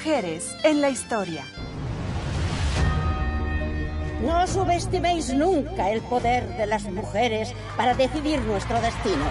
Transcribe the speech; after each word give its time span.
Mujeres 0.00 0.56
en 0.64 0.80
la 0.80 0.88
historia. 0.88 1.44
No 4.22 4.46
subestiméis 4.46 5.28
nunca 5.34 5.90
el 5.90 6.00
poder 6.00 6.56
de 6.56 6.64
las 6.64 6.84
mujeres 6.84 7.52
para 7.76 7.92
decidir 7.92 8.40
nuestro 8.40 8.80
destino. 8.80 9.26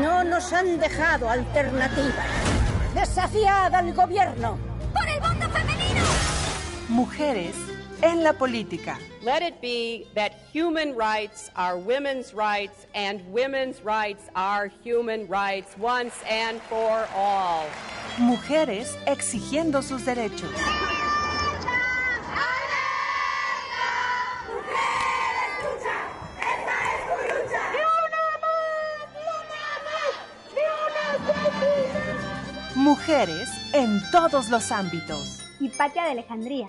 No 0.00 0.24
nos 0.24 0.52
han 0.52 0.80
dejado 0.80 1.30
alternativas. 1.30 2.26
Desafiad 2.92 3.72
al 3.72 3.94
gobierno. 3.94 4.58
¡Por 4.92 5.08
el 5.08 5.20
voto 5.20 5.48
femenino! 5.52 6.02
Mujeres 6.88 7.54
en 8.02 8.24
la 8.24 8.32
política. 8.32 8.98
Let 9.22 9.46
it 9.46 9.60
be 9.60 10.08
that 10.16 10.32
human 10.52 10.96
rights 10.96 11.52
are 11.54 11.78
women's 11.78 12.34
rights 12.34 12.88
and 12.96 13.22
women's 13.32 13.80
rights 13.84 14.24
are 14.34 14.72
human 14.82 15.28
rights 15.28 15.76
once 15.78 16.14
and 16.28 16.60
for 16.62 17.06
all. 17.14 17.66
Mujeres 18.18 18.98
exigiendo 19.06 19.82
sus 19.82 20.04
derechos. 20.04 20.50
Mujeres 32.74 33.48
en 33.72 34.00
todos 34.10 34.50
los 34.50 34.70
ámbitos. 34.70 35.42
Hipatia 35.60 36.04
de 36.04 36.10
Alejandría 36.10 36.68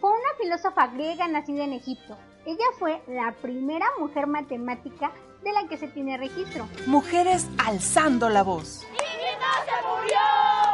fue 0.00 0.10
una 0.10 0.34
filósofa 0.38 0.88
griega 0.88 1.26
nacida 1.28 1.64
en 1.64 1.72
Egipto. 1.72 2.18
Ella 2.44 2.64
fue 2.78 3.00
la 3.06 3.32
primera 3.40 3.86
mujer 3.98 4.26
matemática 4.26 5.12
de 5.42 5.52
la 5.52 5.66
que 5.68 5.78
se 5.78 5.88
tiene 5.88 6.18
registro. 6.18 6.68
Mujeres 6.86 7.46
alzando 7.64 8.28
la 8.28 8.42
voz. 8.42 8.82
¡Ingrid 8.92 9.38
no 9.38 9.54
se 9.64 10.02
murió! 10.02 10.73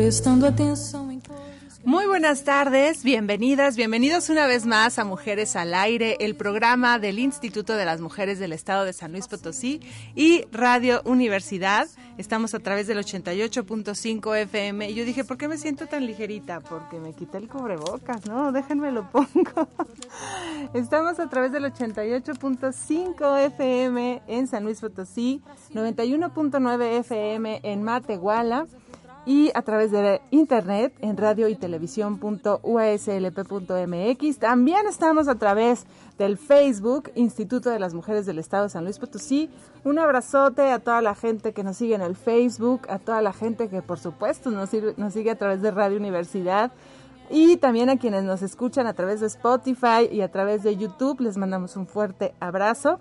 Prestando 0.00 0.46
atenção 0.46 1.12
em 1.12 1.20
Muy 1.84 2.06
buenas 2.06 2.42
tardes, 2.42 3.02
bienvenidas, 3.02 3.76
bienvenidos 3.76 4.30
una 4.30 4.46
vez 4.46 4.64
más 4.64 4.98
a 4.98 5.04
Mujeres 5.04 5.56
al 5.56 5.74
Aire, 5.74 6.16
el 6.20 6.36
programa 6.36 6.98
del 6.98 7.18
Instituto 7.18 7.74
de 7.74 7.84
las 7.84 8.00
Mujeres 8.00 8.38
del 8.38 8.54
Estado 8.54 8.86
de 8.86 8.94
San 8.94 9.12
Luis 9.12 9.28
Potosí 9.28 9.80
y 10.14 10.46
Radio 10.52 11.02
Universidad. 11.04 11.86
Estamos 12.16 12.54
a 12.54 12.60
través 12.60 12.86
del 12.86 12.98
88.5 12.98 14.36
FM. 14.36 14.90
Y 14.90 14.94
yo 14.94 15.04
dije, 15.04 15.24
¿por 15.24 15.36
qué 15.36 15.48
me 15.48 15.58
siento 15.58 15.86
tan 15.86 16.06
ligerita? 16.06 16.60
Porque 16.60 16.98
me 16.98 17.12
quité 17.12 17.36
el 17.36 17.48
cubrebocas, 17.48 18.24
¿no? 18.26 18.52
Déjenme 18.52 18.92
lo 18.92 19.10
pongo. 19.10 19.68
Estamos 20.74 21.18
a 21.18 21.28
través 21.28 21.52
del 21.52 21.64
88.5 21.64 23.38
FM 23.46 24.22
en 24.28 24.46
San 24.48 24.64
Luis 24.64 24.80
Potosí, 24.80 25.42
91.9 25.74 27.00
FM 27.00 27.60
en 27.64 27.82
Matehuala 27.82 28.66
y 29.26 29.50
a 29.54 29.62
través 29.62 29.90
de 29.90 30.20
internet 30.30 30.94
en 31.00 31.16
radio 31.16 31.48
y 31.48 31.54
televisión.uaslp.mx. 31.54 34.38
También 34.38 34.86
estamos 34.86 35.28
a 35.28 35.34
través 35.34 35.86
del 36.18 36.38
Facebook 36.38 37.10
Instituto 37.14 37.70
de 37.70 37.78
las 37.78 37.94
Mujeres 37.94 38.26
del 38.26 38.38
Estado 38.38 38.64
de 38.64 38.70
San 38.70 38.84
Luis 38.84 38.98
Potosí. 38.98 39.50
Un 39.84 39.98
abrazote 39.98 40.70
a 40.70 40.78
toda 40.78 41.02
la 41.02 41.14
gente 41.14 41.52
que 41.52 41.64
nos 41.64 41.76
sigue 41.76 41.94
en 41.94 42.02
el 42.02 42.16
Facebook, 42.16 42.82
a 42.88 42.98
toda 42.98 43.22
la 43.22 43.32
gente 43.32 43.68
que 43.68 43.82
por 43.82 43.98
supuesto 43.98 44.50
nos, 44.50 44.70
nos 44.96 45.12
sigue 45.12 45.30
a 45.30 45.36
través 45.36 45.62
de 45.62 45.70
Radio 45.70 45.98
Universidad. 45.98 46.72
Y 47.30 47.58
también 47.58 47.90
a 47.90 47.96
quienes 47.96 48.24
nos 48.24 48.42
escuchan 48.42 48.88
a 48.88 48.94
través 48.94 49.20
de 49.20 49.28
Spotify 49.28 50.08
y 50.10 50.22
a 50.22 50.32
través 50.32 50.64
de 50.64 50.76
YouTube, 50.76 51.20
les 51.20 51.36
mandamos 51.36 51.76
un 51.76 51.86
fuerte 51.86 52.34
abrazo. 52.40 52.98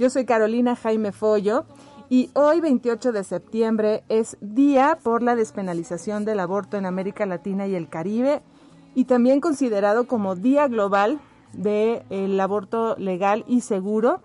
Yo 0.00 0.10
soy 0.10 0.24
Carolina 0.24 0.74
Jaime 0.74 1.12
Follo 1.12 1.66
y 2.10 2.28
hoy 2.34 2.60
28 2.60 3.12
de 3.12 3.24
septiembre 3.24 4.02
es 4.08 4.36
Día 4.40 4.98
por 5.02 5.22
la 5.22 5.34
Despenalización 5.36 6.24
del 6.24 6.40
Aborto 6.40 6.76
en 6.76 6.84
América 6.84 7.24
Latina 7.24 7.66
y 7.68 7.74
el 7.76 7.88
Caribe 7.88 8.42
y 8.94 9.04
también 9.04 9.40
considerado 9.40 10.06
como 10.08 10.34
Día 10.34 10.66
Global 10.68 11.20
del 11.52 12.38
Aborto 12.40 12.96
Legal 12.98 13.44
y 13.46 13.60
Seguro. 13.60 14.20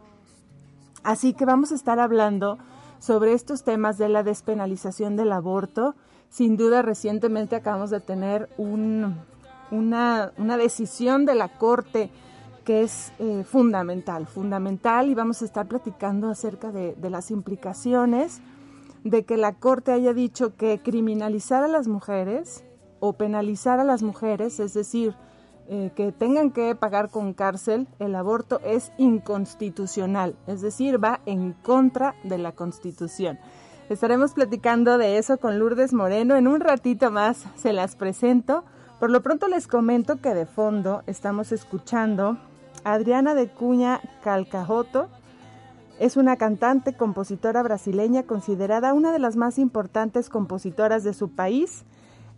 Así 1.03 1.34
que 1.34 1.46
vamos 1.46 1.72
a 1.72 1.75
estar 1.75 2.00
hablando 2.00 2.57
sobre 3.00 3.34
estos 3.34 3.63
temas 3.63 3.97
de 4.00 4.09
la 4.09 4.23
despenalización 4.23 5.16
del 5.16 5.31
aborto. 5.31 5.94
Sin 6.29 6.57
duda, 6.57 6.81
recientemente 6.81 7.56
acabamos 7.56 7.91
de 7.91 8.00
tener 8.00 8.50
un- 8.57 9.16
una, 9.69 10.31
una 10.38 10.57
decisión 10.57 11.25
de 11.25 11.35
la 11.35 11.50
Corte 11.50 12.09
que 12.65 12.81
es 12.81 13.13
eh, 13.19 13.45
fundamental, 13.45 14.25
fundamental, 14.25 15.07
y 15.09 15.13
vamos 15.13 15.41
a 15.41 15.45
estar 15.45 15.67
platicando 15.67 16.29
acerca 16.29 16.71
de, 16.71 16.95
las 17.09 17.31
implicaciones 17.31 18.41
de 19.03 19.23
que 19.23 19.37
la 19.37 19.53
Corte 19.53 19.91
haya 19.93 20.13
dicho 20.13 20.55
que 20.57 20.79
criminalizar 20.79 21.63
a 21.63 21.67
las 21.67 21.87
mujeres 21.87 22.65
o 22.99 23.13
penalizar 23.13 23.79
a 23.79 23.83
las 23.83 24.01
mujeres, 24.01 24.59
es 24.59 24.73
decir, 24.73 25.15
eh, 25.69 25.91
que 25.95 26.11
tengan 26.11 26.51
que 26.51 26.75
pagar 26.75 27.09
con 27.09 27.33
cárcel, 27.33 27.87
el 27.99 28.15
aborto 28.15 28.59
es 28.65 28.91
inconstitucional, 28.97 30.35
es 30.47 30.61
decir, 30.61 31.03
va 31.03 31.21
en 31.25 31.53
contra 31.53 32.15
de 32.23 32.39
la 32.39 32.51
Constitución. 32.51 33.37
Estaremos 33.89 34.33
platicando 34.33 34.97
de 34.97 35.19
eso 35.19 35.37
con 35.37 35.59
Lourdes 35.59 35.93
Moreno. 35.93 36.35
En 36.35 36.47
un 36.47 36.59
ratito 36.59 37.11
más 37.11 37.45
se 37.55 37.71
las 37.71 37.95
presento. 37.95 38.63
Por 38.99 39.11
lo 39.11 39.21
pronto 39.21 39.47
les 39.47 39.67
comento 39.67 40.19
que 40.21 40.33
de 40.33 40.47
fondo 40.47 41.03
estamos 41.05 41.51
escuchando 41.51 42.39
Adriana 42.85 43.34
de 43.34 43.50
Cuña 43.50 44.00
Calcajoto. 44.23 45.09
Es 46.00 46.18
una 46.18 46.38
cantante, 46.38 46.94
compositora 46.94 47.63
brasileña 47.63 48.23
considerada 48.23 48.94
una 48.94 49.12
de 49.12 49.19
las 49.19 49.35
más 49.35 49.57
importantes 49.57 50.29
compositoras 50.29 51.03
de 51.03 51.13
su 51.13 51.29
país. 51.31 51.84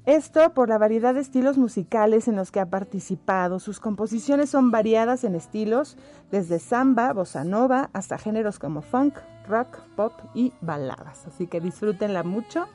Esto 0.05 0.53
por 0.53 0.69
la 0.69 0.77
variedad 0.77 1.13
de 1.13 1.19
estilos 1.19 1.57
musicales 1.57 2.29
en 2.29 2.37
los 2.37 2.51
que 2.51 2.61
ha 2.61 2.65
participado. 2.65 3.59
Sus 3.59 3.81
composiciones 3.81 4.49
son 4.49 4.71
variadas 4.71 5.25
en 5.25 5.35
estilos, 5.35 5.97
desde 6.31 6.59
samba, 6.59 7.11
bossa 7.11 7.43
nova, 7.43 7.89
hasta 7.91 8.17
géneros 8.17 8.57
como 8.57 8.81
funk, 8.81 9.15
rock, 9.49 9.79
pop 9.97 10.13
y 10.33 10.53
baladas. 10.61 11.27
Así 11.27 11.47
que 11.47 11.59
disfrútenla 11.59 12.23
mucho. 12.23 12.67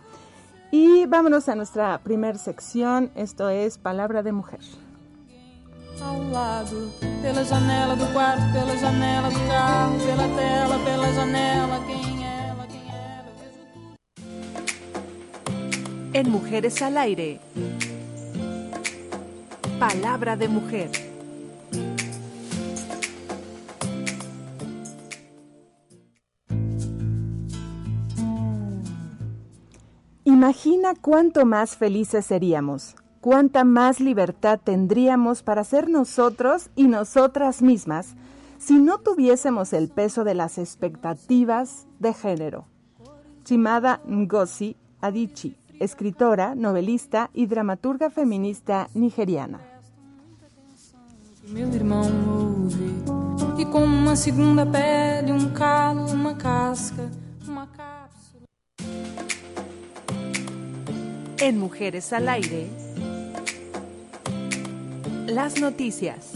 Y 0.70 1.06
vámonos 1.06 1.48
a 1.48 1.54
nuestra 1.54 1.98
primer 2.02 2.36
sección. 2.36 3.10
Esto 3.14 3.48
es 3.48 3.78
Palabra 3.78 4.22
de 4.22 4.32
Mujer. 4.32 4.60
Ao 6.00 6.22
lado, 6.30 6.92
pela 7.20 7.44
janela 7.44 7.96
do 7.96 8.06
quarto, 8.12 8.42
pela 8.52 8.76
janela 8.76 9.30
do 9.30 9.48
carro, 9.48 9.98
pela 9.98 10.28
tela, 10.36 10.78
pela 10.84 11.12
janela, 11.12 11.80
quem 11.86 12.24
ela, 12.24 12.66
quem 12.66 12.82
ela, 12.88 13.30
vejo 13.38 13.60
tudo. 13.72 13.94
En 16.14 16.30
Mujeres 16.30 16.80
al 16.82 16.96
Aire. 16.98 17.40
Palabra 19.78 20.36
de 20.36 20.48
Mujer. 20.48 20.90
Imagina 30.24 30.94
cuánto 31.00 31.46
más 31.46 31.76
felices 31.76 32.26
seríamos, 32.26 32.96
cuánta 33.22 33.64
más 33.64 34.00
libertad 34.00 34.60
tendríamos 34.62 35.44
para 35.44 35.62
ser 35.62 35.88
nosotros 35.88 36.70
y 36.74 36.88
nosotras 36.88 37.62
mismas 37.62 38.16
si 38.58 38.74
no 38.74 38.98
tuviésemos 38.98 39.72
el 39.72 39.88
peso 39.88 40.24
de 40.24 40.34
las 40.34 40.58
expectativas 40.58 41.86
de 42.00 42.12
género. 42.12 42.66
Chimada 43.44 44.00
Ngozi 44.06 44.76
Adichie, 45.00 45.56
escritora, 45.80 46.54
novelista 46.54 47.30
y 47.32 47.46
dramaturga 47.46 48.10
feminista 48.10 48.88
nigeriana. 48.94 49.60
Meu 51.48 51.68
irmão 51.72 52.08
ouve, 52.28 53.60
e 53.60 53.66
como 53.66 53.84
uma 53.84 54.14
segunda 54.14 54.64
pele, 54.64 55.32
um 55.32 55.50
calo, 55.52 56.06
uma 56.06 56.34
casca, 56.34 57.10
uma 57.46 57.66
cápsula. 57.66 58.44
En 61.40 61.58
Mujeres 61.58 62.12
al 62.12 62.28
Aire, 62.28 62.70
las 65.32 65.58
noticias. 65.62 66.34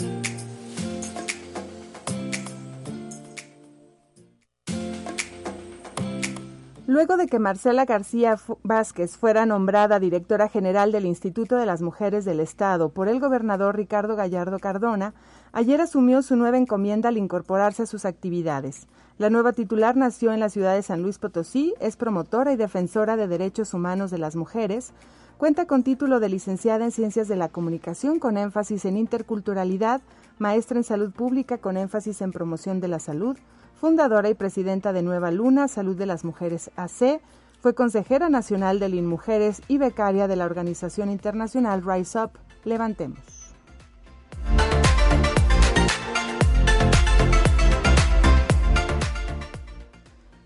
Luego 6.86 7.18
de 7.18 7.26
que 7.26 7.38
Marcela 7.38 7.84
García 7.84 8.38
Vázquez 8.62 9.18
fuera 9.18 9.44
nombrada 9.44 10.00
directora 10.00 10.48
general 10.48 10.92
del 10.92 11.04
Instituto 11.04 11.56
de 11.56 11.66
las 11.66 11.82
Mujeres 11.82 12.24
del 12.24 12.40
Estado 12.40 12.88
por 12.88 13.08
el 13.08 13.20
gobernador 13.20 13.76
Ricardo 13.76 14.16
Gallardo 14.16 14.58
Cardona, 14.58 15.12
ayer 15.52 15.82
asumió 15.82 16.22
su 16.22 16.36
nueva 16.36 16.56
encomienda 16.56 17.10
al 17.10 17.18
incorporarse 17.18 17.82
a 17.82 17.86
sus 17.86 18.06
actividades. 18.06 18.86
La 19.18 19.28
nueva 19.28 19.52
titular 19.52 19.94
nació 19.96 20.32
en 20.32 20.40
la 20.40 20.48
ciudad 20.48 20.74
de 20.74 20.82
San 20.82 21.02
Luis 21.02 21.18
Potosí, 21.18 21.74
es 21.80 21.96
promotora 21.96 22.52
y 22.52 22.56
defensora 22.56 23.16
de 23.16 23.28
derechos 23.28 23.74
humanos 23.74 24.10
de 24.10 24.18
las 24.18 24.36
mujeres, 24.36 24.94
cuenta 25.38 25.66
con 25.66 25.82
título 25.82 26.20
de 26.20 26.28
licenciada 26.28 26.84
en 26.84 26.92
Ciencias 26.92 27.28
de 27.28 27.36
la 27.36 27.48
Comunicación 27.48 28.18
con 28.18 28.36
énfasis 28.36 28.84
en 28.84 28.96
interculturalidad, 28.96 30.00
maestra 30.38 30.78
en 30.78 30.84
salud 30.84 31.12
pública 31.12 31.58
con 31.58 31.76
énfasis 31.76 32.22
en 32.22 32.32
promoción 32.32 32.80
de 32.80 32.88
la 32.88 32.98
salud, 32.98 33.36
fundadora 33.78 34.30
y 34.30 34.34
presidenta 34.34 34.92
de 34.92 35.02
Nueva 35.02 35.30
Luna, 35.30 35.68
Salud 35.68 35.96
de 35.96 36.06
las 36.06 36.24
Mujeres 36.24 36.70
AC, 36.76 37.20
fue 37.60 37.74
consejera 37.74 38.28
nacional 38.28 38.78
del 38.80 38.94
INMujeres 38.94 39.62
y 39.68 39.78
becaria 39.78 40.28
de 40.28 40.36
la 40.36 40.44
organización 40.44 41.10
internacional 41.10 41.82
Rise 41.84 42.18
Up, 42.18 42.30
Levantemos. 42.64 43.35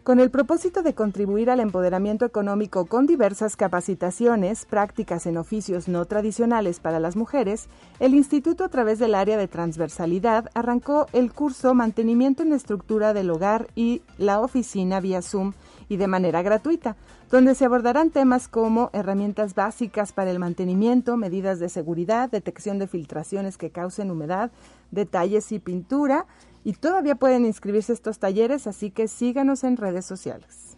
Con 0.03 0.19
el 0.19 0.31
propósito 0.31 0.83
de 0.83 0.95
contribuir 0.95 1.51
al 1.51 1.61
empoderamiento 1.61 2.25
económico 2.25 2.87
con 2.87 3.07
diversas 3.07 3.55
capacitaciones, 3.55 4.65
prácticas 4.65 5.27
en 5.27 5.37
oficios 5.37 5.89
no 5.89 6.07
tradicionales 6.07 6.81
para 6.81 7.01
las 7.01 7.17
mujeres, 7.17 7.69
el 7.99 8.15
Instituto 8.15 8.65
a 8.65 8.71
través 8.71 8.99
del 8.99 9.15
área 9.15 9.37
de 9.37 9.47
transversalidad 9.47 10.49
arrancó 10.55 11.07
el 11.13 11.35
curso 11.35 11.75
Mantenimiento 11.75 12.43
en 12.43 12.55
estructura 12.55 13.13
del 13.13 13.29
hogar 13.29 13.69
y 13.75 14.01
la 14.17 14.41
oficina 14.41 15.01
vía 15.01 15.21
Zoom 15.21 15.53
y 15.91 15.99
de 15.99 16.07
manera 16.07 16.41
gratuita, 16.41 16.97
donde 17.31 17.55
se 17.55 17.67
abordarán 17.67 18.11
temas 18.11 18.49
como 18.49 18.89
herramientas 18.95 19.55
básicas 19.55 20.13
para 20.13 20.31
el 20.31 20.39
mantenimiento, 20.39 21.19
medidas 21.19 21.59
de 21.59 21.69
seguridad, 21.69 22.31
detección 22.31 22.79
de 22.79 22.87
filtraciones 22.87 23.59
que 23.59 23.71
causen 23.71 24.11
humedad, 24.11 24.51
detalles 24.93 25.53
y 25.53 25.59
pintura, 25.59 26.27
y 26.65 26.75
todavía 26.75 27.15
pueden 27.15 27.45
inscribirse 27.45 27.93
estos 27.93 28.19
talleres, 28.19 28.67
así 28.67 28.91
que 28.91 29.09
síganos 29.09 29.65
en 29.65 29.77
redes 29.77 30.05
sociales. 30.05 30.77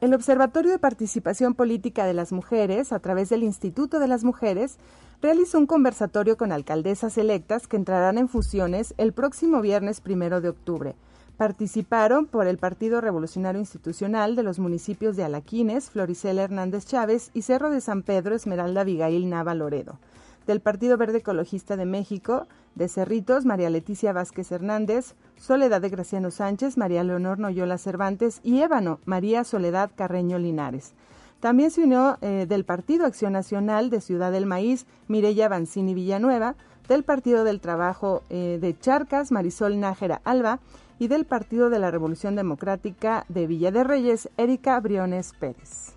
El 0.00 0.14
Observatorio 0.14 0.70
de 0.70 0.78
Participación 0.78 1.54
Política 1.54 2.04
de 2.06 2.14
las 2.14 2.30
Mujeres, 2.30 2.92
a 2.92 3.00
través 3.00 3.28
del 3.28 3.42
Instituto 3.42 3.98
de 3.98 4.06
las 4.06 4.22
Mujeres, 4.22 4.78
realizó 5.20 5.58
un 5.58 5.66
conversatorio 5.66 6.36
con 6.36 6.52
alcaldesas 6.52 7.18
electas 7.18 7.66
que 7.66 7.76
entrarán 7.76 8.16
en 8.18 8.28
fusiones 8.28 8.94
el 8.98 9.12
próximo 9.12 9.60
viernes 9.60 10.00
primero 10.00 10.40
de 10.40 10.50
octubre. 10.50 10.94
Participaron 11.36 12.24
por 12.24 12.46
el 12.46 12.56
Partido 12.56 13.02
Revolucionario 13.02 13.60
Institucional 13.60 14.36
de 14.36 14.42
los 14.42 14.58
municipios 14.58 15.16
de 15.16 15.24
Alaquines, 15.24 15.90
Floricela 15.90 16.42
Hernández 16.42 16.86
Chávez 16.86 17.30
y 17.34 17.42
Cerro 17.42 17.68
de 17.68 17.82
San 17.82 18.02
Pedro, 18.02 18.34
Esmeralda 18.34 18.80
Abigail 18.80 19.28
Nava 19.28 19.54
Loredo. 19.54 19.98
Del 20.46 20.60
Partido 20.60 20.96
Verde 20.96 21.18
Ecologista 21.18 21.76
de 21.76 21.84
México, 21.84 22.46
de 22.74 22.88
Cerritos, 22.88 23.44
María 23.44 23.68
Leticia 23.68 24.14
Vázquez 24.14 24.50
Hernández, 24.50 25.14
Soledad 25.36 25.82
de 25.82 25.90
Graciano 25.90 26.30
Sánchez, 26.30 26.78
María 26.78 27.04
Leonor 27.04 27.38
Noyola 27.38 27.76
Cervantes 27.76 28.40
y 28.42 28.62
Ébano, 28.62 29.00
María 29.04 29.44
Soledad 29.44 29.90
Carreño 29.94 30.38
Linares. 30.38 30.94
También 31.40 31.70
se 31.70 31.82
unió 31.82 32.16
eh, 32.22 32.46
del 32.48 32.64
Partido 32.64 33.04
Acción 33.04 33.34
Nacional 33.34 33.90
de 33.90 34.00
Ciudad 34.00 34.32
del 34.32 34.46
Maíz, 34.46 34.86
Mireya 35.06 35.50
Bancini 35.50 35.92
Villanueva, 35.92 36.54
del 36.88 37.02
Partido 37.02 37.44
del 37.44 37.60
Trabajo 37.60 38.22
eh, 38.30 38.58
de 38.58 38.78
Charcas, 38.78 39.32
Marisol 39.32 39.78
Nájera 39.80 40.22
Alba, 40.24 40.60
y 40.98 41.08
del 41.08 41.24
Partido 41.24 41.70
de 41.70 41.78
la 41.78 41.90
Revolución 41.90 42.36
Democrática 42.36 43.24
de 43.28 43.46
Villa 43.46 43.70
de 43.70 43.84
Reyes, 43.84 44.28
Erika 44.36 44.78
Briones 44.80 45.32
Pérez. 45.38 45.96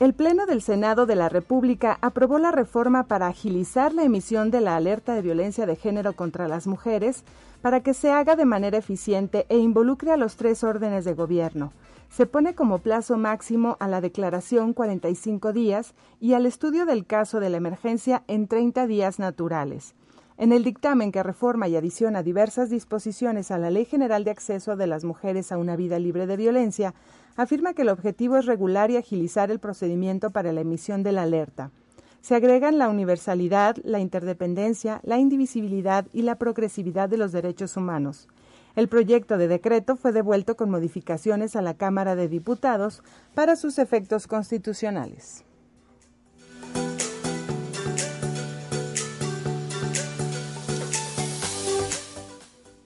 El 0.00 0.12
Pleno 0.12 0.44
del 0.44 0.60
Senado 0.60 1.06
de 1.06 1.14
la 1.14 1.28
República 1.28 1.98
aprobó 2.02 2.38
la 2.38 2.50
reforma 2.50 3.04
para 3.04 3.28
agilizar 3.28 3.94
la 3.94 4.02
emisión 4.02 4.50
de 4.50 4.60
la 4.60 4.76
alerta 4.76 5.14
de 5.14 5.22
violencia 5.22 5.64
de 5.64 5.76
género 5.76 6.14
contra 6.14 6.48
las 6.48 6.66
mujeres 6.66 7.24
para 7.62 7.80
que 7.80 7.94
se 7.94 8.10
haga 8.10 8.36
de 8.36 8.44
manera 8.44 8.76
eficiente 8.76 9.46
e 9.48 9.56
involucre 9.56 10.10
a 10.10 10.18
los 10.18 10.36
tres 10.36 10.62
órdenes 10.64 11.06
de 11.06 11.14
gobierno, 11.14 11.72
se 12.14 12.26
pone 12.26 12.54
como 12.54 12.78
plazo 12.78 13.18
máximo 13.18 13.76
a 13.80 13.88
la 13.88 14.00
declaración 14.00 14.72
45 14.72 15.52
días 15.52 15.94
y 16.20 16.34
al 16.34 16.46
estudio 16.46 16.86
del 16.86 17.06
caso 17.06 17.40
de 17.40 17.50
la 17.50 17.56
emergencia 17.56 18.22
en 18.28 18.46
30 18.46 18.86
días 18.86 19.18
naturales. 19.18 19.96
En 20.36 20.52
el 20.52 20.62
dictamen 20.62 21.10
que 21.10 21.24
reforma 21.24 21.66
y 21.66 21.74
adiciona 21.74 22.22
diversas 22.22 22.70
disposiciones 22.70 23.50
a 23.50 23.58
la 23.58 23.70
Ley 23.70 23.84
General 23.84 24.22
de 24.22 24.30
Acceso 24.30 24.76
de 24.76 24.86
las 24.86 25.02
Mujeres 25.02 25.50
a 25.50 25.58
una 25.58 25.74
Vida 25.74 25.98
Libre 25.98 26.28
de 26.28 26.36
Violencia, 26.36 26.94
afirma 27.34 27.74
que 27.74 27.82
el 27.82 27.88
objetivo 27.88 28.36
es 28.36 28.46
regular 28.46 28.92
y 28.92 28.96
agilizar 28.96 29.50
el 29.50 29.58
procedimiento 29.58 30.30
para 30.30 30.52
la 30.52 30.60
emisión 30.60 31.02
de 31.02 31.10
la 31.10 31.22
alerta. 31.22 31.72
Se 32.20 32.36
agregan 32.36 32.78
la 32.78 32.90
universalidad, 32.90 33.76
la 33.82 33.98
interdependencia, 33.98 35.00
la 35.02 35.18
indivisibilidad 35.18 36.06
y 36.12 36.22
la 36.22 36.36
progresividad 36.36 37.08
de 37.08 37.16
los 37.16 37.32
derechos 37.32 37.76
humanos. 37.76 38.28
El 38.76 38.88
proyecto 38.88 39.38
de 39.38 39.46
decreto 39.46 39.96
fue 39.96 40.12
devuelto 40.12 40.56
con 40.56 40.70
modificaciones 40.70 41.54
a 41.54 41.62
la 41.62 41.74
Cámara 41.74 42.16
de 42.16 42.28
Diputados 42.28 43.02
para 43.34 43.54
sus 43.54 43.78
efectos 43.78 44.26
constitucionales. 44.26 45.44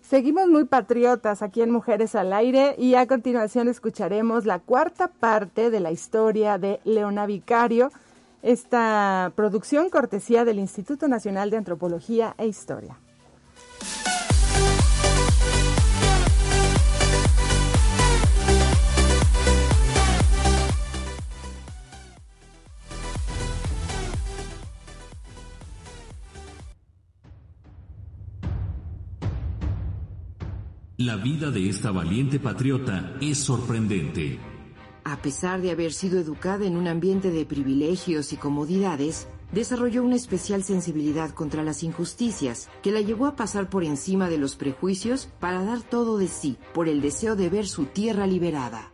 Seguimos 0.02 0.48
muy 0.48 0.64
patriotas 0.64 1.42
aquí 1.42 1.60
en 1.60 1.70
Mujeres 1.70 2.14
al 2.14 2.32
Aire 2.32 2.74
y 2.78 2.94
a 2.94 3.06
continuación 3.06 3.68
escucharemos 3.68 4.46
la 4.46 4.58
cuarta 4.58 5.08
parte 5.08 5.70
de 5.70 5.80
la 5.80 5.90
historia 5.90 6.56
de 6.56 6.80
Leona 6.84 7.26
Vicario, 7.26 7.90
esta 8.42 9.32
producción 9.34 9.90
cortesía 9.90 10.46
del 10.46 10.60
Instituto 10.60 11.08
Nacional 11.08 11.50
de 11.50 11.58
Antropología 11.58 12.34
e 12.38 12.46
Historia. 12.46 12.96
La 31.00 31.14
vida 31.14 31.52
de 31.52 31.68
esta 31.68 31.92
valiente 31.92 32.40
patriota 32.40 33.14
es 33.20 33.38
sorprendente. 33.38 34.40
A 35.04 35.22
pesar 35.22 35.60
de 35.60 35.70
haber 35.70 35.92
sido 35.92 36.18
educada 36.18 36.66
en 36.66 36.76
un 36.76 36.88
ambiente 36.88 37.30
de 37.30 37.46
privilegios 37.46 38.32
y 38.32 38.36
comodidades, 38.36 39.28
desarrolló 39.52 40.02
una 40.02 40.16
especial 40.16 40.64
sensibilidad 40.64 41.30
contra 41.30 41.62
las 41.62 41.84
injusticias, 41.84 42.68
que 42.82 42.90
la 42.90 43.00
llevó 43.00 43.26
a 43.26 43.36
pasar 43.36 43.70
por 43.70 43.84
encima 43.84 44.28
de 44.28 44.38
los 44.38 44.56
prejuicios 44.56 45.28
para 45.38 45.62
dar 45.62 45.82
todo 45.82 46.18
de 46.18 46.26
sí 46.26 46.56
por 46.74 46.88
el 46.88 47.00
deseo 47.00 47.36
de 47.36 47.48
ver 47.48 47.68
su 47.68 47.84
tierra 47.84 48.26
liberada. 48.26 48.90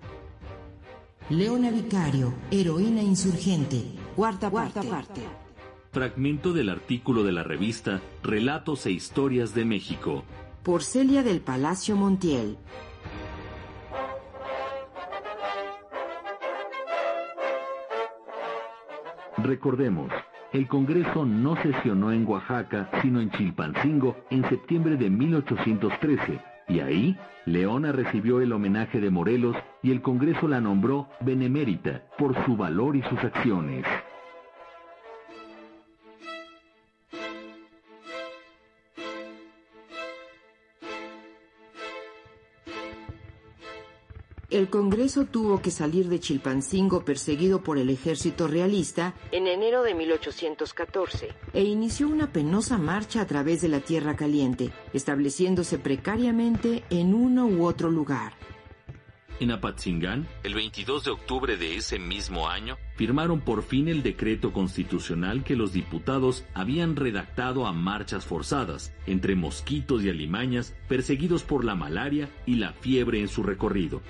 Leona 1.30 1.70
Vicario, 1.70 2.34
heroína 2.50 3.00
insurgente, 3.00 3.82
cuarta, 4.14 4.50
parte. 4.50 4.82
parte. 4.82 5.22
Fragmento 5.90 6.52
del 6.52 6.68
artículo 6.68 7.24
de 7.24 7.32
la 7.32 7.44
revista 7.44 8.02
Relatos 8.22 8.84
e 8.84 8.90
Historias 8.90 9.54
de 9.54 9.64
México, 9.64 10.24
por 10.64 10.82
Celia 10.82 11.22
del 11.22 11.40
Palacio 11.40 11.94
Montiel. 11.94 12.56
Recordemos, 19.36 20.10
el 20.54 20.66
Congreso 20.66 21.26
no 21.26 21.54
sesionó 21.62 22.12
en 22.12 22.26
Oaxaca, 22.26 22.88
sino 23.02 23.20
en 23.20 23.30
Chilpancingo 23.32 24.16
en 24.30 24.48
septiembre 24.48 24.96
de 24.96 25.10
1813, 25.10 26.40
y 26.68 26.80
ahí 26.80 27.18
Leona 27.44 27.92
recibió 27.92 28.40
el 28.40 28.52
homenaje 28.52 29.00
de 29.00 29.10
Morelos 29.10 29.56
y 29.82 29.90
el 29.90 30.00
Congreso 30.00 30.48
la 30.48 30.62
nombró 30.62 31.08
benemérita 31.20 32.04
por 32.16 32.42
su 32.46 32.56
valor 32.56 32.96
y 32.96 33.02
sus 33.02 33.18
acciones. 33.22 33.84
El 44.54 44.68
Congreso 44.68 45.24
tuvo 45.24 45.60
que 45.60 45.72
salir 45.72 46.08
de 46.08 46.20
Chilpancingo 46.20 47.04
perseguido 47.04 47.64
por 47.64 47.76
el 47.76 47.90
ejército 47.90 48.46
realista 48.46 49.12
en 49.32 49.48
enero 49.48 49.82
de 49.82 49.94
1814 49.94 51.30
e 51.52 51.64
inició 51.64 52.06
una 52.06 52.30
penosa 52.32 52.78
marcha 52.78 53.20
a 53.20 53.26
través 53.26 53.62
de 53.62 53.68
la 53.68 53.80
Tierra 53.80 54.14
Caliente, 54.14 54.70
estableciéndose 54.92 55.80
precariamente 55.80 56.84
en 56.90 57.14
uno 57.14 57.46
u 57.46 57.66
otro 57.66 57.90
lugar. 57.90 58.34
En 59.40 59.50
Apatzingán, 59.50 60.28
el 60.44 60.54
22 60.54 61.02
de 61.02 61.10
octubre 61.10 61.56
de 61.56 61.74
ese 61.74 61.98
mismo 61.98 62.48
año, 62.48 62.76
firmaron 62.94 63.40
por 63.40 63.64
fin 63.64 63.88
el 63.88 64.04
decreto 64.04 64.52
constitucional 64.52 65.42
que 65.42 65.56
los 65.56 65.72
diputados 65.72 66.44
habían 66.54 66.94
redactado 66.94 67.66
a 67.66 67.72
marchas 67.72 68.24
forzadas, 68.24 68.94
entre 69.08 69.34
mosquitos 69.34 70.04
y 70.04 70.10
alimañas, 70.10 70.76
perseguidos 70.88 71.42
por 71.42 71.64
la 71.64 71.74
malaria 71.74 72.30
y 72.46 72.54
la 72.54 72.72
fiebre 72.72 73.18
en 73.18 73.26
su 73.26 73.42
recorrido. 73.42 74.00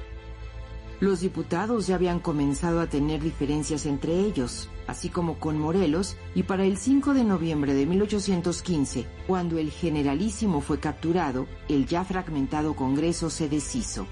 Los 1.00 1.20
diputados 1.20 1.86
ya 1.86 1.96
habían 1.96 2.20
comenzado 2.20 2.80
a 2.80 2.86
tener 2.86 3.20
diferencias 3.20 3.84
entre 3.84 4.20
ellos, 4.20 4.68
así 4.86 5.08
como 5.08 5.38
con 5.38 5.58
Morelos, 5.58 6.16
y 6.34 6.44
para 6.44 6.64
el 6.64 6.76
5 6.76 7.14
de 7.14 7.24
noviembre 7.24 7.74
de 7.74 7.84
1815, 7.84 9.06
cuando 9.26 9.58
el 9.58 9.70
generalísimo 9.70 10.60
fue 10.60 10.78
capturado, 10.78 11.46
el 11.68 11.86
ya 11.86 12.04
fragmentado 12.04 12.74
Congreso 12.74 13.28
se 13.28 13.48
deshizo. 13.48 14.06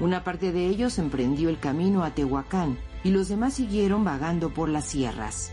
Una 0.00 0.22
parte 0.22 0.52
de 0.52 0.66
ellos 0.66 0.98
emprendió 0.98 1.48
el 1.48 1.58
camino 1.58 2.04
a 2.04 2.14
Tehuacán 2.14 2.78
y 3.02 3.10
los 3.10 3.28
demás 3.28 3.54
siguieron 3.54 4.04
vagando 4.04 4.54
por 4.54 4.68
las 4.68 4.84
sierras. 4.84 5.52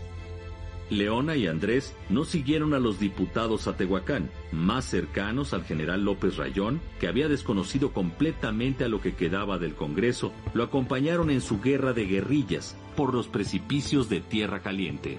Leona 0.90 1.36
y 1.36 1.46
Andrés 1.46 1.96
no 2.08 2.24
siguieron 2.24 2.72
a 2.72 2.78
los 2.78 3.00
diputados 3.00 3.66
a 3.66 3.76
Tehuacán, 3.76 4.30
más 4.52 4.84
cercanos 4.84 5.52
al 5.52 5.64
general 5.64 6.04
López 6.04 6.36
Rayón, 6.36 6.80
que 7.00 7.08
había 7.08 7.28
desconocido 7.28 7.92
completamente 7.92 8.84
a 8.84 8.88
lo 8.88 9.00
que 9.00 9.14
quedaba 9.14 9.58
del 9.58 9.74
Congreso, 9.74 10.32
lo 10.54 10.62
acompañaron 10.62 11.30
en 11.30 11.40
su 11.40 11.60
guerra 11.60 11.92
de 11.92 12.06
guerrillas 12.06 12.76
por 12.96 13.12
los 13.12 13.28
precipicios 13.28 14.08
de 14.08 14.20
Tierra 14.20 14.60
Caliente. 14.60 15.18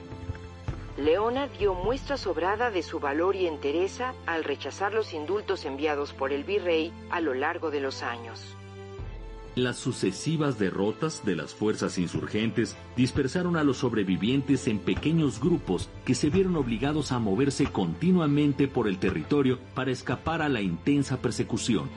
Leona 0.98 1.48
dio 1.48 1.76
muestra 1.76 2.18
sobrada 2.18 2.72
de 2.72 2.82
su 2.82 3.00
valor 3.00 3.36
y 3.36 3.46
entereza 3.46 4.16
al 4.26 4.44
rechazar 4.44 4.94
los 4.94 5.14
indultos 5.14 5.66
enviados 5.66 6.12
por 6.14 6.34
el 6.34 6.44
virrey 6.44 6.92
a 7.12 7.22
lo 7.22 7.36
largo 7.36 7.70
de 7.70 7.82
los 7.82 8.02
años. 8.02 8.57
Las 9.58 9.78
sucesivas 9.78 10.60
derrotas 10.60 11.26
de 11.26 11.36
las 11.36 11.56
fuerzas 11.56 11.98
insurgentes 11.98 12.76
dispersaron 12.96 13.58
a 13.58 13.64
los 13.64 13.78
sobrevivientes 13.78 14.68
en 14.68 14.78
pequeños 14.78 15.40
grupos 15.40 15.90
que 16.06 16.14
se 16.14 16.30
vieron 16.30 16.56
obligados 16.58 17.12
a 17.12 17.18
moverse 17.18 17.66
continuamente 17.66 18.68
por 18.68 18.88
el 18.88 19.00
territorio 19.00 19.58
para 19.74 19.90
escapar 19.90 20.44
a 20.44 20.48
la 20.48 20.62
intensa 20.62 21.18
persecución. 21.24 21.90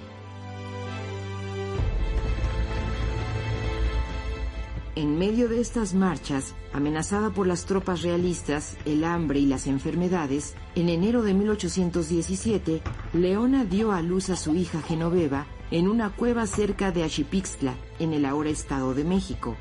En 4.96 5.18
medio 5.18 5.46
de 5.50 5.60
estas 5.60 5.92
marchas, 5.92 6.54
amenazada 6.72 7.28
por 7.28 7.46
las 7.46 7.66
tropas 7.66 8.00
realistas, 8.00 8.78
el 8.86 9.04
hambre 9.04 9.38
y 9.38 9.44
las 9.44 9.66
enfermedades, 9.66 10.54
en 10.76 10.88
enero 10.88 11.20
de 11.20 11.34
1817, 11.34 12.80
Leona 13.12 13.66
dio 13.66 13.92
a 13.92 14.00
luz 14.00 14.30
a 14.30 14.36
su 14.36 14.54
hija 14.54 14.80
Genoveva 14.80 15.46
en 15.70 15.88
una 15.88 16.10
cueva 16.10 16.46
cerca 16.46 16.90
de 16.90 17.04
Achipixtla, 17.04 17.74
en 17.98 18.12
el 18.12 18.24
ahora 18.24 18.50
Estado 18.50 18.94
de 18.94 19.04
México. 19.04 19.56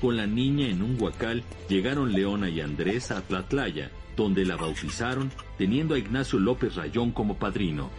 Con 0.00 0.16
la 0.16 0.26
niña 0.26 0.68
en 0.68 0.82
un 0.82 1.00
huacal, 1.00 1.42
llegaron 1.68 2.12
Leona 2.12 2.48
y 2.48 2.60
Andrés 2.60 3.10
a 3.10 3.20
Tlatlaya, 3.20 3.90
donde 4.16 4.44
la 4.44 4.56
bautizaron, 4.56 5.30
teniendo 5.58 5.94
a 5.94 5.98
Ignacio 5.98 6.38
López 6.38 6.76
Rayón 6.76 7.10
como 7.10 7.36
padrino. 7.36 7.90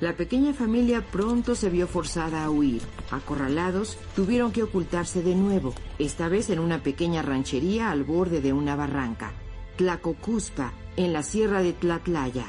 La 0.00 0.16
pequeña 0.16 0.54
familia 0.54 1.02
pronto 1.02 1.54
se 1.54 1.68
vio 1.68 1.86
forzada 1.86 2.44
a 2.44 2.50
huir. 2.50 2.80
Acorralados, 3.10 3.98
tuvieron 4.16 4.50
que 4.50 4.62
ocultarse 4.62 5.22
de 5.22 5.34
nuevo, 5.34 5.74
esta 5.98 6.28
vez 6.28 6.48
en 6.48 6.58
una 6.58 6.82
pequeña 6.82 7.20
ranchería 7.20 7.90
al 7.90 8.04
borde 8.04 8.40
de 8.40 8.54
una 8.54 8.76
barranca. 8.76 9.32
Tlacocuspa, 9.76 10.72
en 10.96 11.12
la 11.12 11.22
sierra 11.22 11.62
de 11.62 11.74
Tlatlaya. 11.74 12.46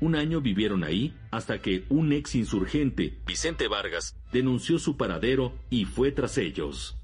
Un 0.00 0.14
año 0.14 0.40
vivieron 0.40 0.84
ahí 0.84 1.12
hasta 1.30 1.60
que 1.60 1.84
un 1.88 2.12
ex 2.12 2.34
insurgente, 2.34 3.18
Vicente 3.26 3.68
Vargas, 3.68 4.16
denunció 4.32 4.78
su 4.78 4.96
paradero 4.96 5.52
y 5.70 5.84
fue 5.84 6.12
tras 6.12 6.38
ellos. 6.38 6.96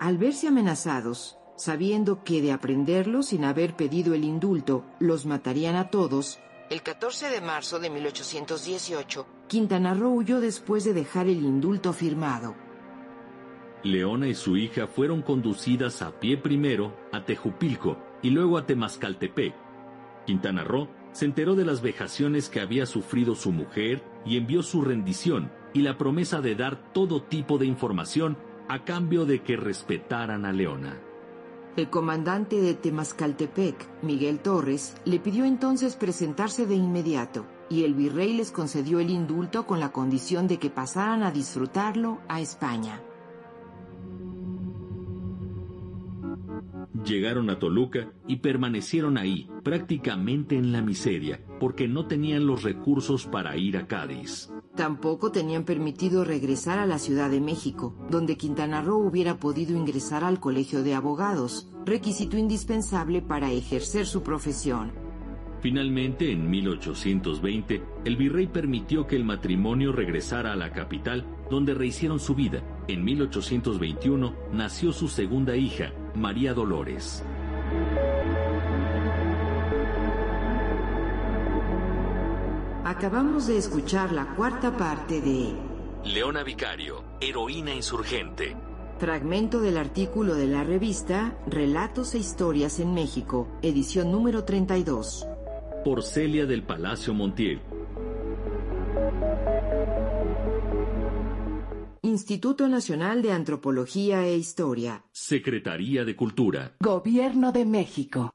Al 0.00 0.16
verse 0.16 0.48
amenazados, 0.48 1.36
sabiendo 1.56 2.24
que 2.24 2.40
de 2.40 2.52
aprenderlo 2.52 3.22
sin 3.22 3.44
haber 3.44 3.76
pedido 3.76 4.14
el 4.14 4.24
indulto 4.24 4.86
los 5.00 5.26
matarían 5.26 5.76
a 5.76 5.90
todos, 5.90 6.38
el 6.70 6.82
14 6.82 7.30
de 7.30 7.40
marzo 7.40 7.78
de 7.78 7.88
1818, 7.88 9.26
Quintana 9.46 9.94
Roo 9.94 10.12
huyó 10.12 10.40
después 10.40 10.84
de 10.84 10.92
dejar 10.92 11.26
el 11.26 11.42
indulto 11.42 11.92
firmado. 11.92 12.54
Leona 13.82 14.28
y 14.28 14.34
su 14.34 14.56
hija 14.56 14.86
fueron 14.86 15.22
conducidas 15.22 16.02
a 16.02 16.20
pie 16.20 16.36
primero 16.36 16.94
a 17.12 17.24
Tejupilco 17.24 17.96
y 18.22 18.30
luego 18.30 18.58
a 18.58 18.66
Temascaltepec. 18.66 19.54
Quintana 20.26 20.62
Roo 20.62 20.88
se 21.12 21.24
enteró 21.24 21.54
de 21.54 21.64
las 21.64 21.80
vejaciones 21.80 22.50
que 22.50 22.60
había 22.60 22.84
sufrido 22.84 23.34
su 23.34 23.50
mujer 23.50 24.02
y 24.26 24.36
envió 24.36 24.62
su 24.62 24.82
rendición 24.82 25.50
y 25.72 25.82
la 25.82 25.96
promesa 25.96 26.40
de 26.42 26.54
dar 26.54 26.92
todo 26.92 27.22
tipo 27.22 27.56
de 27.56 27.66
información 27.66 28.36
a 28.68 28.84
cambio 28.84 29.24
de 29.24 29.42
que 29.42 29.56
respetaran 29.56 30.44
a 30.44 30.52
Leona. 30.52 31.00
El 31.78 31.90
comandante 31.90 32.60
de 32.60 32.74
Temascaltepec, 32.74 34.02
Miguel 34.02 34.40
Torres, 34.40 34.94
le 35.04 35.20
pidió 35.20 35.44
entonces 35.44 35.94
presentarse 35.94 36.66
de 36.66 36.74
inmediato 36.74 37.46
y 37.70 37.84
el 37.84 37.94
virrey 37.94 38.32
les 38.32 38.50
concedió 38.50 38.98
el 38.98 39.10
indulto 39.10 39.64
con 39.64 39.78
la 39.78 39.92
condición 39.92 40.48
de 40.48 40.58
que 40.58 40.70
pasaran 40.70 41.22
a 41.22 41.30
disfrutarlo 41.30 42.18
a 42.26 42.40
España. 42.40 43.00
Llegaron 47.08 47.48
a 47.48 47.58
Toluca 47.58 48.12
y 48.26 48.36
permanecieron 48.36 49.16
ahí, 49.16 49.48
prácticamente 49.64 50.56
en 50.56 50.72
la 50.72 50.82
miseria, 50.82 51.40
porque 51.58 51.88
no 51.88 52.06
tenían 52.06 52.46
los 52.46 52.64
recursos 52.64 53.24
para 53.24 53.56
ir 53.56 53.78
a 53.78 53.86
Cádiz. 53.86 54.50
Tampoco 54.76 55.32
tenían 55.32 55.64
permitido 55.64 56.22
regresar 56.22 56.78
a 56.78 56.84
la 56.84 56.98
Ciudad 56.98 57.30
de 57.30 57.40
México, 57.40 57.96
donde 58.10 58.36
Quintana 58.36 58.82
Roo 58.82 58.98
hubiera 58.98 59.38
podido 59.38 59.74
ingresar 59.74 60.22
al 60.22 60.38
Colegio 60.38 60.82
de 60.82 60.94
Abogados, 60.94 61.70
requisito 61.86 62.36
indispensable 62.36 63.22
para 63.22 63.50
ejercer 63.52 64.04
su 64.04 64.22
profesión. 64.22 64.92
Finalmente, 65.60 66.30
en 66.30 66.48
1820, 66.48 67.82
el 68.04 68.16
virrey 68.16 68.46
permitió 68.46 69.06
que 69.06 69.16
el 69.16 69.24
matrimonio 69.24 69.92
regresara 69.92 70.52
a 70.52 70.56
la 70.56 70.72
capital, 70.72 71.26
donde 71.50 71.74
rehicieron 71.74 72.20
su 72.20 72.34
vida. 72.34 72.62
En 72.86 73.02
1821 73.02 74.34
nació 74.52 74.92
su 74.92 75.08
segunda 75.08 75.56
hija, 75.56 75.92
María 76.18 76.52
Dolores. 76.52 77.24
Acabamos 82.84 83.46
de 83.46 83.56
escuchar 83.56 84.12
la 84.12 84.34
cuarta 84.34 84.76
parte 84.76 85.20
de 85.20 85.52
Leona 86.04 86.42
Vicario, 86.42 87.04
heroína 87.20 87.74
insurgente. 87.74 88.56
Fragmento 88.98 89.60
del 89.60 89.76
artículo 89.76 90.34
de 90.34 90.48
la 90.48 90.64
revista 90.64 91.36
Relatos 91.46 92.14
e 92.14 92.18
Historias 92.18 92.80
en 92.80 92.94
México, 92.94 93.46
edición 93.62 94.10
número 94.10 94.44
32. 94.44 95.26
Por 95.84 96.02
Celia 96.02 96.46
del 96.46 96.64
Palacio 96.64 97.14
Montiel. 97.14 97.60
Instituto 102.18 102.66
Nacional 102.66 103.22
de 103.22 103.30
Antropología 103.30 104.26
e 104.26 104.36
Historia. 104.36 105.04
Secretaría 105.12 106.04
de 106.04 106.16
Cultura. 106.16 106.74
Gobierno 106.80 107.52
de 107.52 107.64
México. 107.64 108.34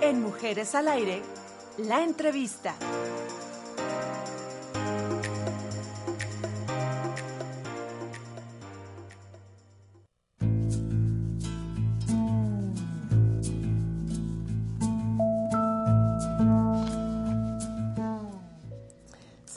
En 0.00 0.22
Mujeres 0.22 0.74
al 0.74 0.88
Aire, 0.88 1.20
la 1.76 2.02
entrevista. 2.02 2.74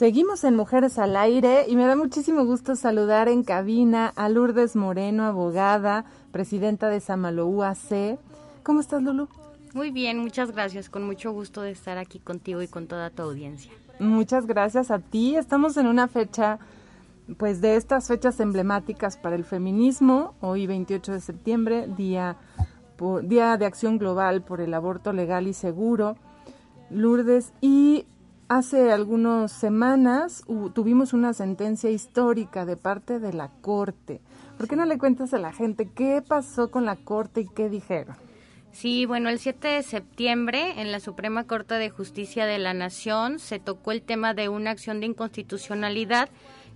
Seguimos 0.06 0.42
en 0.42 0.56
Mujeres 0.56 0.98
al 0.98 1.14
Aire 1.16 1.64
y 1.68 1.76
me 1.76 1.86
da 1.86 1.94
muchísimo 1.94 2.44
gusto 2.44 2.74
saludar 2.74 3.28
en 3.28 3.44
cabina 3.44 4.12
a 4.16 4.28
Lourdes 4.28 4.74
Moreno, 4.74 5.22
abogada, 5.26 6.06
presidenta 6.32 6.88
de 6.88 6.98
Samalou 6.98 7.62
AC. 7.62 8.18
¿Cómo 8.64 8.80
estás, 8.80 9.00
Lulu? 9.00 9.28
Muy 9.74 9.92
bien, 9.92 10.18
muchas 10.18 10.50
gracias. 10.50 10.90
Con 10.90 11.06
mucho 11.06 11.30
gusto 11.30 11.62
de 11.62 11.70
estar 11.70 11.98
aquí 11.98 12.18
contigo 12.18 12.62
y 12.62 12.66
con 12.66 12.88
toda 12.88 13.10
tu 13.10 13.22
audiencia. 13.22 13.70
Muchas 14.00 14.48
gracias 14.48 14.90
a 14.90 14.98
ti. 14.98 15.36
Estamos 15.36 15.76
en 15.76 15.86
una 15.86 16.08
fecha, 16.08 16.58
pues 17.36 17.60
de 17.60 17.76
estas 17.76 18.08
fechas 18.08 18.40
emblemáticas 18.40 19.16
para 19.16 19.36
el 19.36 19.44
feminismo, 19.44 20.34
hoy 20.40 20.66
28 20.66 21.12
de 21.12 21.20
septiembre, 21.20 21.86
día, 21.96 22.34
por- 22.96 23.24
día 23.28 23.56
de 23.56 23.66
acción 23.66 23.98
global 23.98 24.42
por 24.42 24.60
el 24.60 24.74
aborto 24.74 25.12
legal 25.12 25.46
y 25.46 25.52
seguro. 25.52 26.16
Lourdes, 26.90 27.52
y 27.60 28.04
hace 28.56 28.92
algunas 28.92 29.50
semanas 29.50 30.44
tuvimos 30.74 31.14
una 31.14 31.32
sentencia 31.32 31.90
histórica 31.90 32.66
de 32.66 32.76
parte 32.76 33.18
de 33.18 33.32
la 33.32 33.48
Corte. 33.48 34.20
¿Por 34.58 34.68
qué 34.68 34.76
no 34.76 34.84
le 34.84 34.98
cuentas 34.98 35.32
a 35.32 35.38
la 35.38 35.52
gente 35.52 35.88
qué 35.94 36.22
pasó 36.26 36.70
con 36.70 36.84
la 36.84 36.96
Corte 36.96 37.40
y 37.40 37.48
qué 37.48 37.70
dijeron? 37.70 38.14
Sí, 38.70 39.06
bueno, 39.06 39.30
el 39.30 39.38
7 39.38 39.68
de 39.68 39.82
septiembre 39.82 40.80
en 40.82 40.92
la 40.92 41.00
Suprema 41.00 41.44
Corte 41.44 41.74
de 41.74 41.88
Justicia 41.88 42.44
de 42.44 42.58
la 42.58 42.74
Nación 42.74 43.38
se 43.38 43.58
tocó 43.58 43.90
el 43.90 44.02
tema 44.02 44.34
de 44.34 44.50
una 44.50 44.70
acción 44.70 45.00
de 45.00 45.06
inconstitucionalidad 45.06 46.28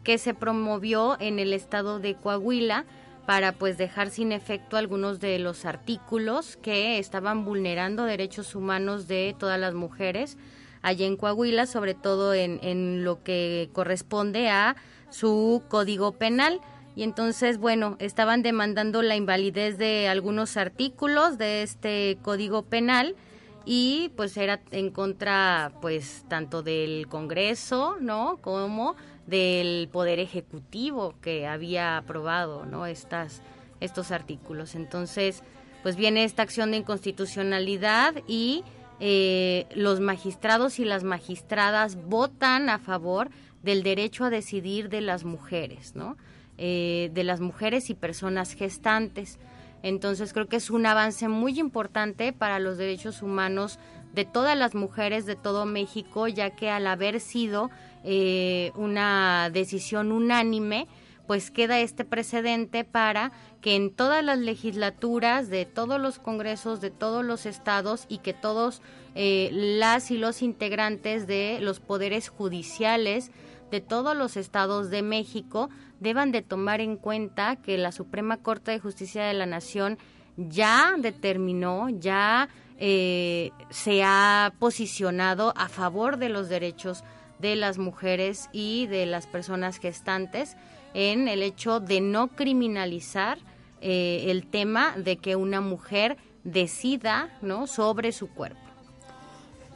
que 0.03 0.17
se 0.17 0.33
promovió 0.33 1.21
en 1.21 1.39
el 1.39 1.53
estado 1.53 2.01
de 2.01 2.15
Coahuila 2.15 2.87
para 3.27 3.53
pues 3.53 3.77
dejar 3.77 4.09
sin 4.09 4.33
efecto 4.33 4.79
algunos 4.79 5.21
de 5.21 5.39
los 5.39 5.67
artículos 5.67 6.57
que 6.57 6.99
estaban 6.99 7.45
vulnerando 7.45 8.05
derechos 8.05 8.55
humanos 8.55 9.09
de 9.09 9.35
todas 9.39 9.61
las 9.61 9.75
mujeres 9.75 10.39
allá 10.87 11.05
en 11.05 11.17
Coahuila, 11.17 11.67
sobre 11.67 11.95
todo 11.95 12.33
en, 12.33 12.61
en 12.63 13.03
lo 13.03 13.25
que 13.25 13.71
corresponde 13.73 14.51
a 14.51 14.77
su 15.11 15.65
código 15.69 16.13
penal. 16.13 16.61
Y 16.95 17.03
entonces, 17.03 17.59
bueno, 17.59 17.97
estaban 17.99 18.43
demandando 18.43 19.03
la 19.03 19.17
invalidez 19.17 19.79
de 19.79 20.07
algunos 20.07 20.57
artículos 20.57 21.39
de 21.39 21.63
este 21.63 22.19
código 22.23 22.63
penal 22.63 23.17
y 23.65 24.13
pues 24.17 24.37
era 24.37 24.61
en 24.71 24.91
contra 24.91 25.73
pues 25.83 26.25
tanto 26.29 26.63
del 26.63 27.09
Congreso, 27.09 27.97
¿no? 28.01 28.39
como 28.41 28.95
del 29.27 29.89
Poder 29.91 30.21
Ejecutivo 30.21 31.15
que 31.21 31.49
había 31.49 31.97
aprobado, 31.97 32.65
¿no? 32.65 32.87
estas 32.87 33.43
estos 33.81 34.13
artículos. 34.13 34.77
Entonces, 34.77 35.43
pues 35.83 35.97
viene 35.97 36.23
esta 36.23 36.43
acción 36.43 36.71
de 36.71 36.79
inconstitucionalidad 36.79 38.15
y 38.29 38.63
eh, 39.01 39.67
los 39.75 40.01
magistrados 40.01 40.79
y 40.79 40.85
las 40.85 41.05
magistradas 41.05 41.97
votan 41.97 42.71
a 42.71 42.79
favor 42.79 43.31
del 43.63 43.83
derecho 43.83 44.25
a 44.25 44.31
decidir 44.31 44.89
de 44.89 45.01
las 45.01 45.25
mujeres, 45.25 45.95
¿no? 45.95 46.17
Eh, 46.59 47.11
de 47.13 47.25
las 47.25 47.41
mujeres 47.41 47.91
y 47.91 47.95
personas 47.95 48.55
gestantes. 48.55 49.39
Entonces 49.83 50.33
creo 50.33 50.49
que 50.49 50.57
es 50.57 50.71
un 50.71 50.87
avance 50.87 51.29
muy 51.29 51.61
importante 51.61 52.33
para 52.33 52.59
los 52.59 52.79
derechos 52.79 53.23
humanos 53.23 53.79
de 54.15 54.25
todas 54.25 54.57
las 54.57 54.75
mujeres 54.75 55.27
de 55.27 55.37
todo 55.37 55.67
México, 55.67 56.27
ya 56.29 56.51
que 56.51 56.71
al 56.71 56.87
haber 56.87 57.21
sido 57.21 57.71
eh, 58.03 58.73
una 58.75 59.51
decisión 59.53 60.13
unánime, 60.13 60.87
pues 61.27 61.51
queda 61.51 61.81
este 61.81 62.05
precedente 62.05 62.85
para 62.85 63.33
que 63.67 63.75
en 63.75 63.91
todas 63.91 64.23
las 64.23 64.39
legislaturas 64.39 65.49
de 65.49 65.65
todos 65.65 66.01
los 66.01 66.21
congresos 66.21 66.81
de 66.81 66.93
todos 66.93 67.25
los 67.25 67.47
estados 67.47 68.07
y 68.09 68.19
que 68.19 68.33
todos 68.33 68.81
eh, 69.17 69.51
las 69.53 70.13
y 70.13 70.19
los 70.19 70.41
integrantes 70.41 71.27
de 71.27 71.59
los 71.61 71.81
poderes 71.81 72.29
judiciales 72.29 73.33
de 73.73 73.81
todos 73.81 74.17
los 74.17 74.37
estados 74.37 74.89
de 74.89 75.03
México 75.03 75.69
deban 75.99 76.31
de 76.31 76.43
tomar 76.43 76.81
en 76.81 76.97
cuenta 76.97 77.57
que 77.57 77.77
la 77.77 77.91
Suprema 77.91 78.37
Corte 78.37 78.71
de 78.71 78.79
Justicia 78.79 79.25
de 79.25 79.35
la 79.35 79.47
Nación 79.47 79.99
ya 80.37 80.95
determinó, 80.97 81.89
ya 81.89 82.49
eh, 82.79 83.51
se 83.71 84.05
ha 84.05 84.55
posicionado 84.61 85.53
a 85.57 85.69
favor 85.69 86.19
de 86.19 86.29
los 86.29 86.49
derechos 86.49 87.03
de 87.41 87.57
las 87.57 87.79
mujeres 87.79 88.49
y 88.53 88.87
de 88.87 89.07
las 89.07 89.27
personas 89.27 89.79
gestantes 89.79 90.57
en 90.95 91.27
el 91.27 91.43
hecho 91.43 91.81
de 91.81 92.01
no 92.01 92.29
criminalizar 92.29 93.39
eh, 93.81 94.27
el 94.29 94.47
tema 94.47 94.97
de 94.97 95.19
que 95.19 95.37
una 95.37 95.61
mujer 95.61 96.17
decida 96.45 97.29
no 97.43 97.67
sobre 97.67 98.13
su 98.13 98.29
cuerpo. 98.29 98.61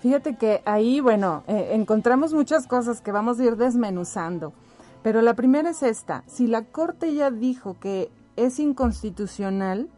Fíjate 0.00 0.36
que 0.36 0.62
ahí, 0.64 1.00
bueno, 1.00 1.44
eh, 1.46 1.70
encontramos 1.72 2.32
muchas 2.32 2.66
cosas 2.66 3.02
que 3.02 3.12
vamos 3.12 3.38
a 3.38 3.44
ir 3.44 3.56
desmenuzando, 3.56 4.54
pero 5.02 5.20
la 5.20 5.34
primera 5.34 5.70
es 5.70 5.82
esta. 5.82 6.24
Si 6.26 6.46
la 6.46 6.64
Corte 6.64 7.14
ya 7.14 7.30
dijo 7.30 7.78
que 7.78 8.10
es 8.36 8.58
inconstitucional, 8.58 9.90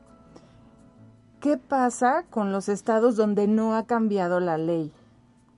¿qué 1.40 1.56
pasa 1.56 2.24
con 2.30 2.50
los 2.50 2.68
estados 2.68 3.14
donde 3.14 3.46
no 3.46 3.76
ha 3.76 3.86
cambiado 3.86 4.40
la 4.40 4.58
ley? 4.58 4.92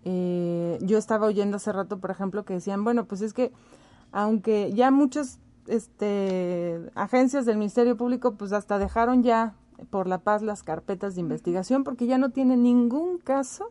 Eh, 0.04 0.78
yo 0.83 0.98
estaba 0.98 1.26
oyendo 1.26 1.57
hace 1.57 1.72
rato, 1.72 1.98
por 1.98 2.11
ejemplo, 2.11 2.44
que 2.44 2.54
decían, 2.54 2.85
bueno, 2.85 3.07
pues 3.07 3.22
es 3.22 3.33
que 3.33 3.50
aunque 4.12 4.72
ya 4.74 4.90
muchas 4.90 5.40
este, 5.66 6.81
agencias 6.94 7.46
del 7.46 7.57
Ministerio 7.59 7.96
Público, 7.96 8.35
pues 8.35 8.53
hasta 8.53 8.79
dejaron 8.79 9.22
ya 9.22 9.55
por 9.90 10.07
la 10.07 10.18
paz 10.18 10.42
las 10.42 10.62
carpetas 10.62 11.14
de 11.14 11.20
investigación 11.20 11.85
porque 11.85 12.07
ya 12.07 12.18
no 12.18 12.31
tiene 12.31 12.57
ningún 12.57 13.18
caso 13.18 13.70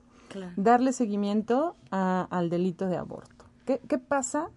darle 0.57 0.93
seguimiento 0.93 1.75
a- 1.91 2.27
al 2.31 2.49
delito 2.49 2.87
de 2.87 2.97
aborto. 2.97 3.45
¿Qué, 3.65 3.79
qué 3.87 3.97
pasa? 3.99 4.49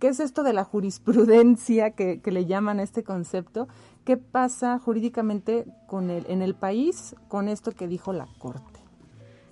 ¿Qué 0.00 0.08
es 0.08 0.18
esto 0.20 0.42
de 0.42 0.52
la 0.52 0.64
jurisprudencia 0.64 1.90
que, 1.90 2.20
que 2.20 2.32
le 2.32 2.46
llaman 2.46 2.80
a 2.80 2.82
este 2.82 3.04
concepto? 3.04 3.68
¿Qué 4.04 4.16
pasa 4.16 4.78
jurídicamente 4.78 5.66
con 5.86 6.10
el, 6.10 6.24
en 6.28 6.42
el 6.42 6.54
país 6.54 7.14
con 7.28 7.48
esto 7.48 7.72
que 7.72 7.86
dijo 7.86 8.12
la 8.12 8.26
Corte? 8.38 8.80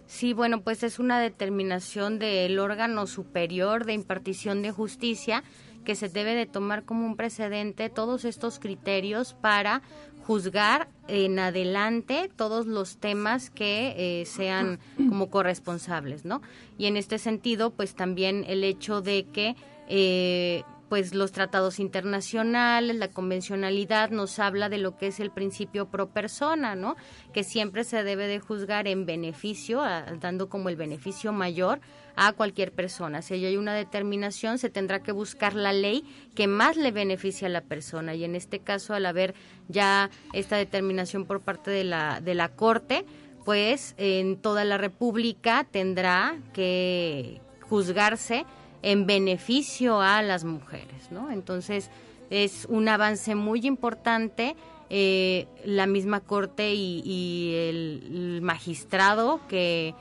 Sí, 0.06 0.32
bueno, 0.32 0.60
pues 0.62 0.82
es 0.82 0.98
una 0.98 1.18
determinación 1.18 2.18
del 2.18 2.58
órgano 2.58 3.06
superior 3.06 3.84
de 3.84 3.92
impartición 3.92 4.62
de 4.62 4.70
justicia 4.70 5.42
que 5.86 5.94
se 5.94 6.10
debe 6.10 6.34
de 6.34 6.44
tomar 6.44 6.82
como 6.84 7.06
un 7.06 7.16
precedente 7.16 7.88
todos 7.88 8.26
estos 8.26 8.58
criterios 8.58 9.32
para 9.32 9.80
juzgar 10.26 10.88
en 11.06 11.38
adelante 11.38 12.28
todos 12.34 12.66
los 12.66 12.98
temas 12.98 13.48
que 13.48 13.94
eh, 13.96 14.26
sean 14.26 14.80
como 14.96 15.30
corresponsables, 15.30 16.24
¿no? 16.24 16.42
Y 16.76 16.86
en 16.86 16.96
este 16.96 17.18
sentido, 17.18 17.70
pues 17.70 17.94
también 17.94 18.44
el 18.48 18.64
hecho 18.64 19.00
de 19.00 19.24
que 19.32 19.54
eh, 19.88 20.64
pues 20.88 21.14
los 21.14 21.32
tratados 21.32 21.80
internacionales, 21.80 22.96
la 22.96 23.08
convencionalidad 23.08 24.10
nos 24.10 24.38
habla 24.38 24.68
de 24.68 24.78
lo 24.78 24.96
que 24.96 25.08
es 25.08 25.20
el 25.20 25.30
principio 25.30 25.86
pro 25.86 26.08
persona, 26.10 26.76
¿no? 26.76 26.96
Que 27.32 27.42
siempre 27.42 27.84
se 27.84 28.04
debe 28.04 28.28
de 28.28 28.38
juzgar 28.38 28.86
en 28.86 29.06
beneficio, 29.06 29.82
dando 30.20 30.48
como 30.48 30.68
el 30.68 30.76
beneficio 30.76 31.32
mayor 31.32 31.80
a 32.14 32.32
cualquier 32.32 32.72
persona. 32.72 33.20
Si 33.20 33.34
hay 33.34 33.56
una 33.56 33.74
determinación, 33.74 34.58
se 34.58 34.70
tendrá 34.70 35.02
que 35.02 35.12
buscar 35.12 35.54
la 35.54 35.72
ley 35.72 36.04
que 36.34 36.46
más 36.46 36.76
le 36.76 36.92
beneficie 36.92 37.46
a 37.46 37.50
la 37.50 37.62
persona. 37.62 38.14
Y 38.14 38.24
en 38.24 38.36
este 38.36 38.60
caso, 38.60 38.94
al 38.94 39.06
haber 39.06 39.34
ya 39.68 40.10
esta 40.32 40.56
determinación 40.56 41.26
por 41.26 41.40
parte 41.42 41.70
de 41.70 41.84
la, 41.84 42.20
de 42.20 42.34
la 42.34 42.48
Corte, 42.48 43.04
pues 43.44 43.94
en 43.98 44.36
toda 44.36 44.64
la 44.64 44.78
República 44.78 45.66
tendrá 45.70 46.36
que 46.52 47.40
juzgarse 47.60 48.46
en 48.82 49.06
beneficio 49.06 50.00
a 50.00 50.22
las 50.22 50.44
mujeres, 50.44 51.10
¿no? 51.10 51.30
Entonces 51.30 51.90
es 52.30 52.66
un 52.68 52.88
avance 52.88 53.34
muy 53.34 53.66
importante. 53.66 54.56
eh, 54.88 55.48
la 55.64 55.88
misma 55.88 56.20
corte 56.20 56.72
y, 56.74 57.52
el 57.56 58.38
magistrado 58.40 59.40
que 59.48 59.94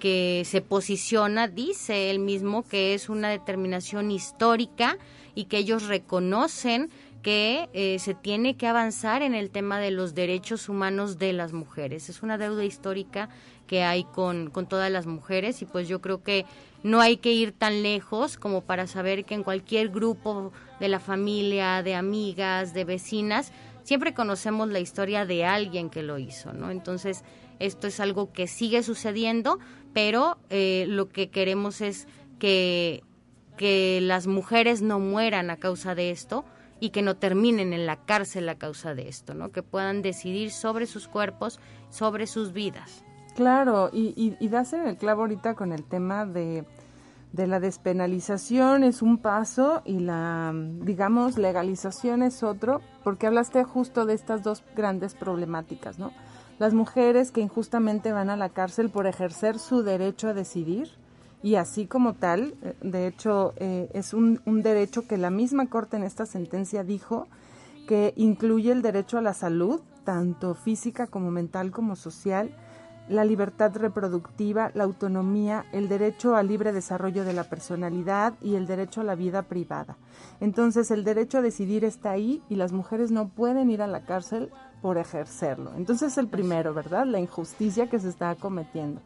que 0.00 0.42
se 0.44 0.62
posiciona 0.62 1.46
dice 1.46 2.10
él 2.10 2.18
mismo 2.18 2.66
que 2.66 2.94
es 2.94 3.08
una 3.08 3.28
determinación 3.28 4.10
histórica 4.10 4.98
y 5.36 5.44
que 5.44 5.58
ellos 5.58 5.86
reconocen 5.86 6.90
que 7.22 7.68
eh, 7.74 7.98
se 7.98 8.14
tiene 8.14 8.56
que 8.56 8.66
avanzar 8.66 9.22
en 9.22 9.34
el 9.34 9.50
tema 9.50 9.78
de 9.78 9.90
los 9.90 10.14
derechos 10.14 10.70
humanos 10.70 11.18
de 11.18 11.34
las 11.34 11.52
mujeres. 11.52 12.08
Es 12.08 12.22
una 12.22 12.38
deuda 12.38 12.64
histórica 12.64 13.28
que 13.70 13.84
hay 13.84 14.02
con, 14.02 14.50
con 14.50 14.66
todas 14.66 14.90
las 14.90 15.06
mujeres 15.06 15.62
y 15.62 15.64
pues 15.64 15.86
yo 15.86 16.00
creo 16.00 16.24
que 16.24 16.44
no 16.82 17.00
hay 17.00 17.18
que 17.18 17.30
ir 17.32 17.52
tan 17.52 17.84
lejos 17.84 18.36
como 18.36 18.62
para 18.62 18.88
saber 18.88 19.24
que 19.24 19.34
en 19.34 19.44
cualquier 19.44 19.90
grupo 19.90 20.50
de 20.80 20.88
la 20.88 20.98
familia, 20.98 21.80
de 21.84 21.94
amigas, 21.94 22.74
de 22.74 22.84
vecinas, 22.84 23.52
siempre 23.84 24.12
conocemos 24.12 24.70
la 24.70 24.80
historia 24.80 25.24
de 25.24 25.44
alguien 25.44 25.88
que 25.88 26.02
lo 26.02 26.18
hizo, 26.18 26.52
¿no? 26.52 26.72
Entonces, 26.72 27.22
esto 27.60 27.86
es 27.86 28.00
algo 28.00 28.32
que 28.32 28.48
sigue 28.48 28.82
sucediendo, 28.82 29.60
pero 29.92 30.38
eh, 30.50 30.86
lo 30.88 31.08
que 31.08 31.30
queremos 31.30 31.80
es 31.80 32.08
que, 32.40 33.04
que 33.56 34.00
las 34.02 34.26
mujeres 34.26 34.82
no 34.82 34.98
mueran 34.98 35.48
a 35.48 35.58
causa 35.58 35.94
de 35.94 36.10
esto 36.10 36.44
y 36.80 36.90
que 36.90 37.02
no 37.02 37.18
terminen 37.18 37.72
en 37.72 37.86
la 37.86 38.04
cárcel 38.04 38.48
a 38.48 38.58
causa 38.58 38.96
de 38.96 39.06
esto, 39.06 39.32
¿no? 39.32 39.52
Que 39.52 39.62
puedan 39.62 40.02
decidir 40.02 40.50
sobre 40.50 40.86
sus 40.86 41.06
cuerpos, 41.06 41.60
sobre 41.88 42.26
sus 42.26 42.52
vidas. 42.52 43.04
Claro, 43.40 43.88
y, 43.90 44.36
y, 44.38 44.48
das 44.48 44.74
en 44.74 44.86
el 44.86 44.98
clavo 44.98 45.22
ahorita 45.22 45.54
con 45.54 45.72
el 45.72 45.82
tema 45.82 46.26
de, 46.26 46.66
de 47.32 47.46
la 47.46 47.58
despenalización 47.58 48.84
es 48.84 49.00
un 49.00 49.16
paso 49.16 49.80
y 49.86 50.00
la, 50.00 50.52
digamos, 50.54 51.38
legalización 51.38 52.22
es 52.22 52.42
otro, 52.42 52.82
porque 53.02 53.26
hablaste 53.26 53.64
justo 53.64 54.04
de 54.04 54.12
estas 54.12 54.42
dos 54.42 54.62
grandes 54.76 55.14
problemáticas, 55.14 55.98
¿no? 55.98 56.12
Las 56.58 56.74
mujeres 56.74 57.32
que 57.32 57.40
injustamente 57.40 58.12
van 58.12 58.28
a 58.28 58.36
la 58.36 58.50
cárcel 58.50 58.90
por 58.90 59.06
ejercer 59.06 59.58
su 59.58 59.82
derecho 59.82 60.28
a 60.28 60.34
decidir 60.34 60.90
y 61.42 61.54
así 61.54 61.86
como 61.86 62.12
tal, 62.12 62.52
eh, 62.60 62.74
de 62.82 63.06
hecho, 63.06 63.54
eh, 63.56 63.88
es 63.94 64.12
un, 64.12 64.42
un 64.44 64.60
derecho 64.60 65.06
que 65.06 65.16
la 65.16 65.30
misma 65.30 65.70
Corte 65.70 65.96
en 65.96 66.02
esta 66.02 66.26
sentencia 66.26 66.84
dijo 66.84 67.26
que 67.88 68.12
incluye 68.16 68.70
el 68.70 68.82
derecho 68.82 69.16
a 69.16 69.22
la 69.22 69.32
salud, 69.32 69.80
tanto 70.04 70.54
física 70.54 71.06
como 71.06 71.30
mental 71.30 71.70
como 71.70 71.96
social, 71.96 72.54
la 73.10 73.24
libertad 73.24 73.76
reproductiva, 73.76 74.70
la 74.74 74.84
autonomía, 74.84 75.64
el 75.72 75.88
derecho 75.88 76.36
al 76.36 76.46
libre 76.46 76.72
desarrollo 76.72 77.24
de 77.24 77.32
la 77.32 77.42
personalidad 77.42 78.34
y 78.40 78.54
el 78.54 78.68
derecho 78.68 79.00
a 79.00 79.04
la 79.04 79.16
vida 79.16 79.42
privada. 79.42 79.96
Entonces 80.38 80.92
el 80.92 81.02
derecho 81.02 81.38
a 81.38 81.42
decidir 81.42 81.84
está 81.84 82.12
ahí 82.12 82.40
y 82.48 82.54
las 82.54 82.70
mujeres 82.70 83.10
no 83.10 83.28
pueden 83.28 83.68
ir 83.68 83.82
a 83.82 83.88
la 83.88 84.02
cárcel 84.02 84.50
por 84.80 84.96
ejercerlo. 84.96 85.72
Entonces 85.76 86.16
el 86.18 86.28
primero, 86.28 86.72
¿verdad? 86.72 87.04
La 87.04 87.18
injusticia 87.18 87.90
que 87.90 87.98
se 87.98 88.08
está 88.08 88.36
cometiendo. 88.36 89.00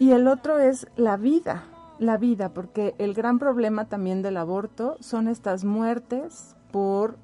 Y 0.00 0.10
el 0.10 0.26
otro 0.26 0.58
es 0.58 0.88
la 0.96 1.16
vida, 1.16 1.62
la 2.00 2.16
vida, 2.16 2.48
porque 2.48 2.96
el 2.98 3.14
gran 3.14 3.38
problema 3.38 3.84
también 3.84 4.22
del 4.22 4.36
aborto 4.36 4.96
son 4.98 5.28
estas 5.28 5.64
muertes 5.64 6.56
por 6.72 7.16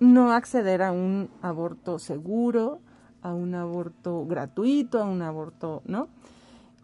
no 0.00 0.32
acceder 0.32 0.80
a 0.80 0.90
un 0.90 1.28
aborto 1.42 1.98
seguro, 1.98 2.80
a 3.26 3.34
un 3.34 3.54
aborto 3.54 4.24
gratuito, 4.24 5.02
a 5.02 5.04
un 5.04 5.20
aborto, 5.20 5.82
¿no? 5.84 6.08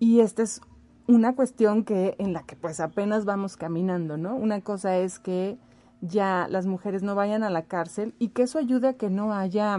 Y 0.01 0.21
esta 0.21 0.43
es 0.43 0.61
una 1.07 1.37
cuestión 1.37 1.85
que 1.85 2.17
en 2.19 2.33
la 2.33 2.43
que 2.43 2.57
pues 2.57 2.81
apenas 2.81 3.25
vamos 3.25 3.57
caminando, 3.57 4.17
¿no? 4.17 4.35
Una 4.35 4.61
cosa 4.61 4.99
es 4.99 5.21
que 5.21 5.57
ya 6.01 6.49
las 6.51 6.67
mujeres 6.67 7.05
no 7.05 7.15
vayan 7.15 7.45
a 7.45 7.51
la 7.51 7.63
cárcel 7.63 8.15
y 8.19 8.29
que 8.29 8.43
eso 8.43 8.59
ayude 8.59 8.89
a 8.89 8.95
que 8.95 9.09
no 9.09 9.33
haya, 9.33 9.79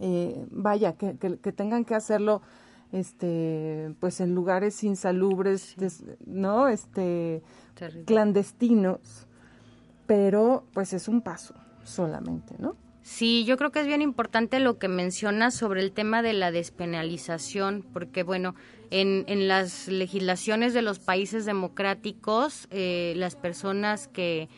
eh, 0.00 0.46
vaya, 0.50 0.94
que, 0.94 1.16
que, 1.16 1.38
que, 1.38 1.52
tengan 1.52 1.84
que 1.84 1.94
hacerlo, 1.94 2.42
este, 2.90 3.94
pues 4.00 4.20
en 4.20 4.34
lugares 4.34 4.82
insalubres, 4.82 5.76
sí. 5.78 6.04
¿no? 6.26 6.66
Este, 6.66 7.42
Terrible. 7.74 8.04
clandestinos, 8.04 9.28
pero 10.08 10.64
pues 10.72 10.92
es 10.92 11.06
un 11.06 11.20
paso 11.20 11.54
solamente, 11.84 12.56
¿no? 12.58 12.74
Sí, 13.02 13.44
yo 13.44 13.56
creo 13.56 13.72
que 13.72 13.80
es 13.80 13.86
bien 13.86 14.00
importante 14.00 14.60
lo 14.60 14.78
que 14.78 14.86
mencionas 14.86 15.54
sobre 15.54 15.80
el 15.80 15.90
tema 15.90 16.22
de 16.22 16.34
la 16.34 16.52
despenalización, 16.52 17.84
porque 17.92 18.22
bueno, 18.22 18.54
en, 18.90 19.24
en 19.26 19.48
las 19.48 19.88
legislaciones 19.88 20.72
de 20.72 20.82
los 20.82 21.00
países 21.00 21.44
democráticos, 21.44 22.68
eh, 22.70 23.14
las 23.16 23.34
personas 23.34 24.06
que, 24.06 24.48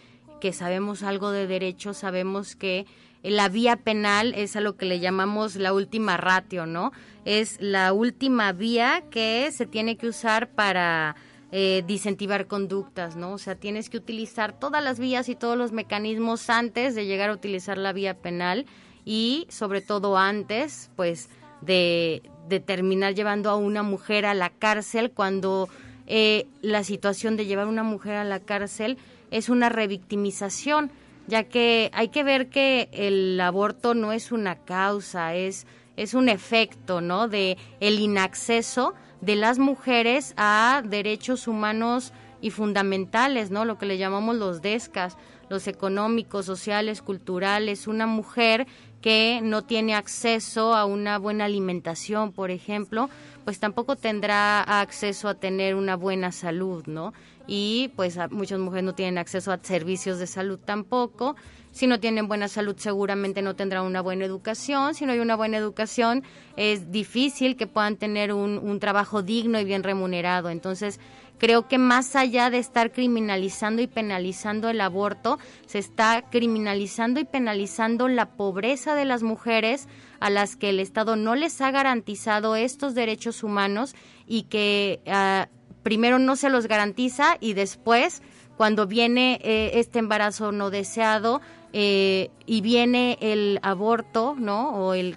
que 0.40 0.52
sabemos 0.52 1.02
algo 1.02 1.30
de 1.30 1.46
derecho 1.46 1.94
sabemos 1.94 2.54
que 2.54 2.84
la 3.22 3.48
vía 3.48 3.76
penal 3.76 4.34
es 4.34 4.54
a 4.56 4.60
lo 4.60 4.76
que 4.76 4.84
le 4.84 5.00
llamamos 5.00 5.56
la 5.56 5.72
última 5.72 6.18
ratio, 6.18 6.66
¿no? 6.66 6.92
Es 7.24 7.56
la 7.60 7.94
última 7.94 8.52
vía 8.52 9.04
que 9.10 9.50
se 9.52 9.64
tiene 9.64 9.96
que 9.96 10.08
usar 10.08 10.50
para 10.50 11.16
eh, 11.56 11.84
disincentivar 11.86 12.48
conductas, 12.48 13.14
¿no? 13.14 13.30
O 13.30 13.38
sea, 13.38 13.54
tienes 13.54 13.88
que 13.88 13.96
utilizar 13.96 14.58
todas 14.58 14.82
las 14.82 14.98
vías 14.98 15.28
y 15.28 15.36
todos 15.36 15.56
los 15.56 15.70
mecanismos 15.70 16.50
antes 16.50 16.96
de 16.96 17.06
llegar 17.06 17.30
a 17.30 17.32
utilizar 17.32 17.78
la 17.78 17.92
vía 17.92 18.14
penal 18.14 18.66
y 19.04 19.46
sobre 19.50 19.80
todo 19.80 20.18
antes, 20.18 20.90
pues, 20.96 21.28
de, 21.60 22.22
de 22.48 22.58
terminar 22.58 23.14
llevando 23.14 23.50
a 23.50 23.56
una 23.56 23.84
mujer 23.84 24.26
a 24.26 24.34
la 24.34 24.50
cárcel 24.50 25.12
cuando 25.12 25.68
eh, 26.08 26.48
la 26.60 26.82
situación 26.82 27.36
de 27.36 27.46
llevar 27.46 27.66
a 27.66 27.70
una 27.70 27.84
mujer 27.84 28.16
a 28.16 28.24
la 28.24 28.40
cárcel 28.40 28.98
es 29.30 29.48
una 29.48 29.68
revictimización, 29.68 30.90
ya 31.28 31.44
que 31.44 31.88
hay 31.94 32.08
que 32.08 32.24
ver 32.24 32.48
que 32.48 32.88
el 32.90 33.40
aborto 33.40 33.94
no 33.94 34.10
es 34.10 34.32
una 34.32 34.56
causa, 34.56 35.36
es, 35.36 35.68
es 35.96 36.14
un 36.14 36.28
efecto, 36.28 37.00
¿no? 37.00 37.28
De 37.28 37.58
el 37.78 38.00
inacceso 38.00 38.94
de 39.24 39.36
las 39.36 39.58
mujeres 39.58 40.34
a 40.36 40.82
derechos 40.84 41.48
humanos 41.48 42.12
y 42.40 42.50
fundamentales, 42.50 43.50
¿no? 43.50 43.64
Lo 43.64 43.78
que 43.78 43.86
le 43.86 43.96
llamamos 43.96 44.36
los 44.36 44.60
DESCAS, 44.60 45.16
los 45.48 45.66
económicos, 45.66 46.44
sociales, 46.44 47.00
culturales. 47.00 47.86
Una 47.86 48.06
mujer 48.06 48.66
que 49.00 49.40
no 49.42 49.62
tiene 49.62 49.94
acceso 49.94 50.74
a 50.74 50.84
una 50.84 51.18
buena 51.18 51.46
alimentación, 51.46 52.32
por 52.32 52.50
ejemplo, 52.50 53.08
pues 53.44 53.60
tampoco 53.60 53.96
tendrá 53.96 54.62
acceso 54.62 55.28
a 55.28 55.34
tener 55.34 55.74
una 55.74 55.96
buena 55.96 56.32
salud, 56.32 56.84
¿no? 56.86 57.12
Y 57.46 57.90
pues 57.96 58.18
muchas 58.30 58.58
mujeres 58.58 58.84
no 58.84 58.94
tienen 58.94 59.18
acceso 59.18 59.52
a 59.52 59.58
servicios 59.62 60.18
de 60.18 60.26
salud 60.26 60.58
tampoco. 60.58 61.36
Si 61.72 61.88
no 61.88 61.98
tienen 61.98 62.28
buena 62.28 62.46
salud, 62.46 62.76
seguramente 62.78 63.42
no 63.42 63.56
tendrán 63.56 63.84
una 63.84 64.00
buena 64.00 64.24
educación. 64.24 64.94
Si 64.94 65.06
no 65.06 65.12
hay 65.12 65.18
una 65.18 65.34
buena 65.34 65.56
educación, 65.56 66.22
es 66.56 66.92
difícil 66.92 67.56
que 67.56 67.66
puedan 67.66 67.96
tener 67.96 68.32
un, 68.32 68.58
un 68.58 68.78
trabajo 68.78 69.22
digno 69.22 69.58
y 69.58 69.64
bien 69.64 69.82
remunerado. 69.82 70.50
Entonces, 70.50 71.00
creo 71.38 71.66
que 71.66 71.78
más 71.78 72.14
allá 72.14 72.48
de 72.48 72.58
estar 72.58 72.92
criminalizando 72.92 73.82
y 73.82 73.86
penalizando 73.86 74.68
el 74.68 74.80
aborto, 74.80 75.38
se 75.66 75.78
está 75.78 76.24
criminalizando 76.30 77.18
y 77.20 77.24
penalizando 77.24 78.08
la 78.08 78.36
pobreza 78.36 78.94
de 78.94 79.04
las 79.04 79.22
mujeres 79.22 79.88
a 80.20 80.30
las 80.30 80.56
que 80.56 80.70
el 80.70 80.80
Estado 80.80 81.16
no 81.16 81.34
les 81.34 81.60
ha 81.60 81.70
garantizado 81.70 82.56
estos 82.56 82.94
derechos 82.94 83.42
humanos 83.42 83.94
y 84.26 84.44
que 84.44 85.00
uh, 85.06 85.53
primero 85.84 86.18
no 86.18 86.34
se 86.34 86.50
los 86.50 86.66
garantiza 86.66 87.36
y 87.38 87.52
después, 87.52 88.22
cuando 88.56 88.88
viene 88.88 89.38
eh, 89.44 89.72
este 89.74 90.00
embarazo 90.00 90.50
no 90.50 90.70
deseado, 90.70 91.40
eh, 91.76 92.30
y 92.46 92.60
viene 92.60 93.18
el 93.20 93.58
aborto, 93.62 94.36
¿no? 94.38 94.76
O 94.76 94.94
el, 94.94 95.16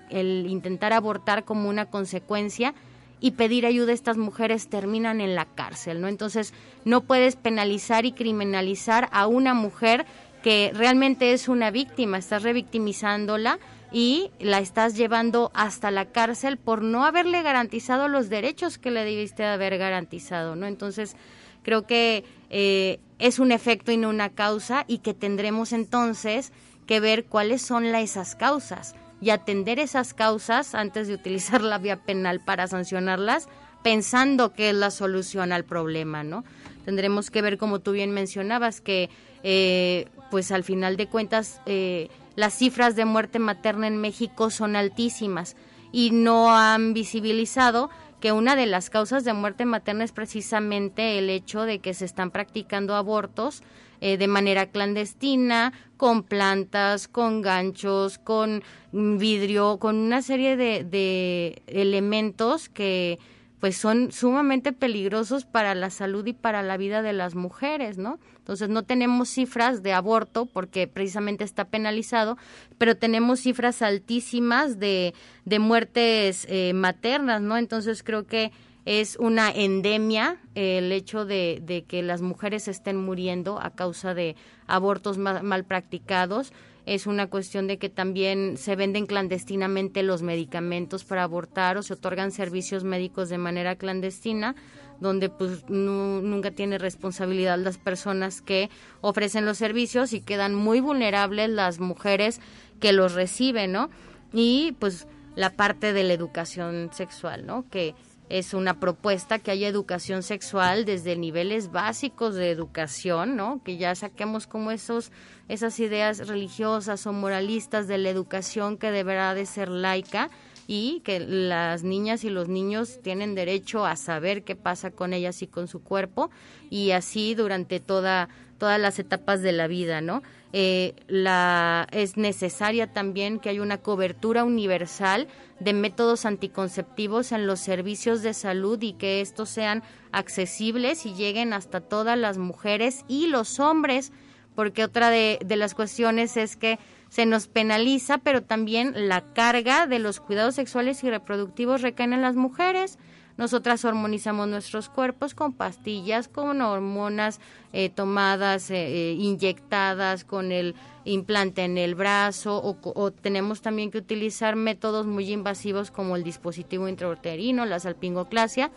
intentar 0.49 0.91
abortar 0.91 1.45
como 1.45 1.69
una 1.69 1.85
consecuencia 1.85 2.73
y 3.19 3.31
pedir 3.31 3.67
ayuda 3.67 3.91
a 3.91 3.93
estas 3.93 4.17
mujeres 4.17 4.67
terminan 4.67 5.21
en 5.21 5.35
la 5.35 5.45
cárcel, 5.45 6.01
¿no? 6.01 6.07
Entonces, 6.07 6.55
no 6.83 7.01
puedes 7.01 7.35
penalizar 7.35 8.07
y 8.07 8.11
criminalizar 8.11 9.07
a 9.11 9.27
una 9.27 9.53
mujer 9.53 10.07
que 10.41 10.71
realmente 10.73 11.31
es 11.33 11.47
una 11.47 11.69
víctima, 11.69 12.17
estás 12.17 12.41
revictimizándola 12.41 13.59
y 13.91 14.31
la 14.39 14.59
estás 14.59 14.95
llevando 14.95 15.51
hasta 15.53 15.91
la 15.91 16.05
cárcel 16.05 16.57
por 16.57 16.81
no 16.81 17.05
haberle 17.05 17.41
garantizado 17.41 18.07
los 18.07 18.29
derechos 18.29 18.77
que 18.77 18.91
le 18.91 19.03
debiste 19.03 19.45
haber 19.45 19.77
garantizado, 19.77 20.55
¿no? 20.55 20.65
Entonces, 20.65 21.15
creo 21.63 21.85
que 21.85 22.25
eh, 22.49 22.99
es 23.19 23.39
un 23.39 23.51
efecto 23.51 23.91
y 23.91 23.97
no 23.97 24.09
una 24.09 24.29
causa 24.29 24.85
y 24.87 24.99
que 24.99 25.13
tendremos 25.13 25.73
entonces 25.73 26.51
que 26.85 26.99
ver 26.99 27.25
cuáles 27.25 27.61
son 27.61 27.91
la, 27.91 28.01
esas 28.01 28.35
causas 28.35 28.95
y 29.21 29.31
atender 29.31 29.79
esas 29.79 30.13
causas 30.13 30.75
antes 30.75 31.07
de 31.07 31.15
utilizar 31.15 31.61
la 31.61 31.77
vía 31.77 31.97
penal 31.97 32.39
para 32.39 32.67
sancionarlas, 32.67 33.47
pensando 33.83 34.53
que 34.53 34.69
es 34.69 34.75
la 34.75 34.91
solución 34.91 35.51
al 35.51 35.65
problema, 35.65 36.23
¿no? 36.23 36.43
Tendremos 36.85 37.31
que 37.31 37.41
ver, 37.41 37.57
como 37.57 37.79
tú 37.79 37.91
bien 37.91 38.11
mencionabas, 38.11 38.79
que 38.79 39.09
eh, 39.43 40.07
pues 40.31 40.51
al 40.51 40.63
final 40.63 40.97
de 40.97 41.07
cuentas 41.07 41.61
eh, 41.65 42.09
las 42.37 42.53
cifras 42.53 42.95
de 42.95 43.03
muerte 43.03 43.39
materna 43.39 43.87
en 43.87 43.97
México 43.97 44.51
son 44.51 44.75
altísimas 44.75 45.57
y 45.91 46.11
no 46.11 46.55
han 46.55 46.93
visibilizado 46.93 47.89
que 48.19 48.31
una 48.31 48.55
de 48.55 48.67
las 48.67 48.91
causas 48.91 49.23
de 49.23 49.33
muerte 49.33 49.65
materna 49.65 50.03
es 50.03 50.11
precisamente 50.11 51.17
el 51.17 51.31
hecho 51.31 51.63
de 51.63 51.79
que 51.79 51.95
se 51.95 52.05
están 52.05 52.29
practicando 52.29 52.95
abortos 52.95 53.63
eh, 54.01 54.17
de 54.17 54.27
manera 54.27 54.67
clandestina, 54.67 55.73
con 55.97 56.21
plantas, 56.21 57.07
con 57.07 57.41
ganchos, 57.41 58.19
con 58.19 58.63
vidrio, 58.91 59.79
con 59.79 59.95
una 59.95 60.21
serie 60.21 60.55
de, 60.55 60.83
de 60.83 61.63
elementos 61.65 62.69
que 62.69 63.17
pues 63.59 63.75
son 63.77 64.11
sumamente 64.11 64.71
peligrosos 64.71 65.45
para 65.45 65.73
la 65.73 65.89
salud 65.89 66.25
y 66.27 66.33
para 66.33 66.61
la 66.61 66.77
vida 66.77 67.01
de 67.01 67.13
las 67.13 67.35
mujeres, 67.35 67.97
¿no? 67.97 68.19
Entonces 68.37 68.69
no 68.69 68.83
tenemos 68.83 69.29
cifras 69.29 69.81
de 69.81 69.93
aborto 69.93 70.45
porque 70.45 70.87
precisamente 70.87 71.43
está 71.43 71.65
penalizado, 71.65 72.37
pero 72.77 72.95
tenemos 72.95 73.39
cifras 73.39 73.81
altísimas 73.81 74.79
de, 74.79 75.13
de 75.45 75.59
muertes 75.59 76.45
eh, 76.49 76.73
maternas, 76.73 77.41
¿no? 77.41 77.57
Entonces 77.57 78.03
creo 78.03 78.27
que 78.27 78.51
es 78.85 79.17
una 79.19 79.51
endemia 79.51 80.37
eh, 80.55 80.77
el 80.77 80.91
hecho 80.91 81.25
de, 81.25 81.59
de, 81.61 81.83
que 81.83 82.01
las 82.03 82.21
mujeres 82.21 82.69
estén 82.69 82.95
muriendo 82.95 83.59
a 83.59 83.71
causa 83.71 84.13
de 84.13 84.37
abortos 84.65 85.17
mal, 85.17 85.43
mal 85.43 85.65
practicados 85.65 86.53
es 86.87 87.05
una 87.05 87.27
cuestión 87.27 87.67
de 87.67 87.77
que 87.77 87.89
también 87.89 88.55
se 88.57 88.77
venden 88.77 89.07
clandestinamente 89.07 90.03
los 90.03 90.21
medicamentos 90.21 91.03
para 91.03 91.23
abortar 91.23 91.77
o 91.77 91.83
se 91.83 91.93
otorgan 91.93 92.31
servicios 92.31 92.85
médicos 92.85 93.27
de 93.27 93.37
manera 93.37 93.75
clandestina 93.75 94.55
donde 95.01 95.29
pues 95.29 95.69
nunca 95.69 96.51
tiene 96.51 96.77
responsabilidad 96.77 97.59
las 97.59 97.77
personas 97.77 98.41
que 98.41 98.69
ofrecen 99.01 99.45
los 99.45 99.57
servicios 99.57 100.13
y 100.13 100.21
quedan 100.21 100.55
muy 100.55 100.79
vulnerables 100.79 101.49
las 101.49 101.79
mujeres 101.79 102.39
que 102.79 102.93
los 102.93 103.13
reciben, 103.13 103.73
¿no? 103.73 103.89
Y 104.33 104.75
pues 104.79 105.07
la 105.35 105.51
parte 105.51 105.93
de 105.93 106.03
la 106.03 106.13
educación 106.13 106.89
sexual, 106.93 107.45
¿no? 107.45 107.69
Que 107.69 107.95
es 108.29 108.53
una 108.53 108.79
propuesta 108.79 109.39
que 109.39 109.51
haya 109.51 109.67
educación 109.67 110.23
sexual 110.23 110.85
desde 110.85 111.15
niveles 111.15 111.71
básicos 111.71 112.35
de 112.35 112.51
educación, 112.51 113.35
¿no? 113.35 113.61
Que 113.63 113.77
ya 113.77 113.95
saquemos 113.95 114.47
como 114.47 114.71
esos 114.71 115.11
esas 115.47 115.79
ideas 115.79 116.27
religiosas 116.27 117.07
o 117.07 117.13
moralistas 117.13 117.87
de 117.87 117.97
la 117.97 118.09
educación 118.09 118.77
que 118.77 118.91
deberá 118.91 119.33
de 119.33 119.45
ser 119.45 119.69
laica 119.69 120.29
y 120.67 121.01
que 121.05 121.21
las 121.21 121.83
niñas 121.83 122.25
y 122.25 122.29
los 122.29 122.49
niños 122.49 122.99
tienen 123.01 123.33
derecho 123.33 123.85
a 123.85 123.95
saber 123.95 124.43
qué 124.43 124.57
pasa 124.57 124.91
con 124.91 125.13
ellas 125.13 125.41
y 125.41 125.47
con 125.47 125.69
su 125.69 125.81
cuerpo 125.81 126.29
y 126.69 126.91
así 126.91 127.33
durante 127.33 127.79
toda 127.79 128.27
todas 128.57 128.79
las 128.79 128.99
etapas 128.99 129.41
de 129.41 129.51
la 129.51 129.67
vida, 129.67 130.01
¿no? 130.01 130.23
Eh, 130.53 130.95
la, 131.07 131.87
es 131.91 132.15
necesaria 132.15 132.93
también 132.93 133.39
que 133.39 133.49
haya 133.49 133.61
una 133.61 133.79
cobertura 133.79 134.45
universal 134.45 135.27
de 135.59 135.73
métodos 135.73 136.25
anticonceptivos 136.25 137.31
en 137.31 137.47
los 137.47 137.59
servicios 137.59 138.21
de 138.21 138.33
salud 138.33 138.81
y 138.81 138.93
que 138.93 139.19
estos 139.19 139.49
sean 139.49 139.83
accesibles 140.11 141.05
y 141.05 141.13
lleguen 141.13 141.51
hasta 141.51 141.81
todas 141.81 142.17
las 142.17 142.37
mujeres 142.37 143.03
y 143.09 143.27
los 143.27 143.59
hombres, 143.59 144.13
porque 144.55 144.83
otra 144.83 145.09
de, 145.09 145.37
de 145.45 145.55
las 145.57 145.73
cuestiones 145.73 146.37
es 146.37 146.55
que 146.55 146.79
se 147.09 147.25
nos 147.25 147.47
penaliza, 147.47 148.17
pero 148.17 148.43
también 148.43 148.93
la 149.09 149.21
carga 149.33 149.85
de 149.87 149.99
los 149.99 150.19
cuidados 150.19 150.55
sexuales 150.55 151.03
y 151.03 151.09
reproductivos 151.09 151.81
recaen 151.81 152.13
en 152.13 152.21
las 152.21 152.35
mujeres. 152.35 152.97
Nosotras 153.37 153.85
hormonizamos 153.85 154.47
nuestros 154.47 154.89
cuerpos 154.89 155.35
con 155.35 155.53
pastillas, 155.53 156.27
con 156.27 156.61
hormonas 156.61 157.39
eh, 157.71 157.89
tomadas, 157.89 158.71
eh, 158.71 158.87
eh, 158.87 159.13
inyectadas, 159.13 160.23
con 160.23 160.51
el 160.51 160.73
implante 161.05 161.63
en 161.63 161.77
el 161.77 161.93
brazo, 161.93 162.59
o, 162.63 163.11
tenemos 163.11 163.61
también 163.61 163.91
que 163.91 163.99
utilizar 163.99 164.55
métodos 164.55 165.05
muy 165.05 165.31
invasivos 165.31 165.91
como 165.91 166.15
el 166.15 166.23
dispositivo 166.23 166.89
intrauterino, 166.89 167.65
la 167.65 167.79
salpingoclasia, 167.79 168.71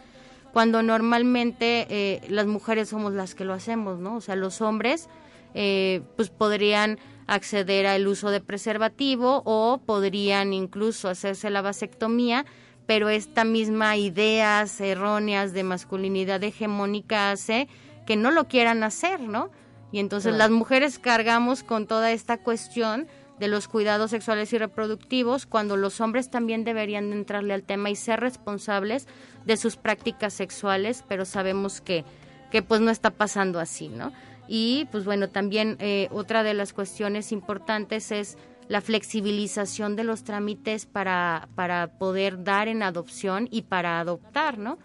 cuando 0.53 0.83
normalmente 0.83 2.21
las 2.29 2.47
mujeres 2.47 2.89
somos 2.89 3.15
las 3.15 3.35
que 3.35 3.45
lo 3.45 3.53
hacemos, 3.53 3.99
¿no? 3.99 4.17
O 4.17 4.21
sea, 4.21 4.37
los 4.37 4.61
hombres 4.61 5.09
pues 5.53 6.31
podrían 6.31 6.99
acceder 7.27 7.87
al 7.87 8.07
uso 8.07 8.31
de 8.31 8.41
preservativo 8.41 9.43
o 9.45 9.81
podrían 9.85 10.53
incluso 10.53 11.09
hacerse 11.09 11.51
la 11.51 11.63
vasectomía, 11.63 12.45
pero 12.87 13.09
esta 13.09 13.45
misma 13.45 13.97
ideas 13.97 14.81
erróneas 14.81 15.53
de 15.53 15.63
masculinidad 15.63 16.43
hegemónica 16.43 17.31
hace 17.31 17.69
que 18.07 18.17
no 18.17 18.31
lo 18.31 18.49
quieran 18.49 18.83
hacer, 18.83 19.21
¿no? 19.21 19.51
Y 19.93 19.99
entonces 19.99 20.35
las 20.35 20.51
mujeres 20.51 20.99
cargamos 20.99 21.63
con 21.63 21.87
toda 21.87 22.13
esta 22.13 22.39
cuestión 22.39 23.09
de 23.41 23.49
los 23.49 23.69
cuidados 23.69 24.11
sexuales 24.11 24.53
y 24.53 24.59
reproductivos 24.59 25.47
cuando 25.47 25.77
los 25.77 26.01
hombres 26.01 26.31
también 26.31 26.63
deberían 26.63 27.11
de 27.11 27.17
entrarle 27.17 27.55
al 27.55 27.63
tema 27.63 27.91
y 27.91 27.97
ser 27.97 28.21
responsables 28.21 29.09
de 29.47 29.57
sus 29.57 29.77
prácticas 29.77 30.35
sexuales, 30.35 31.05
pero 31.09 31.25
sabemos 31.25 31.81
que, 31.81 32.05
que 32.51 32.63
pues 32.63 32.81
no 32.81 32.91
está 32.91 33.11
pasando 33.11 33.59
así, 33.59 33.89
¿no? 33.89 34.13
Y 34.47 34.89
pues 34.93 35.05
bueno, 35.05 35.29
también 35.31 35.77
eh, 35.79 36.09
otra 36.11 36.43
de 36.43 36.55
las 36.55 36.73
cuestiones 36.73 37.33
importantes 37.33 38.13
es 38.13 38.37
la 38.71 38.81
flexibilización 38.81 39.97
de 39.97 40.05
los 40.05 40.23
trámites 40.23 40.87
para, 40.87 41.49
para 41.57 41.99
poder 41.99 42.45
dar 42.45 42.69
en 42.69 42.85
adopción 42.85 43.49
y 43.51 43.63
para 43.63 43.99
adoptar, 43.99 44.59
¿no? 44.59 44.79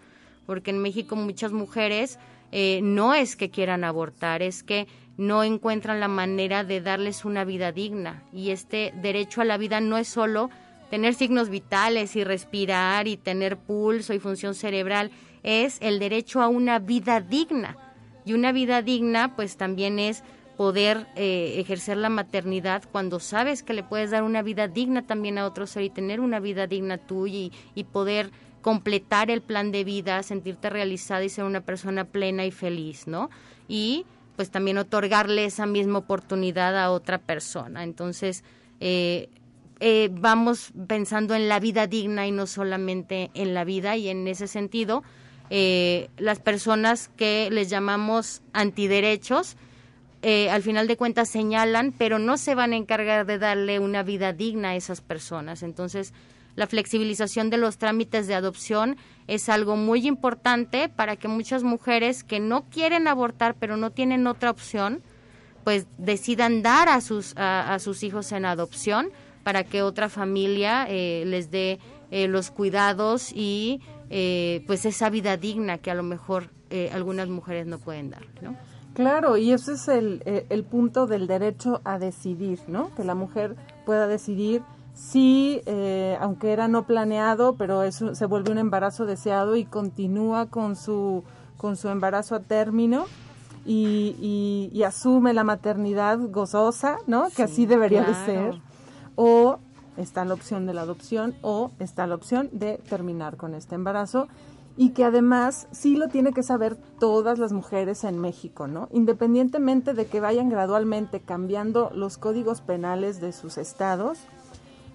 Porque 0.44 0.72
en 0.72 0.82
México 0.82 1.14
muchas 1.14 1.52
mujeres 1.52 2.18
eh, 2.50 2.80
no 2.82 3.14
es 3.14 3.36
que 3.36 3.48
quieran 3.48 3.84
abortar, 3.84 4.42
es 4.42 4.64
que 4.64 4.88
no 5.16 5.44
encuentran 5.44 6.00
la 6.00 6.08
manera 6.08 6.64
de 6.64 6.80
darles 6.80 7.24
una 7.24 7.44
vida 7.44 7.70
digna. 7.70 8.24
Y 8.32 8.50
este 8.50 8.92
derecho 9.00 9.40
a 9.40 9.44
la 9.44 9.56
vida 9.56 9.80
no 9.80 9.98
es 9.98 10.08
solo 10.08 10.50
tener 10.90 11.14
signos 11.14 11.48
vitales 11.48 12.16
y 12.16 12.24
respirar 12.24 13.06
y 13.06 13.16
tener 13.16 13.56
pulso 13.56 14.14
y 14.14 14.18
función 14.18 14.56
cerebral, 14.56 15.12
es 15.44 15.78
el 15.80 16.00
derecho 16.00 16.42
a 16.42 16.48
una 16.48 16.80
vida 16.80 17.20
digna 17.20 17.76
y 18.24 18.32
una 18.32 18.50
vida 18.50 18.82
digna, 18.82 19.36
pues 19.36 19.56
también 19.56 20.00
es 20.00 20.24
poder 20.56 21.06
eh, 21.16 21.56
ejercer 21.58 21.96
la 21.96 22.08
maternidad 22.08 22.82
cuando 22.90 23.20
sabes 23.20 23.62
que 23.62 23.74
le 23.74 23.82
puedes 23.82 24.10
dar 24.10 24.22
una 24.22 24.42
vida 24.42 24.68
digna 24.68 25.06
también 25.06 25.38
a 25.38 25.46
otro 25.46 25.66
ser 25.66 25.82
y 25.82 25.90
tener 25.90 26.20
una 26.20 26.40
vida 26.40 26.66
digna 26.66 26.98
tuya 26.98 27.36
y, 27.36 27.52
y 27.74 27.84
poder 27.84 28.30
completar 28.62 29.30
el 29.30 29.42
plan 29.42 29.70
de 29.70 29.84
vida, 29.84 30.22
sentirte 30.22 30.70
realizada 30.70 31.22
y 31.24 31.28
ser 31.28 31.44
una 31.44 31.60
persona 31.60 32.04
plena 32.04 32.44
y 32.46 32.50
feliz, 32.50 33.06
¿no? 33.06 33.30
Y 33.68 34.06
pues 34.36 34.50
también 34.50 34.78
otorgarle 34.78 35.44
esa 35.44 35.66
misma 35.66 35.98
oportunidad 35.98 36.76
a 36.78 36.90
otra 36.90 37.18
persona. 37.18 37.84
Entonces, 37.84 38.44
eh, 38.80 39.28
eh, 39.80 40.08
vamos 40.12 40.72
pensando 40.86 41.34
en 41.34 41.48
la 41.48 41.60
vida 41.60 41.86
digna 41.86 42.26
y 42.26 42.32
no 42.32 42.46
solamente 42.46 43.30
en 43.34 43.54
la 43.54 43.64
vida 43.64 43.96
y 43.96 44.08
en 44.08 44.26
ese 44.26 44.46
sentido, 44.46 45.02
eh, 45.50 46.08
las 46.16 46.40
personas 46.40 47.10
que 47.16 47.48
les 47.50 47.70
llamamos 47.70 48.42
antiderechos, 48.52 49.56
eh, 50.28 50.50
al 50.50 50.60
final 50.62 50.88
de 50.88 50.96
cuentas 50.96 51.28
señalan, 51.28 51.94
pero 51.96 52.18
no 52.18 52.36
se 52.36 52.56
van 52.56 52.72
a 52.72 52.76
encargar 52.76 53.26
de 53.26 53.38
darle 53.38 53.78
una 53.78 54.02
vida 54.02 54.32
digna 54.32 54.70
a 54.70 54.74
esas 54.74 55.00
personas. 55.00 55.62
Entonces, 55.62 56.12
la 56.56 56.66
flexibilización 56.66 57.48
de 57.48 57.58
los 57.58 57.78
trámites 57.78 58.26
de 58.26 58.34
adopción 58.34 58.96
es 59.28 59.48
algo 59.48 59.76
muy 59.76 60.04
importante 60.04 60.88
para 60.88 61.14
que 61.14 61.28
muchas 61.28 61.62
mujeres 61.62 62.24
que 62.24 62.40
no 62.40 62.64
quieren 62.64 63.06
abortar, 63.06 63.54
pero 63.54 63.76
no 63.76 63.92
tienen 63.92 64.26
otra 64.26 64.50
opción, 64.50 65.00
pues 65.62 65.86
decidan 65.96 66.60
dar 66.60 66.88
a 66.88 67.00
sus, 67.02 67.32
a, 67.36 67.78
sus 67.78 68.02
hijos 68.02 68.32
en 68.32 68.46
adopción 68.46 69.10
para 69.44 69.62
que 69.62 69.82
otra 69.82 70.08
familia 70.08 70.86
eh, 70.88 71.22
les 71.24 71.52
dé 71.52 71.78
eh, 72.10 72.26
los 72.26 72.50
cuidados 72.50 73.30
y 73.32 73.80
eh, 74.10 74.64
pues 74.66 74.86
esa 74.86 75.08
vida 75.08 75.36
digna 75.36 75.78
que 75.78 75.92
a 75.92 75.94
lo 75.94 76.02
mejor 76.02 76.50
eh, 76.70 76.90
algunas 76.92 77.28
mujeres 77.28 77.66
no 77.66 77.78
pueden 77.78 78.10
dar, 78.10 78.24
¿no? 78.40 78.56
Claro, 78.96 79.36
y 79.36 79.52
ese 79.52 79.74
es 79.74 79.88
el, 79.88 80.22
eh, 80.24 80.46
el, 80.48 80.64
punto 80.64 81.06
del 81.06 81.26
derecho 81.26 81.82
a 81.84 81.98
decidir, 81.98 82.60
¿no? 82.66 82.94
Que 82.94 83.04
la 83.04 83.14
mujer 83.14 83.54
pueda 83.84 84.06
decidir 84.06 84.62
si, 84.94 85.60
eh, 85.66 86.16
aunque 86.18 86.50
era 86.50 86.66
no 86.66 86.86
planeado, 86.86 87.56
pero 87.56 87.82
eso 87.82 88.14
se 88.14 88.24
vuelve 88.24 88.52
un 88.52 88.58
embarazo 88.58 89.04
deseado 89.04 89.56
y 89.56 89.66
continúa 89.66 90.46
con 90.46 90.76
su, 90.76 91.24
con 91.58 91.76
su 91.76 91.90
embarazo 91.90 92.36
a 92.36 92.40
término 92.40 93.04
y, 93.66 94.16
y, 94.18 94.70
y 94.72 94.82
asume 94.84 95.34
la 95.34 95.44
maternidad 95.44 96.18
gozosa, 96.30 96.96
¿no? 97.06 97.28
Que 97.36 97.42
así 97.42 97.66
debería 97.66 98.02
claro. 98.02 98.18
de 98.18 98.24
ser. 98.24 98.60
O 99.14 99.58
está 99.98 100.24
la 100.24 100.32
opción 100.32 100.64
de 100.64 100.72
la 100.72 100.80
adopción 100.82 101.34
o 101.42 101.70
está 101.80 102.06
la 102.06 102.14
opción 102.14 102.48
de 102.52 102.78
terminar 102.88 103.36
con 103.36 103.52
este 103.52 103.74
embarazo 103.74 104.26
y 104.76 104.90
que 104.90 105.04
además 105.04 105.68
sí 105.70 105.96
lo 105.96 106.08
tiene 106.08 106.32
que 106.32 106.42
saber 106.42 106.76
todas 106.98 107.38
las 107.38 107.52
mujeres 107.52 108.04
en 108.04 108.18
México, 108.18 108.66
¿no? 108.66 108.88
Independientemente 108.92 109.94
de 109.94 110.06
que 110.06 110.20
vayan 110.20 110.50
gradualmente 110.50 111.20
cambiando 111.20 111.90
los 111.94 112.18
códigos 112.18 112.60
penales 112.60 113.20
de 113.20 113.32
sus 113.32 113.56
estados, 113.56 114.18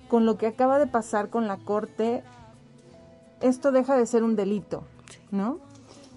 con 0.07 0.25
lo 0.25 0.37
que 0.37 0.45
acaba 0.45 0.77
de 0.77 0.87
pasar 0.87 1.29
con 1.29 1.47
la 1.47 1.57
Corte, 1.57 2.23
esto 3.39 3.71
deja 3.71 3.95
de 3.95 4.05
ser 4.05 4.23
un 4.23 4.35
delito, 4.35 4.83
¿no? 5.31 5.57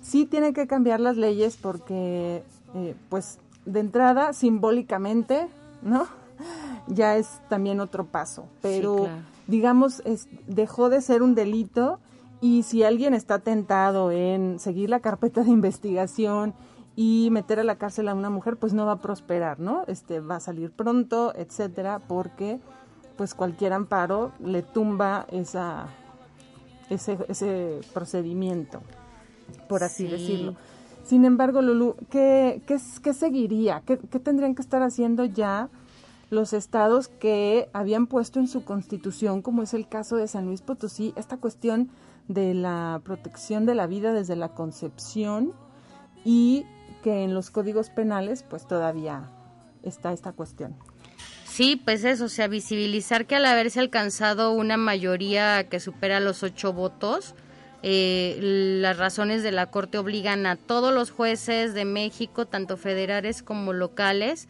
Sí 0.03 0.27
tiene 0.27 0.53
que 0.53 0.67
cambiar 0.67 1.01
las 1.01 1.17
leyes 1.17 1.57
porque, 1.57 2.43
eh, 2.75 2.95
pues, 3.09 3.39
de 3.65 3.81
entrada, 3.81 4.35
simbólicamente, 4.35 5.49
¿no? 5.81 6.07
ya 6.87 7.17
es 7.17 7.41
también 7.49 7.81
otro 7.81 8.05
paso. 8.05 8.47
Pero, 8.61 8.97
sí, 8.97 9.05
claro. 9.05 9.23
digamos, 9.47 10.03
es, 10.05 10.29
dejó 10.47 10.91
de 10.91 11.01
ser 11.01 11.23
un 11.23 11.35
delito 11.35 11.99
y 12.45 12.63
si 12.63 12.83
alguien 12.83 13.15
está 13.15 13.39
tentado 13.39 14.13
en 14.13 14.59
seguir 14.59 14.91
la 14.91 15.01
carpeta 15.01 15.43
de 15.43 15.51
investigación 15.51 16.53
y 16.95 17.31
meter 17.31 17.59
a 17.59 17.65
la 17.65 17.77
cárcel 17.77 18.07
a 18.07 18.15
una 18.15 18.29
mujer, 18.29 18.59
pues 18.59 18.75
no 18.75 18.85
va 18.85 18.93
a 18.93 19.01
prosperar, 19.01 19.61
¿no? 19.61 19.85
Este 19.87 20.21
va 20.21 20.37
a 20.37 20.41
salir 20.41 20.71
pronto, 20.71 21.33
etcétera, 21.35 22.01
porque 22.07 22.61
pues 23.17 23.33
cualquier 23.33 23.73
amparo 23.73 24.33
le 24.45 24.61
tumba 24.61 25.25
esa 25.33 25.87
ese, 26.91 27.17
ese 27.29 27.81
procedimiento, 27.95 28.83
por 29.67 29.83
así 29.83 30.05
sí. 30.05 30.13
decirlo. 30.13 30.55
Sin 31.03 31.25
embargo, 31.25 31.63
Lulu, 31.63 31.97
¿qué, 32.11 32.61
qué, 32.67 32.77
qué 33.03 33.15
seguiría? 33.15 33.81
¿Qué, 33.87 33.97
¿Qué, 33.97 34.19
tendrían 34.19 34.55
que 34.55 34.61
estar 34.61 34.83
haciendo 34.83 35.25
ya 35.25 35.71
los 36.35 36.53
estados 36.53 37.09
que 37.09 37.69
habían 37.73 38.07
puesto 38.07 38.41
en 38.41 38.49
su 38.49 38.65
constitución, 38.65 39.43
como 39.43 39.63
es 39.63 39.75
el 39.75 39.89
caso 39.89 40.17
de 40.17 40.29
San 40.29 40.47
Luis 40.47 40.63
Potosí, 40.63 41.13
esta 41.17 41.37
cuestión 41.37 41.91
de 42.29 42.55
la 42.55 43.01
protección 43.05 43.67
de 43.67 43.75
la 43.75 43.87
vida 43.87 44.13
desde 44.13 44.37
la 44.37 44.51
concepción 44.51 45.53
y 46.25 46.65
que 47.03 47.23
en 47.23 47.35
los 47.35 47.51
códigos 47.51 47.91
penales 47.91 48.43
pues 48.43 48.67
todavía 48.67 49.31
está 49.83 50.13
esta 50.13 50.33
cuestión. 50.33 50.75
Sí, 51.45 51.77
pues 51.77 52.03
eso, 52.05 52.25
o 52.25 52.29
sea, 52.29 52.49
visibilizar 52.49 53.27
que 53.27 53.37
al 53.37 53.47
haberse 53.47 53.79
alcanzado 53.79 54.53
una 54.53 54.77
mayoría 54.77 55.69
que 55.69 55.79
supera 55.79 56.19
los 56.19 56.43
ocho 56.43 56.73
votos, 56.73 57.35
eh, 57.85 58.39
las 58.41 58.97
razones 58.97 59.43
de 59.43 59.53
la 59.53 59.71
Corte 59.71 59.99
obligan 59.99 60.47
a 60.47 60.57
todos 60.57 60.93
los 60.93 61.11
jueces 61.11 61.75
de 61.75 61.85
México, 61.85 62.47
tanto 62.47 62.77
federales 62.77 63.43
como 63.43 63.73
locales, 63.73 64.49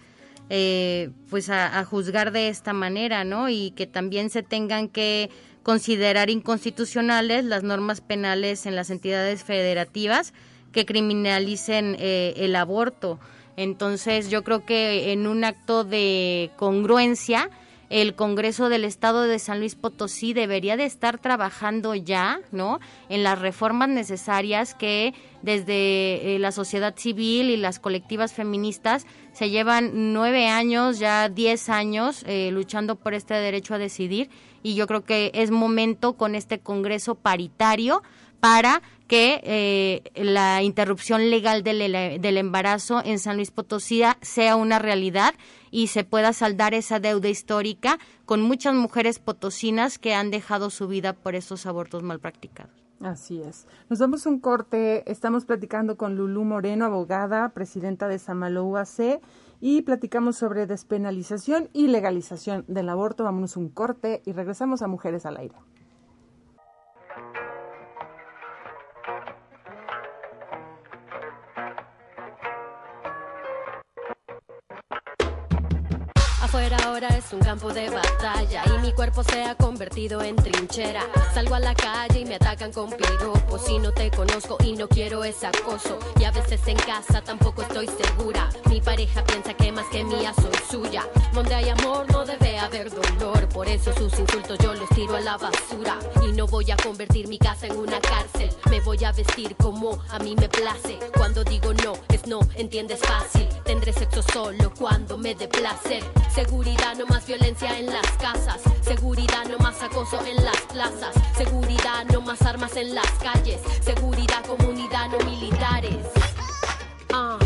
eh, 0.51 1.11
pues 1.31 1.49
a, 1.51 1.85
juzgar 1.85 2.33
de 2.33 2.49
esta 2.49 2.73
manera, 2.73 3.25
¿no? 3.25 3.49
Y 3.49 3.73
que 3.73 3.87
también 3.87 4.31
se 4.31 4.43
tengan 4.43 4.89
que 4.89 5.31
considerar 5.63 6.29
inconstitucionales 6.29 7.45
las 7.45 7.63
normas 7.63 8.01
penales 8.01 8.67
en 8.67 8.77
las 8.77 8.91
entidades 8.91 9.43
federativas 9.45 10.35
que 10.73 10.85
criminalicen 10.85 11.97
eh, 11.99 12.35
el 12.37 12.57
aborto. 12.57 13.19
Entonces 13.57 14.29
yo 14.31 14.43
creo 14.43 14.67
que 14.67 15.13
en 15.13 15.27
un 15.27 15.45
acto 15.45 15.85
de 15.85 16.51
congruencia 16.57 17.51
el 17.91 18.15
Congreso 18.15 18.69
del 18.69 18.85
Estado 18.85 19.23
de 19.23 19.39
San 19.39 19.61
Luis 19.61 19.75
Potosí 19.75 20.33
debería 20.33 20.77
de 20.77 20.85
estar 20.85 21.19
trabajando 21.19 21.95
ya, 21.95 22.41
¿no? 22.53 22.81
En 23.09 23.23
las 23.23 23.39
reformas 23.39 23.89
necesarias 23.89 24.75
que 24.75 25.15
desde 25.43 26.35
eh, 26.35 26.39
la 26.39 26.53
sociedad 26.53 26.95
civil 26.97 27.51
y 27.51 27.57
las 27.57 27.79
colectivas 27.79 28.33
feministas 28.33 29.07
se 29.33 29.51
llevan 29.51 30.13
nueve 30.13 30.49
años, 30.49 30.99
ya 30.99 31.29
diez 31.29 31.69
años 31.69 32.25
eh, 32.27 32.51
luchando 32.53 32.97
por 32.97 33.15
este 33.15 33.35
derecho 33.35 33.75
a 33.75 33.79
decidir 33.79 34.31
y 34.63 34.75
yo 34.75 34.87
creo 34.87 35.05
que 35.05 35.31
es 35.35 35.51
momento 35.51 36.15
con 36.15 36.35
este 36.35 36.59
Congreso 36.59 37.15
paritario 37.15 38.03
para 38.41 38.83
que 39.07 39.41
eh, 39.45 40.03
la 40.17 40.63
interrupción 40.63 41.31
legal 41.31 41.63
del, 41.63 42.21
del, 42.21 42.37
embarazo 42.37 43.03
en 43.05 43.19
San 43.19 43.37
Luis 43.37 43.51
Potosí 43.51 44.03
sea 44.23 44.57
una 44.57 44.79
realidad 44.79 45.35
y 45.75 45.89
se 45.89 46.05
pueda 46.05 46.33
saldar 46.33 46.73
esa 46.73 47.01
deuda 47.01 47.29
histórica 47.29 47.99
con 48.27 48.41
muchas 48.41 48.77
mujeres 48.77 49.19
potosinas 49.19 49.99
que 49.99 50.15
han 50.15 50.31
dejado 50.31 50.71
su 50.71 50.87
vida 50.87 51.15
por 51.15 51.35
estos 51.35 51.67
abortos 51.67 52.05
mal 52.05 52.21
practicados. 52.21 52.71
Así 53.01 53.43
es. 53.43 53.67
Nos 53.91 53.99
damos 53.99 54.25
un 54.27 54.39
corte. 54.39 55.03
Estamos 55.11 55.45
platicando 55.45 55.97
con 55.97 56.15
Lulú 56.15 56.45
Moreno, 56.45 56.85
abogada, 56.85 57.49
presidenta 57.49 58.07
de 58.07 58.21
Samalou 58.21 58.69
UAC, 58.69 59.21
y 59.61 59.83
platicamos 59.83 60.37
sobre 60.37 60.69
despenalización 60.69 61.69
y 61.73 61.89
legalización 61.89 62.65
del 62.69 62.89
aborto. 62.89 63.25
Vámonos 63.25 63.57
un 63.57 63.69
corte 63.69 64.23
y 64.25 64.31
regresamos 64.31 64.81
a 64.81 64.87
Mujeres 64.87 65.27
al 65.27 65.39
Aire. 65.39 65.57
Ahora 76.85 77.09
es 77.09 77.33
un 77.33 77.41
campo 77.41 77.73
de 77.73 77.91
batalla 77.91 78.63
y 78.67 78.79
mi 78.81 78.93
cuerpo 78.93 79.25
se 79.25 79.43
ha 79.43 79.57
convertido 79.57 80.23
en 80.23 80.37
trinchera. 80.37 81.03
Salgo 81.35 81.57
a 81.57 81.59
la 81.59 81.75
calle 81.75 82.21
y 82.21 82.25
me 82.25 82.37
atacan 82.37 82.71
con 82.71 82.91
piropos 82.91 83.65
si 83.65 83.79
no 83.79 83.91
te 83.93 84.09
conozco 84.13 84.57
y 84.63 84.75
no 84.75 84.89
quiero 84.89 85.25
ese 85.25 85.49
acoso. 85.49 85.99
Y 86.21 86.25
a 86.25 86.31
veces 86.31 86.61
en 86.67 86.77
casa 86.77 87.23
tampoco 87.23 87.63
estoy 87.63 87.89
segura. 87.89 88.49
Mi 88.71 88.81
pareja 88.81 89.25
piensa 89.25 89.55
que 89.55 89.73
más 89.73 89.87
que 89.87 90.05
mía 90.05 90.33
soy 90.35 90.55
suya. 90.71 91.03
Donde 91.33 91.55
hay 91.55 91.71
amor 91.71 92.07
no 92.13 92.25
debe 92.25 92.57
haber 92.57 92.89
dolor, 92.91 93.49
por 93.49 93.67
eso 93.69 93.93
sus 93.93 94.17
insultos 94.17 94.57
yo 94.59 94.75
los 94.75 94.89
tiro 94.91 95.17
a 95.17 95.21
la 95.21 95.37
basura. 95.37 95.99
Y 96.23 96.33
no 96.33 96.47
voy 96.47 96.71
a 96.71 96.77
convertir 96.77 97.27
mi 97.27 97.39
casa 97.39 97.67
en 97.67 97.77
una 97.77 98.01
cárcel. 98.01 98.49
Me 98.71 98.81
voy 98.81 99.03
a 99.05 99.11
vestir 99.11 99.57
como 99.57 99.99
a 100.09 100.21
mí 100.21 100.37
me 100.37 100.49
place. 100.49 101.01
Cuando 101.25 101.43
digo 101.43 101.73
no, 101.73 101.95
es 102.13 102.27
no, 102.27 102.39
entiendes 102.55 103.01
fácil. 103.01 103.49
Tendré 103.65 103.95
sexo 103.95 104.23
solo 104.31 104.71
cuando 104.79 105.17
me 105.17 105.35
dé 105.35 105.49
placer. 105.49 106.05
Seguridad, 106.31 106.95
no 106.97 107.07
más 107.07 107.27
violencia 107.27 107.79
en 107.79 107.87
las 107.87 108.07
casas. 108.21 108.61
Seguridad, 108.83 109.47
no 109.49 109.57
más 109.57 109.83
acoso 109.83 110.21
en 110.27 110.45
las 110.45 110.61
plazas. 110.71 111.15
Seguridad, 111.35 112.05
no 112.13 112.21
más 112.21 112.43
armas 112.43 112.77
en 112.77 112.95
las 112.95 113.11
calles. 113.23 113.59
Seguridad, 113.83 114.45
comunidad, 114.45 115.09
no 115.09 115.19
militares. 115.25 115.97
Ah. 117.11 117.39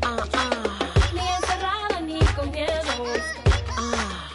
Ah, 0.00 0.24
ah. 0.32 0.90
Ni 1.12 1.20
encerrada 1.20 2.00
ni 2.00 2.18
con 2.34 2.50
miedo. 2.50 3.04
Ah. 3.76 4.30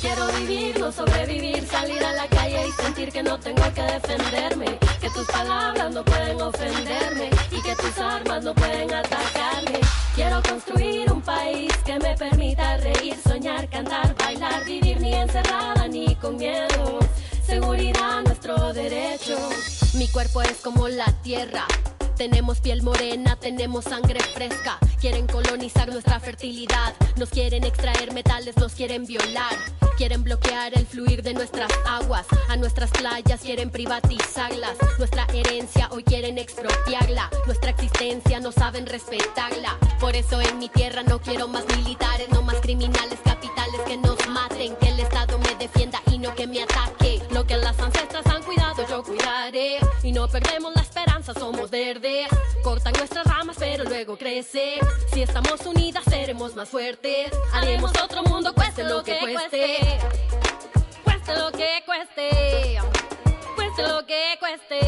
Quiero 0.00 0.26
vivir, 0.32 0.80
no 0.80 0.90
sobrevivir, 0.90 1.64
salir 1.68 2.04
a 2.04 2.12
la 2.12 2.29
sentir 2.72 3.12
que 3.12 3.22
no 3.22 3.38
tengo 3.38 3.62
que 3.74 3.82
defenderme. 3.82 4.78
Que 5.00 5.10
tus 5.10 5.26
palabras 5.26 5.92
no 5.92 6.04
pueden 6.04 6.40
ofenderme 6.40 7.30
y 7.50 7.62
que 7.62 7.74
tus 7.76 7.98
armas 7.98 8.44
no 8.44 8.54
pueden 8.54 8.92
atacarme. 8.92 9.80
Quiero 10.14 10.42
construir 10.42 11.10
un 11.12 11.22
país 11.22 11.72
que 11.84 11.98
me 11.98 12.16
permita 12.16 12.76
reír, 12.78 13.16
soñar, 13.26 13.68
cantar, 13.68 14.14
bailar, 14.16 14.64
vivir 14.64 15.00
ni 15.00 15.14
encerrada 15.14 15.88
ni 15.88 16.14
con 16.16 16.36
miedo. 16.36 16.98
Seguridad, 17.46 18.22
nuestro 18.24 18.72
derecho. 18.72 19.36
Mi 19.94 20.08
cuerpo 20.08 20.42
es 20.42 20.58
como 20.62 20.88
la 20.88 21.06
tierra. 21.22 21.66
Tenemos 22.20 22.60
piel 22.60 22.82
morena, 22.82 23.34
tenemos 23.36 23.84
sangre 23.84 24.20
fresca. 24.20 24.78
Quieren 25.00 25.26
colonizar 25.26 25.88
nuestra 25.88 26.20
fertilidad. 26.20 26.92
Nos 27.16 27.30
quieren 27.30 27.64
extraer 27.64 28.12
metales, 28.12 28.58
nos 28.58 28.74
quieren 28.74 29.06
violar. 29.06 29.56
Quieren 29.96 30.22
bloquear 30.22 30.76
el 30.76 30.84
fluir 30.84 31.22
de 31.22 31.32
nuestras 31.32 31.70
aguas. 31.86 32.26
A 32.50 32.58
nuestras 32.58 32.90
playas 32.90 33.40
quieren 33.40 33.70
privatizarlas. 33.70 34.76
Nuestra 34.98 35.24
herencia 35.32 35.88
hoy 35.92 36.04
quieren 36.04 36.36
expropiarla. 36.36 37.30
Nuestra 37.46 37.70
existencia 37.70 38.38
no 38.38 38.52
saben 38.52 38.84
respetarla. 38.84 39.78
Por 39.98 40.14
eso 40.14 40.42
en 40.42 40.58
mi 40.58 40.68
tierra 40.68 41.02
no 41.02 41.22
quiero 41.22 41.48
más 41.48 41.64
militares, 41.74 42.28
no 42.28 42.42
más 42.42 42.56
criminales 42.56 43.18
capitales 43.24 43.80
que 43.86 43.96
nos 43.96 44.28
maten. 44.28 44.76
Que 44.76 44.90
el 44.90 45.00
Estado 45.00 45.38
me 45.38 45.54
defienda 45.54 46.02
y 46.12 46.18
no 46.18 46.34
que 46.34 46.46
me 46.46 46.62
ataque. 46.64 47.22
Lo 47.30 47.46
que 47.46 47.56
las 47.56 47.78
ancestras 47.80 48.26
han 48.26 48.42
cuidado, 48.42 48.86
yo 48.86 49.02
cuidaré. 49.02 49.78
Y 50.02 50.12
no 50.12 50.28
perdemos 50.28 50.74
la 50.74 50.82
esperanza, 50.82 51.32
somos 51.32 51.70
verdes. 51.70 52.09
Cortan 52.62 52.92
nuestras 52.94 53.26
ramas, 53.26 53.56
pero 53.58 53.84
luego 53.84 54.16
crece. 54.16 54.78
Si 55.12 55.22
estamos 55.22 55.64
unidas, 55.66 56.04
seremos 56.04 56.54
más 56.54 56.68
fuertes. 56.68 57.30
Haremos 57.52 57.90
otro 58.02 58.22
mundo, 58.24 58.54
cueste 58.54 58.84
lo 58.84 59.02
que 59.02 59.18
cueste. 59.18 59.98
Cueste 61.04 61.36
lo 61.36 61.50
que 61.52 61.82
cueste. 61.86 62.78
Cueste 63.56 63.82
lo 63.82 64.06
que 64.06 64.36
cueste. 64.38 64.80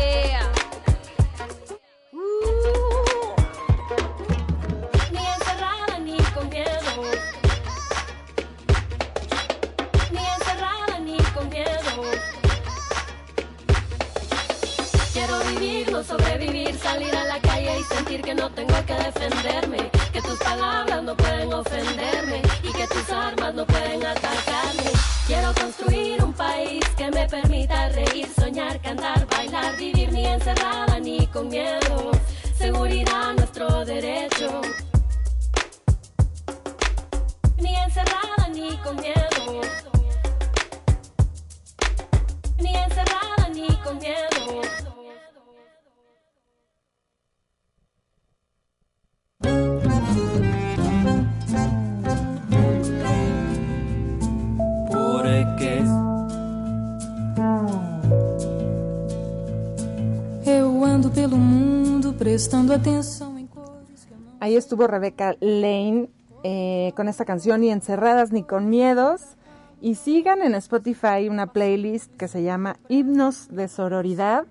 Sobrevivir, 16.05 16.79
salir 16.79 17.15
a 17.15 17.25
la 17.25 17.41
calle 17.41 17.81
y 17.81 17.85
sentir 17.85 18.23
que 18.23 18.35
no 18.35 18.51
tengo 18.51 18.75
que 18.87 18.95
defenderme. 18.95 19.91
Que 20.12 20.21
tus 20.23 20.38
palabras 20.38 21.03
no 21.03 21.17
pueden 21.17 21.53
ofenderme 21.53 22.43
y 22.62 22.73
que 22.73 22.87
tus 22.88 23.09
armas 23.11 23.55
no 23.55 23.67
pueden 23.67 24.05
atacarme. 24.05 24.91
Quiero 25.27 25.55
construir 25.55 26.23
un 26.23 26.33
país 26.33 26.85
que 26.97 27.11
me 27.11 27.27
permita 27.29 27.88
reír, 27.91 28.29
soñar, 28.38 28.81
cantar, 28.81 29.27
bailar, 29.29 29.77
vivir 29.77 30.12
ni 30.12 30.27
encerrada 30.27 30.99
ni 30.99 31.27
con 31.29 31.49
miedo. 31.49 32.11
Seguridad, 32.57 33.35
nuestro 33.35 33.85
derecho. 33.85 34.61
Ni 37.59 37.77
encerrada 37.77 38.49
ni 38.53 38.77
con 38.79 38.97
miedo. 38.97 39.62
Ni 42.59 42.77
encerrada 42.77 43.49
ni 43.55 43.69
con 43.77 43.99
miedo. 43.99 44.91
Mundo 61.37 62.14
prestando 62.14 62.73
atenção 62.73 63.38
em 63.38 63.47
cores 63.47 64.05
que 64.05 64.14
não 64.14 64.37
Ahí 64.40 64.57
estuvo 64.57 64.87
Rebeca 64.87 65.37
Lane 65.40 66.09
eh, 66.45 66.92
con 66.97 67.09
esta 67.09 67.25
canción, 67.25 67.61
Ni 67.61 67.71
encerradas 67.71 68.33
ni 68.33 68.42
con 68.42 68.68
miedos. 68.68 69.23
Y 69.81 69.97
sigan 69.97 70.42
en 70.42 70.55
Spotify 70.55 71.29
una 71.29 71.49
playlist 71.53 72.14
que 72.16 72.29
se 72.29 72.42
llama 72.42 72.77
Himnos 72.88 73.49
de 73.51 73.68
Sororidad. 73.68 74.47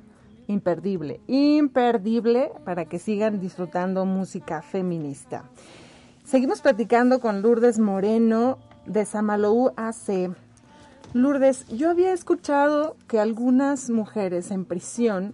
Imperdible, 0.47 1.21
imperdible 1.27 2.51
para 2.65 2.85
que 2.85 2.99
sigan 2.99 3.39
disfrutando 3.39 4.05
música 4.05 4.61
feminista. 4.61 5.45
Seguimos 6.25 6.61
platicando 6.61 7.19
con 7.21 7.41
Lourdes 7.41 7.79
Moreno 7.79 8.57
de 8.85 9.05
Samalou 9.05 9.71
AC. 9.77 10.31
Lourdes, 11.13 11.65
yo 11.67 11.89
había 11.89 12.13
escuchado 12.13 12.95
que 13.07 13.19
algunas 13.19 13.89
mujeres 13.89 14.51
en 14.51 14.65
prisión 14.65 15.33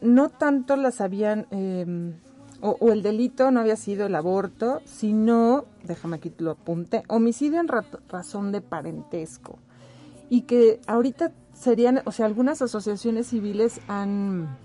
no 0.00 0.28
tanto 0.28 0.76
las 0.76 1.00
habían, 1.00 1.46
eh, 1.50 2.14
o, 2.60 2.92
el 2.92 3.02
delito 3.02 3.50
no 3.50 3.60
había 3.60 3.76
sido 3.76 4.06
el 4.06 4.14
aborto, 4.14 4.80
sino, 4.84 5.64
déjame 5.84 6.16
aquí 6.16 6.32
lo 6.38 6.52
apunte, 6.52 7.02
homicidio 7.08 7.60
en 7.60 7.68
ra 7.68 7.84
razón 8.08 8.52
de 8.52 8.60
parentesco. 8.60 9.58
Y 10.28 10.42
que 10.42 10.80
ahorita 10.86 11.32
serían, 11.54 12.02
o 12.04 12.12
sea, 12.12 12.26
algunas 12.26 12.62
asociaciones 12.62 13.28
civiles 13.28 13.80
han, 13.88 14.56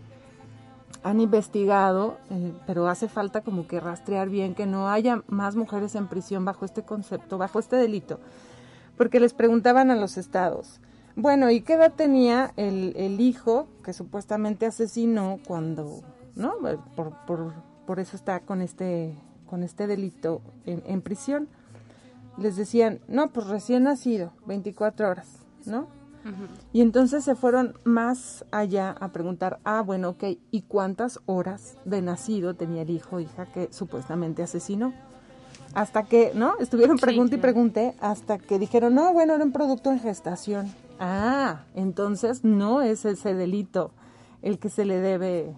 han 1.03 1.19
investigado, 1.19 2.17
eh, 2.29 2.53
pero 2.67 2.87
hace 2.87 3.07
falta 3.07 3.41
como 3.41 3.67
que 3.67 3.79
rastrear 3.79 4.29
bien 4.29 4.55
que 4.55 4.65
no 4.65 4.89
haya 4.89 5.23
más 5.27 5.55
mujeres 5.55 5.95
en 5.95 6.07
prisión 6.07 6.45
bajo 6.45 6.65
este 6.65 6.83
concepto, 6.83 7.37
bajo 7.37 7.59
este 7.59 7.77
delito. 7.77 8.19
Porque 8.97 9.19
les 9.19 9.33
preguntaban 9.33 9.91
a 9.91 9.95
los 9.95 10.17
estados, 10.17 10.79
bueno, 11.15 11.49
¿y 11.49 11.61
qué 11.61 11.73
edad 11.73 11.93
tenía 11.93 12.53
el, 12.57 12.93
el 12.95 13.21
hijo 13.21 13.67
que 13.83 13.93
supuestamente 13.93 14.65
asesinó 14.65 15.39
cuando, 15.47 16.01
¿no? 16.35 16.53
Por, 16.95 17.13
por, 17.25 17.53
por 17.85 17.99
eso 17.99 18.15
está 18.15 18.39
con 18.41 18.61
este 18.61 19.15
con 19.45 19.63
este 19.63 19.87
delito 19.87 20.41
en, 20.65 20.81
en 20.85 21.01
prisión. 21.01 21.47
Les 22.37 22.55
decían, 22.55 22.99
no, 23.07 23.29
pues 23.29 23.47
recién 23.47 23.83
nacido, 23.83 24.33
24 24.45 25.09
horas, 25.09 25.27
¿no? 25.65 25.87
Y 26.73 26.81
entonces 26.81 27.23
se 27.23 27.35
fueron 27.35 27.75
más 27.83 28.45
allá 28.49 28.95
a 28.99 29.09
preguntar, 29.09 29.59
ah, 29.63 29.83
bueno, 29.83 30.09
ok, 30.09 30.23
¿y 30.49 30.63
cuántas 30.63 31.19
horas 31.27 31.77
de 31.85 32.01
nacido 32.01 32.55
tenía 32.55 32.81
el 32.81 32.89
hijo 32.89 33.17
o 33.17 33.19
hija 33.19 33.45
que 33.45 33.69
supuestamente 33.71 34.41
asesinó? 34.41 34.91
Hasta 35.75 36.01
que, 36.03 36.31
¿no? 36.33 36.57
Estuvieron 36.57 36.97
pregunta 36.97 37.35
y 37.35 37.37
pregunté 37.39 37.93
hasta 37.99 38.39
que 38.39 38.57
dijeron, 38.57 38.95
no, 38.95 39.13
bueno, 39.13 39.35
era 39.35 39.43
un 39.43 39.51
producto 39.51 39.91
en 39.91 39.99
gestación. 39.99 40.73
Ah, 40.99 41.65
entonces 41.75 42.43
no 42.43 42.81
es 42.81 43.05
ese 43.05 43.33
delito 43.33 43.91
el 44.41 44.59
que 44.59 44.69
se 44.69 44.85
le 44.85 44.99
debe 44.99 45.53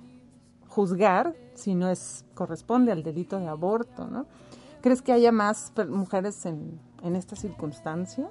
juzgar, 0.68 1.36
sino 1.54 1.90
es 1.90 2.26
corresponde 2.34 2.92
al 2.92 3.04
delito 3.04 3.40
de 3.40 3.48
aborto, 3.48 4.08
¿no? 4.08 4.26
¿Crees 4.82 5.02
que 5.02 5.12
haya 5.12 5.32
más 5.32 5.74
mujeres 5.90 6.46
en, 6.46 6.80
en 7.04 7.16
estas 7.16 7.40
circunstancias? 7.40 8.30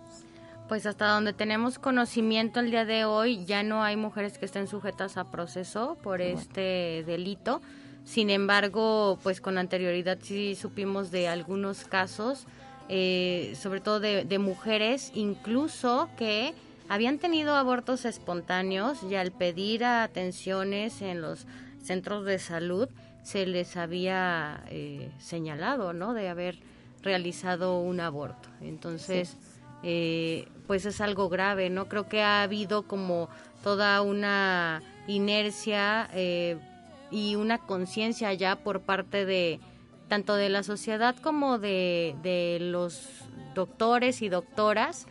Pues 0.68 0.86
hasta 0.86 1.06
donde 1.08 1.32
tenemos 1.32 1.78
conocimiento 1.78 2.60
el 2.60 2.70
día 2.70 2.84
de 2.84 3.04
hoy, 3.04 3.44
ya 3.44 3.62
no 3.62 3.82
hay 3.82 3.96
mujeres 3.96 4.38
que 4.38 4.46
estén 4.46 4.66
sujetas 4.66 5.16
a 5.16 5.30
proceso 5.30 5.96
por 6.02 6.20
este 6.20 7.04
delito. 7.06 7.60
Sin 8.04 8.30
embargo, 8.30 9.18
pues 9.22 9.40
con 9.40 9.58
anterioridad 9.58 10.18
sí 10.22 10.54
supimos 10.54 11.10
de 11.10 11.28
algunos 11.28 11.84
casos, 11.84 12.46
eh, 12.88 13.56
sobre 13.60 13.80
todo 13.80 14.00
de, 14.00 14.24
de 14.24 14.38
mujeres, 14.38 15.12
incluso 15.14 16.08
que 16.16 16.54
habían 16.88 17.18
tenido 17.18 17.54
abortos 17.56 18.04
espontáneos 18.04 19.02
y 19.02 19.14
al 19.14 19.32
pedir 19.32 19.84
atenciones 19.84 21.02
en 21.02 21.20
los 21.20 21.46
centros 21.82 22.24
de 22.24 22.38
salud 22.38 22.88
se 23.22 23.46
les 23.46 23.76
había 23.76 24.64
eh, 24.70 25.10
señalado, 25.18 25.92
¿no? 25.92 26.14
De 26.14 26.28
haber 26.28 26.58
realizado 27.02 27.80
un 27.80 28.00
aborto. 28.00 28.48
Entonces, 28.60 29.36
eh, 29.82 30.48
pues 30.66 30.86
es 30.86 31.00
algo 31.00 31.28
grave, 31.28 31.70
¿no? 31.70 31.88
Creo 31.88 32.08
que 32.08 32.22
ha 32.22 32.42
habido 32.42 32.82
como 32.86 33.28
toda 33.62 34.00
una 34.02 34.82
inercia 35.08 36.08
eh, 36.12 36.56
y 37.10 37.34
una 37.34 37.58
conciencia 37.58 38.32
ya 38.34 38.56
por 38.56 38.80
parte 38.80 39.24
de 39.24 39.60
tanto 40.08 40.36
de 40.36 40.48
la 40.48 40.62
sociedad 40.62 41.16
como 41.16 41.58
de, 41.58 42.14
de 42.22 42.58
los 42.60 43.08
doctores 43.54 44.22
y 44.22 44.28
doctoras 44.28 45.06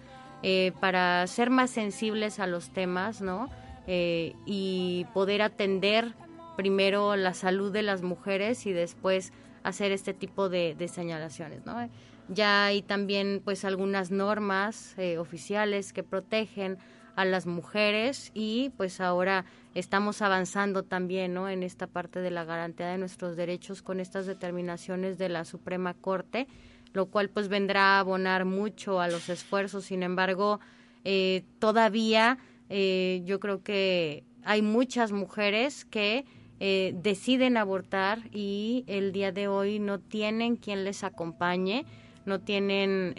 eh, 0.48 0.74
para 0.80 1.26
ser 1.26 1.50
más 1.50 1.72
sensibles 1.72 2.39
a 2.39 2.46
los 2.46 2.70
temas, 2.70 3.20
¿no? 3.20 3.50
Eh, 3.88 4.36
y 4.46 5.08
poder 5.12 5.41
atender 5.41 6.14
primero 6.56 7.16
la 7.16 7.34
salud 7.34 7.72
de 7.72 7.82
las 7.82 8.04
mujeres 8.04 8.68
y 8.68 8.72
después 8.72 9.34
hacer 9.64 9.91
este 9.91 10.14
tipo 10.14 10.48
de, 10.48 10.76
señalaciones, 10.88 11.66
¿no? 11.66 11.89
Ya 12.28 12.66
hay 12.66 12.84
también 12.84 13.41
pues 13.43 13.66
algunas 13.66 14.12
normas 14.12 14.93
eh, 15.00 15.18
oficiales 15.18 15.93
que 15.93 16.04
protegen 16.04 16.78
a 17.16 17.26
las 17.26 17.48
mujeres 17.48 18.30
y 18.36 18.72
pues 18.78 19.02
ahora 19.02 19.46
estamos 19.74 20.22
avanzando 20.22 20.84
también 20.84 21.34
¿no? 21.34 21.50
en 21.50 21.64
esta 21.64 21.88
parte 21.88 22.20
de 22.20 22.30
la 22.30 22.43
garantía 22.43 22.88
de 22.88 23.00
nuestros 23.00 23.36
derechos 23.36 23.82
con 23.82 24.00
estas 24.00 24.28
determinaciones 24.28 25.18
de 25.18 25.30
la 25.30 25.43
Suprema 25.43 25.96
Corte, 25.96 26.48
lo 26.96 27.08
cual 27.08 27.30
pues 27.30 27.50
vendrá 27.50 27.98
a 27.98 28.00
abonar 28.00 28.46
mucho 28.46 29.02
a 29.02 29.08
los 29.08 29.30
esfuerzos. 29.30 29.86
Sin 29.86 30.02
embargo, 30.02 30.60
eh, 31.04 31.43
todavía 31.60 32.38
eh, 32.70 33.22
yo 33.26 33.39
creo 33.39 33.62
que 33.62 34.24
hay 34.43 34.62
muchas 34.62 35.12
mujeres 35.12 35.86
que 35.86 36.26
eh, 36.60 36.96
deciden 37.02 37.58
abortar 37.58 38.20
y 38.32 38.86
el 38.88 39.12
día 39.12 39.32
de 39.32 39.48
hoy 39.48 39.80
no 39.80 40.00
tienen 40.00 40.56
quien 40.56 40.86
les 40.86 41.04
acompañe, 41.04 41.86
no 42.26 42.39
tienen 42.39 43.14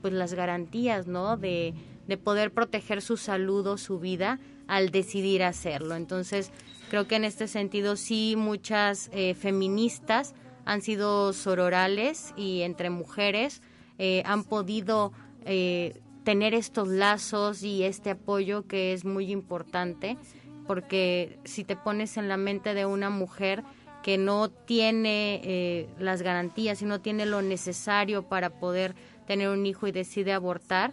pues 0.00 0.14
las 0.14 0.32
garantías, 0.32 1.06
¿no? 1.06 1.36
De, 1.36 1.74
de 2.06 2.16
poder 2.16 2.52
proteger 2.52 3.02
su 3.02 3.16
salud 3.18 3.66
o 3.66 3.76
su 3.76 3.98
vida 3.98 4.38
al 4.68 4.90
decidir 4.90 5.42
hacerlo. 5.42 5.96
Entonces, 5.96 6.50
creo 6.88 7.06
que 7.06 7.16
en 7.16 7.24
este 7.24 7.46
sentido 7.46 7.96
sí 7.96 8.36
muchas 8.38 9.10
feministas 9.38 10.34
han 10.68 10.82
sido 10.82 11.32
sororales 11.32 12.34
y 12.36 12.60
entre 12.60 12.90
mujeres 12.90 13.62
eh, 13.96 14.22
han 14.26 14.44
podido 14.44 15.14
eh, 15.46 15.98
tener 16.24 16.52
estos 16.52 16.88
lazos 16.88 17.62
y 17.62 17.84
este 17.84 18.10
apoyo 18.10 18.66
que 18.66 18.92
es 18.92 19.06
muy 19.06 19.32
importante 19.32 20.18
porque 20.66 21.38
si 21.44 21.64
te 21.64 21.74
pones 21.74 22.18
en 22.18 22.28
la 22.28 22.36
mente 22.36 22.74
de 22.74 22.84
una 22.84 23.08
mujer 23.08 23.64
que 24.02 24.18
no 24.18 24.50
tiene 24.50 25.40
eh, 25.42 25.88
las 25.98 26.20
garantías 26.20 26.82
y 26.82 26.84
no 26.84 27.00
tiene 27.00 27.24
lo 27.24 27.40
necesario 27.40 28.28
para 28.28 28.50
poder 28.50 28.94
tener 29.26 29.48
un 29.48 29.64
hijo 29.64 29.86
y 29.86 29.92
decide 29.92 30.34
abortar, 30.34 30.92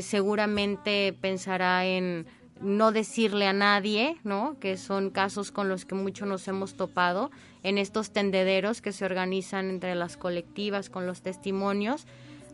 seguramente 0.00 1.14
pensará 1.20 1.84
en 1.84 2.26
no 2.60 2.92
decirle 2.92 3.46
a 3.46 3.52
nadie, 3.52 4.16
¿no? 4.24 4.58
Que 4.58 4.76
son 4.78 5.10
casos 5.10 5.52
con 5.52 5.68
los 5.68 5.84
que 5.84 5.94
mucho 5.94 6.24
nos 6.24 6.48
hemos 6.48 6.74
topado 6.74 7.30
en 7.66 7.78
estos 7.78 8.12
tendederos 8.12 8.80
que 8.80 8.92
se 8.92 9.04
organizan 9.04 9.70
entre 9.70 9.96
las 9.96 10.16
colectivas 10.16 10.88
con 10.88 11.04
los 11.04 11.20
testimonios 11.20 12.06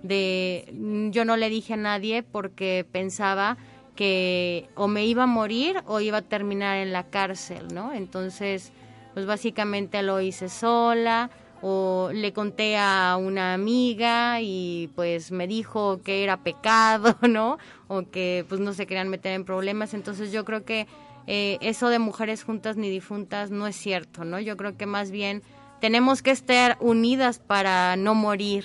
de 0.03 0.73
yo 1.13 1.27
no 1.27 1.37
le 1.37 1.51
dije 1.51 1.75
a 1.75 1.77
nadie 1.77 2.23
porque 2.23 2.87
pensaba 2.91 3.59
que 3.95 4.71
o 4.75 4.89
me 4.89 5.05
iba 5.05 5.25
a 5.25 5.27
morir 5.27 5.83
o 5.87 6.01
iba 6.01 6.19
a 6.19 6.23
terminar 6.23 6.79
en 6.79 6.93
la 6.93 7.05
cárcel, 7.05 7.75
¿no? 7.75 7.93
Entonces, 7.93 8.73
pues 9.13 9.27
básicamente 9.27 10.03
lo 10.03 10.19
hice 10.23 10.49
sola 10.49 11.31
o 11.61 12.09
le 12.13 12.33
conté 12.33 12.79
a 12.79 13.17
una 13.21 13.53
amiga 13.53 14.41
y 14.41 14.91
pues 14.97 15.31
me 15.31 15.47
dijo 15.47 16.01
que 16.03 16.25
era 16.25 16.39
pecado, 16.39 17.17
¿no? 17.29 17.59
O 17.87 18.03
que 18.11 18.47
pues 18.49 18.63
no 18.63 18.73
se 18.73 18.87
querían 18.87 19.11
meter 19.11 19.35
en 19.35 19.45
problemas. 19.45 19.93
Entonces 19.93 20.33
yo 20.33 20.47
creo 20.47 20.65
que 20.65 20.87
eh, 21.27 21.59
eso 21.61 21.89
de 21.89 21.99
mujeres 21.99 22.45
juntas 22.45 22.77
ni 22.77 22.91
difuntas 22.91 23.51
no 23.51 23.67
es 23.67 23.77
cierto, 23.77 24.25
¿no? 24.25 24.41
Yo 24.41 24.57
creo 24.57 24.77
que 24.77 24.87
más 24.87 25.11
bien 25.11 25.43
tenemos 25.81 26.23
que 26.23 26.31
estar 26.31 26.77
unidas 26.81 27.39
para 27.39 27.97
no 27.97 28.15
morir, 28.15 28.65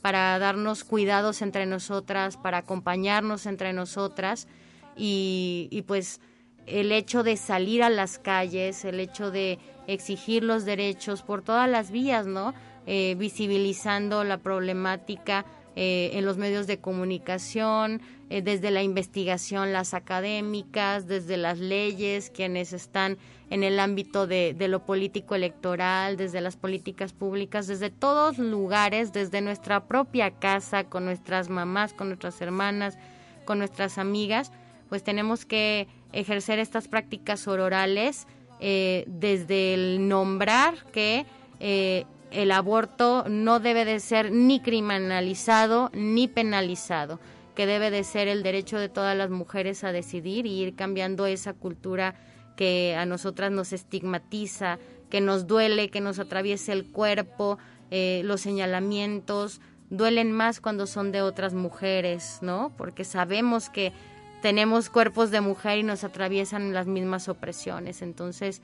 para 0.00 0.38
darnos 0.38 0.84
cuidados 0.84 1.42
entre 1.42 1.66
nosotras, 1.66 2.36
para 2.36 2.58
acompañarnos 2.58 3.46
entre 3.46 3.72
nosotras 3.72 4.48
y, 4.96 5.68
y 5.70 5.82
pues 5.82 6.20
el 6.66 6.92
hecho 6.92 7.22
de 7.22 7.36
salir 7.36 7.82
a 7.82 7.90
las 7.90 8.18
calles, 8.18 8.84
el 8.84 9.00
hecho 9.00 9.30
de 9.30 9.58
exigir 9.86 10.44
los 10.44 10.64
derechos 10.64 11.22
por 11.22 11.42
todas 11.42 11.68
las 11.68 11.90
vías, 11.90 12.26
¿no? 12.26 12.54
Eh, 12.86 13.14
visibilizando 13.16 14.24
la 14.24 14.38
problemática 14.38 15.44
eh, 15.76 16.10
en 16.14 16.24
los 16.24 16.36
medios 16.36 16.66
de 16.66 16.78
comunicación, 16.78 18.02
eh, 18.30 18.42
desde 18.42 18.70
la 18.70 18.82
investigación, 18.82 19.72
las 19.72 19.94
académicas, 19.94 21.06
desde 21.06 21.36
las 21.36 21.58
leyes, 21.58 22.30
quienes 22.30 22.72
están 22.72 23.18
en 23.50 23.64
el 23.64 23.78
ámbito 23.80 24.26
de, 24.26 24.54
de 24.54 24.68
lo 24.68 24.84
político 24.84 25.34
electoral, 25.34 26.16
desde 26.16 26.40
las 26.40 26.56
políticas 26.56 27.12
públicas, 27.12 27.66
desde 27.66 27.90
todos 27.90 28.38
lugares, 28.38 29.12
desde 29.12 29.40
nuestra 29.40 29.86
propia 29.86 30.30
casa, 30.30 30.84
con 30.84 31.04
nuestras 31.04 31.48
mamás, 31.48 31.92
con 31.92 32.08
nuestras 32.08 32.40
hermanas, 32.40 32.98
con 33.44 33.58
nuestras 33.58 33.98
amigas, 33.98 34.52
pues 34.88 35.02
tenemos 35.02 35.44
que 35.44 35.88
ejercer 36.12 36.58
estas 36.58 36.88
prácticas 36.88 37.48
orales 37.48 38.26
eh, 38.60 39.04
desde 39.08 39.74
el 39.74 40.08
nombrar 40.08 40.84
que 40.92 41.26
eh, 41.60 42.04
el 42.32 42.52
aborto 42.52 43.24
no 43.28 43.60
debe 43.60 43.84
de 43.84 44.00
ser 44.00 44.32
ni 44.32 44.60
criminalizado 44.60 45.90
ni 45.92 46.28
penalizado, 46.28 47.20
que 47.54 47.66
debe 47.66 47.90
de 47.90 48.04
ser 48.04 48.28
el 48.28 48.42
derecho 48.42 48.78
de 48.78 48.88
todas 48.88 49.16
las 49.16 49.30
mujeres 49.30 49.84
a 49.84 49.92
decidir 49.92 50.46
y 50.46 50.60
ir 50.60 50.74
cambiando 50.74 51.26
esa 51.26 51.52
cultura 51.52 52.14
que 52.56 52.96
a 52.96 53.06
nosotras 53.06 53.50
nos 53.50 53.72
estigmatiza, 53.72 54.78
que 55.10 55.20
nos 55.20 55.46
duele, 55.46 55.90
que 55.90 56.00
nos 56.00 56.18
atraviesa 56.18 56.72
el 56.72 56.86
cuerpo, 56.86 57.58
eh, 57.90 58.22
los 58.24 58.40
señalamientos, 58.40 59.60
duelen 59.90 60.32
más 60.32 60.60
cuando 60.60 60.86
son 60.86 61.12
de 61.12 61.20
otras 61.20 61.52
mujeres, 61.52 62.38
¿no? 62.40 62.72
Porque 62.78 63.04
sabemos 63.04 63.68
que 63.68 63.92
tenemos 64.40 64.88
cuerpos 64.88 65.30
de 65.30 65.40
mujer 65.40 65.78
y 65.78 65.82
nos 65.82 66.02
atraviesan 66.02 66.72
las 66.72 66.86
mismas 66.86 67.28
opresiones. 67.28 68.00
Entonces, 68.00 68.62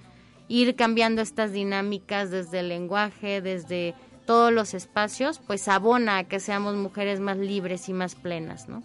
ir 0.49 0.75
cambiando 0.77 1.23
estas 1.23 1.53
dinámicas 1.53 2.31
desde 2.31 2.61
el 2.61 2.69
lenguaje, 2.69 3.41
desde 3.41 3.95
todos 4.27 4.53
los 4.53 4.75
espacios, 4.75 5.39
pues 5.39 5.69
abona 5.69 6.19
a 6.19 6.25
que 6.25 6.41
seamos 6.41 6.75
mujeres 6.77 7.21
más 7.21 7.39
libres 7.39 7.89
y 7.89 7.93
más 7.93 8.15
plenas, 8.15 8.69
¿no? 8.69 8.83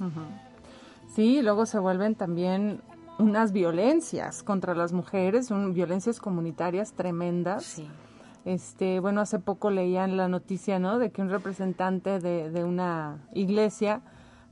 Sí, 1.16 1.42
luego 1.42 1.66
se 1.66 1.80
vuelven 1.80 2.16
también 2.16 2.82
unas 3.20 3.52
violencias 3.52 4.42
contra 4.42 4.74
las 4.74 4.94
mujeres, 4.94 5.52
un, 5.52 5.74
violencias 5.74 6.20
comunitarias 6.20 6.94
tremendas. 6.94 7.66
Sí. 7.66 7.88
Este, 8.46 9.00
bueno, 9.00 9.22
hace 9.22 9.40
poco 9.40 9.70
leían 9.70 10.18
la 10.18 10.28
noticia, 10.28 10.80
¿no? 10.80 10.98
De 10.98 11.12
que 11.12 11.22
un 11.22 11.30
representante 11.30 12.20
de, 12.20 12.50
de 12.50 12.64
una 12.64 13.28
iglesia 13.34 14.02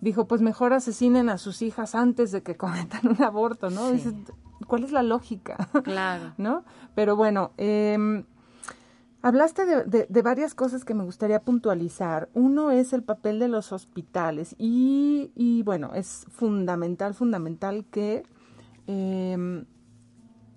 dijo, 0.01 0.28
pues 0.28 0.41
mejor 0.41 0.74
asesinen 0.74 1.30
a 1.30 1.38
sus 1.38 1.62
hijas 1.62 1.95
antes 1.95 2.32
de 2.32 2.43
que 2.43 2.55
cometan 2.57 3.07
un 3.07 3.24
aborto, 3.24 3.70
¿no? 3.70 3.88
Sí. 3.88 3.93
Dices, 3.93 4.14
¿cuál 4.68 4.84
es 4.84 4.91
la 4.91 5.03
lógica? 5.03 5.55
Claro. 5.84 6.34
¿No? 6.38 6.64
Pero 6.95 7.16
bueno, 7.16 7.51
eh, 7.57 8.24
Hablaste 9.24 9.68
de, 9.68 9.84
de- 9.84 10.07
de 10.09 10.22
varias 10.24 10.55
cosas 10.55 10.84
que 10.84 10.95
me 10.95 11.03
gustaría 11.03 11.39
puntualizar. 11.41 12.28
Uno 12.34 12.72
es 12.72 12.91
el 12.91 13.03
papel 13.03 13.38
de 13.38 13.49
los 13.49 13.72
hospitales 13.72 14.55
y, 14.57 15.30
y, 15.36 15.62
bueno, 15.62 15.91
es 15.93 16.26
fundamental, 16.32 17.14
fundamental 17.14 17.86
que 17.91 18.24
em, 18.88 19.66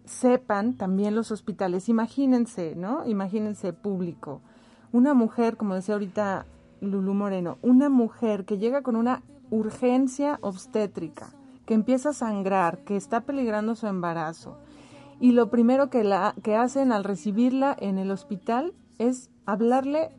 sepan 0.07 0.79
también 0.79 1.15
los 1.15 1.31
hospitales. 1.31 1.91
Imagínense, 1.91 2.75
¿no? 2.75 3.07
Imagínense 3.07 3.75
público. 3.75 4.41
Una 4.93 5.13
mujer, 5.13 5.59
como 5.59 5.75
decía 5.75 5.95
ahorita 5.97 6.47
Lulú 6.81 7.13
Moreno, 7.15 7.59
una 7.61 7.91
mujer 7.91 8.47
que 8.47 8.57
llega 8.57 8.81
con 8.81 8.97
una 8.97 9.23
urgencia 9.51 10.39
obstétrica, 10.41 11.29
que 11.67 11.75
empieza 11.75 12.11
a 12.11 12.13
sangrar, 12.15 12.79
que 12.85 12.97
está 12.97 13.23
peligrando 13.23 13.75
su 13.75 13.87
embarazo. 13.87 14.57
Y 15.21 15.33
lo 15.33 15.49
primero 15.51 15.91
que, 15.91 16.05
la, 16.05 16.35
que 16.43 16.57
hacen 16.57 16.93
al 16.93 17.05
recibirla 17.05 17.77
en 17.79 17.99
el 17.99 18.11
hospital 18.11 18.75
es 18.99 19.31
hablarle 19.47 20.11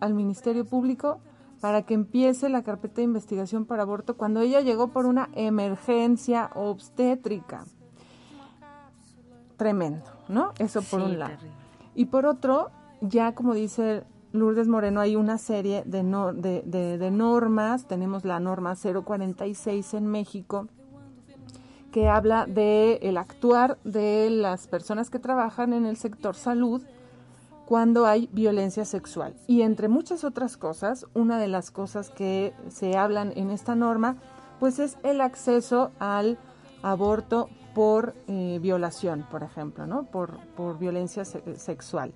al 0.00 0.14
Ministerio 0.14 0.64
Público 0.64 1.18
para 1.60 1.82
que 1.82 1.94
empiece 1.94 2.48
la 2.48 2.62
carpeta 2.62 2.96
de 2.96 3.02
investigación 3.04 3.64
para 3.64 3.82
aborto 3.82 4.16
cuando 4.16 4.40
ella 4.40 4.60
llegó 4.60 4.88
por 4.88 5.06
una 5.06 5.28
emergencia 5.34 6.50
obstétrica. 6.54 7.64
Tremendo, 9.56 10.04
¿no? 10.28 10.52
Eso 10.58 10.82
por 10.82 11.00
Sí, 11.00 11.06
un 11.06 11.18
lado. 11.18 11.32
terrible. 11.32 11.56
Y 11.94 12.06
por 12.06 12.26
otro, 12.26 12.70
ya 13.00 13.34
como 13.34 13.54
dice 13.54 14.02
Lourdes 14.32 14.66
Moreno, 14.66 15.00
hay 15.00 15.14
una 15.16 15.38
serie 15.38 15.84
de, 15.86 16.02
no- 16.02 16.32
de, 16.32 16.62
de- 16.66 16.98
de 16.98 17.10
normas. 17.10 17.86
Tenemos 17.86 18.24
la 18.24 18.40
norma 18.40 18.74
046 18.74 19.94
en 19.94 20.06
México, 20.08 20.66
que 21.94 22.08
habla 22.08 22.44
de 22.46 22.94
el 23.02 23.16
actuar 23.16 23.78
de 23.84 24.28
las 24.28 24.66
personas 24.66 25.10
que 25.10 25.20
trabajan 25.20 25.72
en 25.72 25.86
el 25.86 25.96
sector 25.96 26.34
salud 26.34 26.82
cuando 27.66 28.04
hay 28.04 28.28
violencia 28.32 28.84
sexual. 28.84 29.36
Y 29.46 29.62
entre 29.62 29.86
muchas 29.86 30.24
otras 30.24 30.56
cosas, 30.56 31.06
una 31.14 31.38
de 31.38 31.46
las 31.46 31.70
cosas 31.70 32.10
que 32.10 32.52
se 32.68 32.96
hablan 32.96 33.32
en 33.36 33.48
esta 33.52 33.76
norma, 33.76 34.16
pues 34.58 34.80
es 34.80 34.98
el 35.04 35.20
acceso 35.20 35.92
al 36.00 36.36
aborto 36.82 37.48
por 37.76 38.16
eh, 38.26 38.58
violación, 38.60 39.24
por 39.30 39.44
ejemplo, 39.44 39.86
¿no? 39.86 40.02
Por, 40.02 40.40
por 40.56 40.80
violencia 40.80 41.24
se- 41.24 41.56
sexual. 41.60 42.12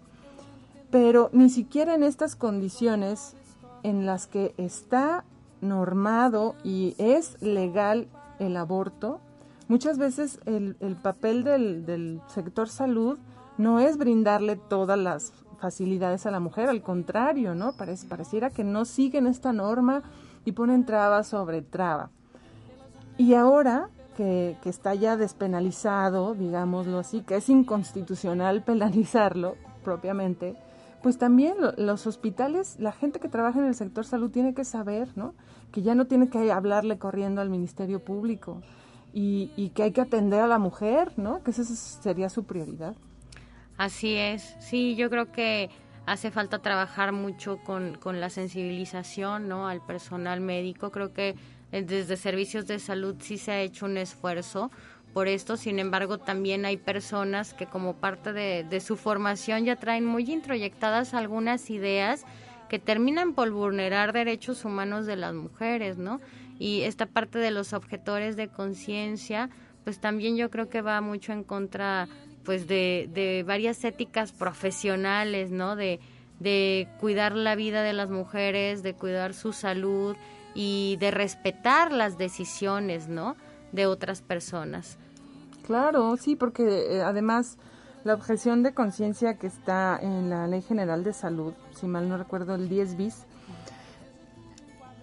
Pero 0.90 1.30
ni 1.32 1.50
siquiera 1.50 1.94
en 1.94 2.02
estas 2.02 2.34
condiciones 2.34 3.36
en 3.84 4.06
las 4.06 4.26
que 4.26 4.54
está 4.56 5.24
normado 5.60 6.56
y 6.64 6.96
es 6.98 7.40
legal 7.40 8.08
el 8.40 8.56
aborto, 8.56 9.20
muchas 9.68 9.98
veces 9.98 10.40
el, 10.46 10.76
el 10.80 10.96
papel 10.96 11.44
del, 11.44 12.20
sector 12.28 12.68
salud 12.68 13.18
no 13.56 13.80
es 13.80 13.96
brindarle 13.98 14.56
todas 14.56 14.98
las 14.98 15.32
facilidades 15.58 16.26
a 16.26 16.30
la 16.30 16.40
mujer, 16.40 16.68
al 16.68 16.82
contrario, 16.82 17.54
¿no? 17.54 17.72
Pareciera 18.08 18.50
que 18.50 18.64
no 18.64 18.84
siguen 18.84 19.26
esta 19.26 19.52
norma 19.52 20.02
y 20.44 20.52
ponen 20.52 20.84
traba 20.86 21.24
sobre 21.24 21.62
traba. 21.62 22.10
Y 23.16 23.34
ahora 23.34 23.90
que, 24.16 24.56
que 24.62 24.68
está 24.68 24.94
ya 24.94 25.16
despenalizado, 25.16 26.34
digámoslo 26.34 26.98
así, 26.98 27.22
que 27.22 27.36
es 27.36 27.48
inconstitucional 27.48 28.62
penalizarlo 28.64 29.56
propiamente, 29.82 30.54
pues 31.02 31.18
también 31.18 31.54
lo- 31.60 31.72
los 31.76 32.06
hospitales, 32.06 32.76
la 32.78 32.92
gente 32.92 33.18
que 33.18 33.28
trabaja 33.28 33.58
en 33.58 33.66
el 33.66 33.74
sector 33.74 34.04
salud 34.04 34.30
tiene 34.30 34.54
que 34.54 34.64
saber, 34.64 35.08
¿no? 35.16 35.34
Que 35.72 35.82
ya 35.82 35.94
no 35.96 36.06
tiene 36.06 36.28
que 36.28 36.50
hablarle 36.52 36.98
corriendo 36.98 37.40
al 37.40 37.50
Ministerio 37.50 37.98
Público 38.04 38.60
y, 39.12 39.50
y 39.56 39.70
que 39.70 39.84
hay 39.84 39.92
que 39.92 40.00
atender 40.00 40.40
a 40.40 40.46
la 40.46 40.58
mujer, 40.58 41.12
¿no? 41.16 41.42
Que 41.42 41.50
esa 41.50 41.64
sería 41.64 42.28
su 42.28 42.44
prioridad. 42.44 42.94
Así 43.76 44.16
es, 44.16 44.56
sí, 44.58 44.96
yo 44.96 45.08
creo 45.08 45.30
que 45.30 45.70
hace 46.08 46.30
falta 46.30 46.58
trabajar 46.60 47.12
mucho 47.12 47.58
con, 47.58 47.96
con 47.96 48.20
la 48.20 48.30
sensibilización 48.30 49.46
¿no? 49.48 49.68
al 49.68 49.84
personal 49.84 50.40
médico. 50.40 50.90
Creo 50.90 51.12
que 51.12 51.36
eh, 51.70 51.82
desde 51.82 52.16
servicios 52.16 52.66
de 52.66 52.78
salud 52.78 53.16
sí 53.20 53.38
se 53.38 53.52
ha 53.52 53.60
hecho 53.60 53.86
un 53.86 53.98
esfuerzo 53.98 54.70
por 55.12 55.28
esto, 55.28 55.56
sin 55.56 55.78
embargo 55.78 56.18
también 56.18 56.64
hay 56.64 56.76
personas 56.76 57.54
que 57.54 57.66
como 57.66 57.94
parte 57.94 58.32
de, 58.32 58.64
de 58.64 58.80
su 58.80 58.96
formación 58.96 59.64
ya 59.64 59.76
traen 59.76 60.04
muy 60.04 60.30
introyectadas 60.30 61.14
algunas 61.14 61.70
ideas 61.70 62.24
que 62.68 62.78
terminan 62.78 63.32
por 63.32 63.50
vulnerar 63.50 64.12
derechos 64.12 64.64
humanos 64.64 65.06
de 65.06 65.16
las 65.16 65.34
mujeres, 65.34 65.96
¿no? 65.96 66.20
Y 66.58 66.82
esta 66.82 67.06
parte 67.06 67.38
de 67.38 67.50
los 67.50 67.72
objetores 67.72 68.36
de 68.36 68.48
conciencia, 68.48 69.50
pues 69.84 70.00
también 70.00 70.36
yo 70.36 70.50
creo 70.50 70.68
que 70.68 70.82
va 70.82 71.00
mucho 71.00 71.32
en 71.32 71.44
contra 71.44 72.08
pues 72.44 72.66
de, 72.66 73.08
de 73.12 73.44
varias 73.46 73.84
éticas 73.84 74.32
profesionales, 74.32 75.50
¿no? 75.50 75.76
De, 75.76 76.00
de 76.40 76.88
cuidar 77.00 77.34
la 77.34 77.54
vida 77.54 77.82
de 77.82 77.92
las 77.92 78.10
mujeres, 78.10 78.82
de 78.82 78.94
cuidar 78.94 79.34
su 79.34 79.52
salud 79.52 80.16
y 80.54 80.96
de 80.98 81.10
respetar 81.10 81.92
las 81.92 82.16
decisiones, 82.18 83.08
¿no? 83.08 83.36
De 83.72 83.86
otras 83.86 84.22
personas. 84.22 84.98
Claro, 85.66 86.16
sí, 86.16 86.36
porque 86.36 86.96
eh, 86.96 87.02
además 87.02 87.58
la 88.04 88.14
objeción 88.14 88.62
de 88.62 88.72
conciencia 88.72 89.34
que 89.34 89.46
está 89.46 89.98
en 90.00 90.30
la 90.30 90.46
Ley 90.46 90.62
General 90.62 91.04
de 91.04 91.12
Salud, 91.12 91.52
si 91.72 91.86
mal 91.86 92.08
no 92.08 92.16
recuerdo, 92.16 92.54
el 92.54 92.68
10 92.68 92.96
bis, 92.96 93.26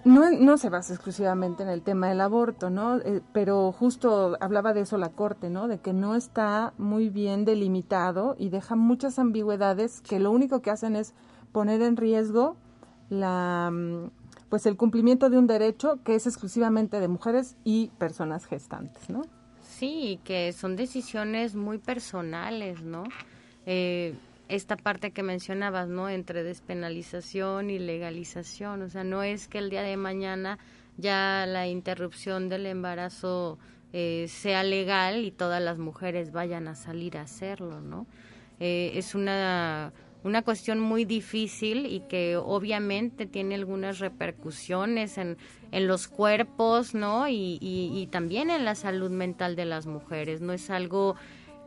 no, 0.06 0.30
no 0.30 0.58
se 0.58 0.70
basa 0.70 0.94
exclusivamente 0.94 1.64
en 1.64 1.70
el 1.70 1.82
tema 1.82 2.08
del 2.10 2.22
aborto, 2.22 2.70
¿no? 2.70 2.98
Eh, 3.00 3.22
pero 3.34 3.72
justo 3.72 4.38
hablaba 4.40 4.74
de 4.74 4.82
eso 4.82 4.98
la 4.98 5.10
Corte, 5.10 5.50
¿no? 5.50 5.68
De 5.68 5.80
que 5.80 5.94
no 5.94 6.16
está 6.16 6.74
muy 6.78 7.10
bien 7.10 7.44
delimitado 7.44 8.36
y 8.38 8.50
deja 8.50 8.76
muchas 8.76 9.18
ambigüedades 9.18 10.02
que 10.02 10.20
lo 10.20 10.32
único 10.32 10.62
que 10.62 10.70
hacen 10.70 10.96
es 10.96 11.14
poner 11.52 11.82
en 11.82 11.98
riesgo 11.98 12.56
la 13.10 13.72
mm, 13.74 14.12
pues 14.50 14.68
el 14.68 14.78
cumplimiento 14.78 15.32
de 15.32 15.40
un 15.40 15.48
derecho 15.48 16.00
que 16.04 16.14
es 16.14 16.28
exclusivamente 16.28 17.00
de 17.00 17.08
mujeres 17.08 17.58
y 17.64 17.88
personas 17.98 18.46
gestantes, 18.46 19.10
¿no? 19.10 19.24
Sí, 19.64 20.20
que 20.24 20.54
son 20.54 20.76
decisiones 20.76 21.56
muy 21.56 21.80
personales, 21.80 22.84
¿no? 22.84 23.04
Eh, 23.66 24.16
esta 24.48 24.78
parte 24.78 25.12
que 25.12 25.24
mencionabas, 25.24 25.88
¿no? 25.88 26.10
Entre 26.10 26.44
despenalización 26.44 27.70
y 27.70 27.80
legalización, 27.80 28.82
o 28.84 28.90
sea, 28.90 29.04
no 29.04 29.24
es 29.24 29.48
que 29.48 29.58
el 29.58 29.70
día 29.70 29.82
de 29.82 29.98
mañana 29.98 30.60
ya 30.98 31.46
la 31.48 31.68
interrupción 31.68 32.48
del 32.48 32.66
embarazo 32.66 33.58
eh, 33.94 34.28
sea 34.30 34.64
legal 34.64 35.26
y 35.26 35.32
todas 35.32 35.62
las 35.62 35.78
mujeres 35.78 36.32
vayan 36.32 36.68
a 36.68 36.76
salir 36.76 37.18
a 37.18 37.22
hacerlo, 37.22 37.82
¿no? 37.82 38.08
Eh, 38.60 38.92
es 38.96 39.16
una, 39.16 39.92
una 40.24 40.42
cuestión 40.42 40.80
muy 40.80 41.06
difícil 41.06 41.86
y 41.86 42.02
que 42.02 42.38
obviamente 42.38 43.26
tiene 43.26 43.56
algunas 43.56 44.00
repercusiones 44.00 45.18
en, 45.18 45.38
en 45.72 45.88
los 45.88 46.08
cuerpos, 46.08 46.94
¿no? 46.94 47.28
Y, 47.28 47.58
y, 47.62 47.92
y 47.94 48.08
también 48.08 48.50
en 48.50 48.64
la 48.64 48.76
salud 48.76 49.12
mental 49.12 49.56
de 49.56 49.66
las 49.66 49.88
mujeres. 49.88 50.42
No 50.42 50.54
es 50.54 50.70
algo 50.70 51.16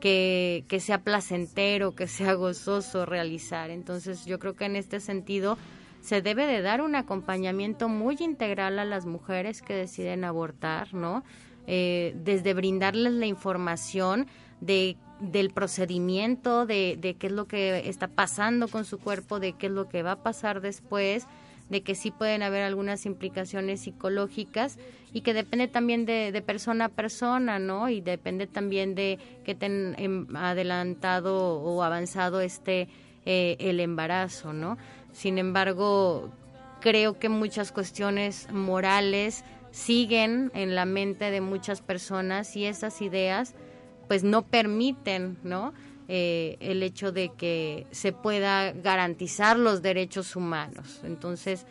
que, 0.01 0.65
que 0.69 0.81
sea 0.81 1.03
placentero, 1.03 1.95
que 1.95 2.07
sea 2.07 2.35
gozoso 2.35 3.07
realizar. 3.07 3.71
Entonces 3.71 4.25
yo 4.25 4.39
creo 4.39 4.55
que 4.55 4.65
en 4.65 4.77
este 4.77 5.01
sentido 5.01 5.59
se 6.01 6.23
debe 6.23 6.47
de 6.47 6.63
dar 6.63 6.81
un 6.81 6.95
acompañamiento 6.95 7.89
muy 7.89 8.17
integral 8.21 8.79
a 8.79 8.85
las 8.85 9.07
mujeres 9.07 9.63
que 9.63 9.75
deciden 9.75 10.25
abortar, 10.25 10.95
¿no? 10.95 11.25
Eh, 11.67 12.15
desde 12.17 12.55
brindarles 12.55 13.13
la 13.13 13.27
información 13.27 14.27
de 14.61 14.97
del 15.21 15.51
procedimiento, 15.51 16.67
de, 16.67 16.97
de 16.99 17.15
qué 17.15 17.27
es 17.27 17.33
lo 17.33 17.47
que 17.47 17.89
está 17.89 18.09
pasando 18.09 18.69
con 18.69 18.85
su 18.85 18.99
cuerpo, 18.99 19.41
de 19.41 19.55
qué 19.55 19.67
es 19.67 19.73
lo 19.73 19.89
que 19.89 20.03
va 20.03 20.13
a 20.13 20.23
pasar 20.23 20.61
después, 20.61 21.27
de 21.69 21.83
que 21.83 21.95
sí 21.95 22.11
pueden 22.11 22.43
haber 22.43 22.63
algunas 22.63 23.07
implicaciones 23.07 23.81
psicológicas 23.81 24.79
y 25.13 25.23
que 25.23 25.35
depende 25.35 25.69
también 25.69 26.07
de, 26.07 26.43
persona 26.45 26.87
a 26.87 26.89
persona, 26.89 27.59
¿no? 27.59 27.89
Y 27.89 28.01
depende 28.01 28.47
también 28.47 28.95
de 28.95 29.19
que 29.45 29.55
ten 29.55 29.95
em, 29.99 30.27
adelantado 30.37 31.61
o 31.61 31.83
avanzado 31.83 32.41
esté 32.41 32.89
eh, 33.27 33.57
el 33.61 33.81
embarazo, 33.81 34.53
¿no? 34.53 34.79
Sin 35.13 35.39
embargo, 35.39 36.31
creo 36.81 37.19
que 37.19 37.29
muchas 37.29 37.73
cuestiones 37.73 38.49
morales 38.53 39.45
siguen 39.71 40.51
en 40.55 40.75
la 40.75 40.85
mente 40.85 41.31
de 41.31 41.41
muchas 41.41 41.81
personas 41.81 42.57
y 42.57 42.65
esas 42.65 43.01
ideas 43.03 43.55
pues 44.07 44.25
no 44.25 44.43
permiten, 44.43 45.37
¿no? 45.43 45.75
Eh, 46.11 46.57
el 46.61 46.83
hecho 46.83 47.13
de 47.13 47.29
que 47.37 47.87
se 47.91 48.13
pueda 48.13 48.73
garantizar 48.73 49.59
los 49.59 49.83
derechos 49.83 50.37
humanos. 50.37 51.03
Entonces, 51.05 51.67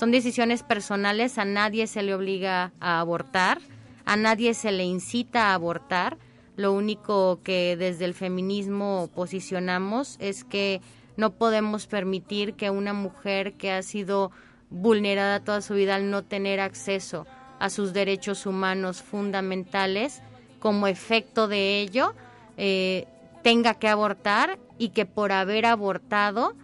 son 0.00 0.10
decisiones 0.10 0.62
personales, 0.62 1.36
a 1.36 1.44
nadie 1.44 1.86
se 1.86 2.02
le 2.02 2.14
obliga 2.14 2.72
a 2.80 3.00
abortar, 3.00 3.60
a 4.06 4.16
nadie 4.16 4.54
se 4.54 4.72
le 4.72 4.84
incita 4.84 5.48
a 5.48 5.54
abortar. 5.54 6.16
Lo 6.56 6.72
único 6.72 7.40
que 7.44 7.76
desde 7.76 8.06
el 8.06 8.14
feminismo 8.14 9.10
posicionamos 9.14 10.16
es 10.20 10.42
que 10.44 10.80
no 11.18 11.32
podemos 11.32 11.86
permitir 11.86 12.54
que 12.54 12.70
una 12.70 12.94
mujer 12.94 13.52
que 13.58 13.72
ha 13.72 13.82
sido 13.82 14.30
vulnerada 14.70 15.40
toda 15.40 15.60
su 15.60 15.74
vida 15.74 15.96
al 15.96 16.10
no 16.10 16.24
tener 16.24 16.60
acceso 16.60 17.26
a 17.58 17.68
sus 17.68 17.92
derechos 17.92 18.46
humanos 18.46 19.02
fundamentales, 19.02 20.22
como 20.60 20.86
efecto 20.86 21.46
de 21.46 21.80
ello, 21.80 22.14
eh, 22.56 23.06
tenga 23.42 23.74
que 23.74 23.88
abortar 23.88 24.58
y 24.78 24.90
que 24.90 25.06
por 25.06 25.32
haber 25.32 25.66
abortado 25.66 26.54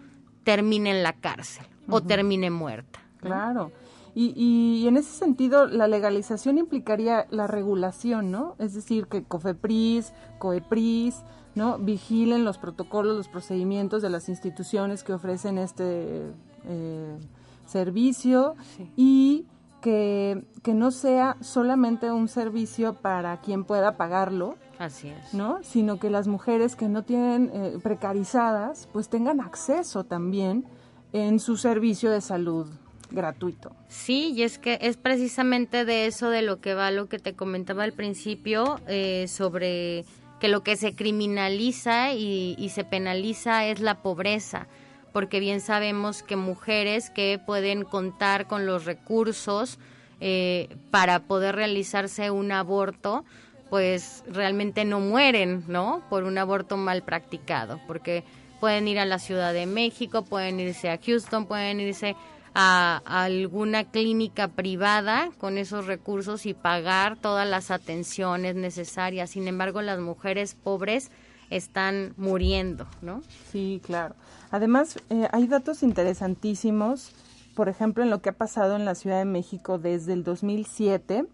termine 0.44 0.90
en 0.90 1.02
la 1.02 1.12
cárcel 1.12 1.66
o 1.88 2.00
termine 2.00 2.50
muerta. 2.50 3.00
Claro. 3.18 3.72
Y, 4.14 4.32
y 4.36 4.88
en 4.88 4.96
ese 4.96 5.10
sentido, 5.10 5.66
la 5.66 5.86
legalización 5.86 6.58
implicaría 6.58 7.26
la 7.30 7.46
regulación, 7.46 8.30
¿no? 8.30 8.56
Es 8.58 8.74
decir, 8.74 9.06
que 9.06 9.22
COFEPRIS, 9.22 10.12
COEPRIS, 10.38 11.22
¿no? 11.54 11.78
Vigilen 11.78 12.44
los 12.44 12.58
protocolos, 12.58 13.16
los 13.16 13.28
procedimientos 13.28 14.02
de 14.02 14.10
las 14.10 14.28
instituciones 14.28 15.04
que 15.04 15.12
ofrecen 15.12 15.58
este 15.58 16.32
eh, 16.64 17.18
servicio 17.66 18.56
y 18.96 19.46
que, 19.80 20.44
que 20.62 20.74
no 20.74 20.90
sea 20.90 21.36
solamente 21.40 22.10
un 22.10 22.28
servicio 22.28 22.94
para 22.94 23.40
quien 23.40 23.64
pueda 23.64 23.96
pagarlo, 23.96 24.56
Así 24.78 25.08
es. 25.08 25.34
¿no? 25.34 25.58
Sino 25.62 25.98
que 25.98 26.08
las 26.08 26.28
mujeres 26.28 26.76
que 26.76 26.88
no 26.88 27.02
tienen 27.02 27.50
eh, 27.52 27.78
precarizadas, 27.82 28.88
pues 28.92 29.08
tengan 29.08 29.40
acceso 29.40 30.04
también 30.04 30.64
en 31.12 31.40
su 31.40 31.56
servicio 31.56 32.10
de 32.10 32.20
salud 32.20 32.68
gratuito. 33.10 33.72
Sí, 33.88 34.32
y 34.34 34.42
es 34.42 34.58
que 34.58 34.78
es 34.82 34.96
precisamente 34.96 35.84
de 35.84 36.06
eso 36.06 36.30
de 36.30 36.42
lo 36.42 36.60
que 36.60 36.74
va 36.74 36.90
lo 36.90 37.08
que 37.08 37.18
te 37.18 37.34
comentaba 37.34 37.84
al 37.84 37.92
principio 37.92 38.80
eh, 38.86 39.26
sobre 39.28 40.04
que 40.40 40.48
lo 40.48 40.62
que 40.62 40.76
se 40.76 40.94
criminaliza 40.94 42.12
y, 42.12 42.54
y 42.58 42.68
se 42.68 42.84
penaliza 42.84 43.66
es 43.66 43.80
la 43.80 44.02
pobreza, 44.02 44.68
porque 45.12 45.40
bien 45.40 45.60
sabemos 45.60 46.22
que 46.22 46.36
mujeres 46.36 47.10
que 47.10 47.40
pueden 47.44 47.84
contar 47.84 48.46
con 48.46 48.66
los 48.66 48.84
recursos 48.84 49.78
eh, 50.20 50.68
para 50.90 51.20
poder 51.20 51.54
realizarse 51.54 52.30
un 52.30 52.52
aborto, 52.52 53.24
pues 53.70 54.24
realmente 54.28 54.84
no 54.84 55.00
mueren, 55.00 55.64
¿no? 55.68 56.02
Por 56.08 56.24
un 56.24 56.38
aborto 56.38 56.76
mal 56.76 57.02
practicado, 57.02 57.80
porque 57.86 58.24
pueden 58.60 58.88
ir 58.88 58.98
a 58.98 59.04
la 59.04 59.18
Ciudad 59.18 59.52
de 59.52 59.66
México, 59.66 60.24
pueden 60.24 60.58
irse 60.58 60.90
a 60.90 60.98
Houston, 60.98 61.46
pueden 61.46 61.80
irse 61.80 62.16
a, 62.54 63.02
a 63.04 63.24
alguna 63.24 63.84
clínica 63.84 64.48
privada 64.48 65.30
con 65.38 65.58
esos 65.58 65.86
recursos 65.86 66.46
y 66.46 66.54
pagar 66.54 67.16
todas 67.16 67.46
las 67.46 67.70
atenciones 67.70 68.56
necesarias. 68.56 69.30
Sin 69.30 69.46
embargo, 69.46 69.82
las 69.82 70.00
mujeres 70.00 70.54
pobres 70.54 71.10
están 71.50 72.14
muriendo, 72.16 72.86
¿no? 73.02 73.22
Sí, 73.52 73.80
claro. 73.84 74.14
Además, 74.50 74.98
eh, 75.10 75.28
hay 75.32 75.46
datos 75.46 75.82
interesantísimos, 75.82 77.12
por 77.54 77.68
ejemplo, 77.68 78.02
en 78.02 78.10
lo 78.10 78.22
que 78.22 78.30
ha 78.30 78.36
pasado 78.36 78.76
en 78.76 78.84
la 78.84 78.94
Ciudad 78.94 79.18
de 79.18 79.24
México 79.24 79.78
desde 79.78 80.12
el 80.14 80.24
2007, 80.24 81.26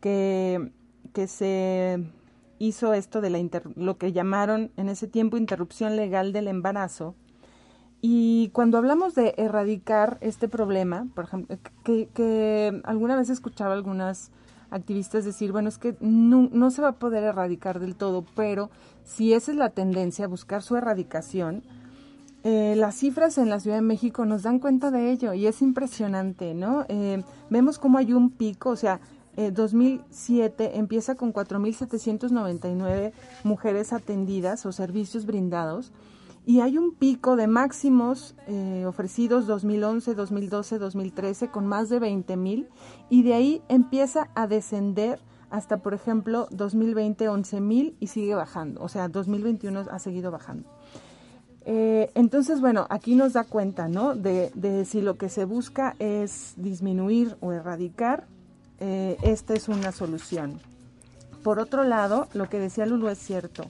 que, 0.00 0.72
que 1.12 1.26
se 1.28 2.04
hizo 2.58 2.92
esto 2.94 3.20
de 3.20 3.30
la 3.30 3.38
inter- 3.38 3.70
lo 3.76 3.98
que 3.98 4.12
llamaron 4.12 4.72
en 4.76 4.88
ese 4.88 5.06
tiempo 5.06 5.36
interrupción 5.36 5.94
legal 5.96 6.32
del 6.32 6.48
embarazo. 6.48 7.14
Y 8.00 8.50
cuando 8.52 8.78
hablamos 8.78 9.14
de 9.14 9.34
erradicar 9.38 10.18
este 10.20 10.48
problema, 10.48 11.06
por 11.14 11.24
ejemplo, 11.24 11.58
que, 11.84 12.08
que 12.14 12.80
alguna 12.84 13.16
vez 13.16 13.28
escuchaba 13.28 13.74
algunas 13.74 14.30
activistas 14.70 15.24
decir, 15.24 15.50
bueno, 15.50 15.68
es 15.68 15.78
que 15.78 15.96
no, 16.00 16.48
no 16.52 16.70
se 16.70 16.82
va 16.82 16.88
a 16.88 16.98
poder 16.98 17.24
erradicar 17.24 17.80
del 17.80 17.96
todo, 17.96 18.24
pero 18.36 18.70
si 19.04 19.32
esa 19.32 19.50
es 19.50 19.56
la 19.56 19.70
tendencia, 19.70 20.28
buscar 20.28 20.62
su 20.62 20.76
erradicación, 20.76 21.62
eh, 22.44 22.74
las 22.76 22.94
cifras 22.96 23.38
en 23.38 23.48
la 23.48 23.60
Ciudad 23.60 23.76
de 23.76 23.82
México 23.82 24.24
nos 24.24 24.42
dan 24.42 24.58
cuenta 24.58 24.90
de 24.90 25.10
ello 25.10 25.32
y 25.34 25.46
es 25.46 25.60
impresionante, 25.62 26.54
¿no? 26.54 26.84
Eh, 26.88 27.22
vemos 27.50 27.78
cómo 27.78 27.98
hay 27.98 28.12
un 28.12 28.30
pico, 28.30 28.70
o 28.70 28.76
sea, 28.76 29.00
eh, 29.36 29.52
2007 29.52 30.78
empieza 30.78 31.14
con 31.14 31.32
4.799 31.32 33.12
mujeres 33.44 33.92
atendidas 33.92 34.66
o 34.66 34.72
servicios 34.72 35.26
brindados 35.26 35.92
y 36.44 36.60
hay 36.60 36.78
un 36.78 36.92
pico 36.92 37.36
de 37.36 37.46
máximos 37.46 38.34
eh, 38.46 38.84
ofrecidos 38.84 39.46
2011, 39.46 40.14
2012, 40.14 40.78
2013 40.78 41.50
con 41.50 41.66
más 41.66 41.88
de 41.88 42.00
20.000 42.00 42.66
y 43.10 43.22
de 43.22 43.34
ahí 43.34 43.62
empieza 43.68 44.28
a 44.34 44.46
descender 44.46 45.20
hasta, 45.50 45.76
por 45.76 45.94
ejemplo, 45.94 46.48
2020 46.50 47.28
11.000 47.28 47.94
y 48.00 48.06
sigue 48.08 48.34
bajando, 48.34 48.82
o 48.82 48.88
sea, 48.88 49.08
2021 49.08 49.84
ha 49.90 49.98
seguido 49.98 50.30
bajando. 50.30 50.68
Eh, 51.70 52.10
entonces, 52.14 52.62
bueno, 52.62 52.86
aquí 52.88 53.14
nos 53.14 53.34
da 53.34 53.44
cuenta, 53.44 53.88
¿no? 53.88 54.14
De, 54.14 54.50
de 54.54 54.86
si 54.86 55.02
lo 55.02 55.18
que 55.18 55.28
se 55.28 55.44
busca 55.44 55.94
es 55.98 56.54
disminuir 56.56 57.36
o 57.40 57.52
erradicar, 57.52 58.24
eh, 58.80 59.18
esta 59.20 59.52
es 59.52 59.68
una 59.68 59.92
solución. 59.92 60.60
Por 61.42 61.58
otro 61.58 61.84
lado, 61.84 62.26
lo 62.32 62.48
que 62.48 62.58
decía 62.58 62.86
Lulu 62.86 63.08
es 63.08 63.18
cierto. 63.18 63.66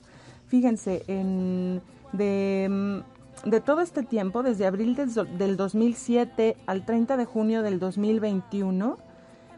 Fíjense, 0.47 1.03
en, 1.07 1.81
de, 2.13 3.03
mm, 3.45 3.49
todo 3.65 3.81
este 3.81 4.03
tiempo, 4.03 4.43
desde 4.43 4.65
abril 4.65 4.95
del, 4.95 5.13
del 5.37 5.57
2007 5.57 6.55
al 6.67 6.85
30 6.85 7.17
de 7.17 7.25
junio 7.25 7.63
del 7.63 7.79
2021, 7.79 8.95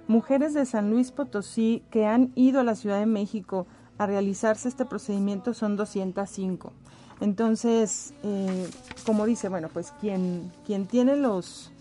mujeres 0.08 0.56
de 0.56 0.66
San 0.66 0.90
Luis 0.90 1.12
Potosí 1.12 1.84
que 1.92 2.08
han 2.08 2.32
ido 2.34 2.62
a 2.62 2.64
la 2.64 2.74
Ciudad 2.74 2.98
de 2.98 3.06
México 3.06 3.68
a 4.00 4.08
realizarse 4.08 4.68
este 4.68 4.86
procedimiento 4.86 5.54
son 5.54 5.76
205. 5.76 6.74
Entonces, 7.22 8.14
eh, 8.24 8.68
como 9.06 9.26
dice, 9.26 9.48
bueno, 9.48 9.70
pues 9.72 9.94
quien, 10.02 10.52
quien 10.66 10.88
tiene 10.88 11.16
los, 11.16 11.72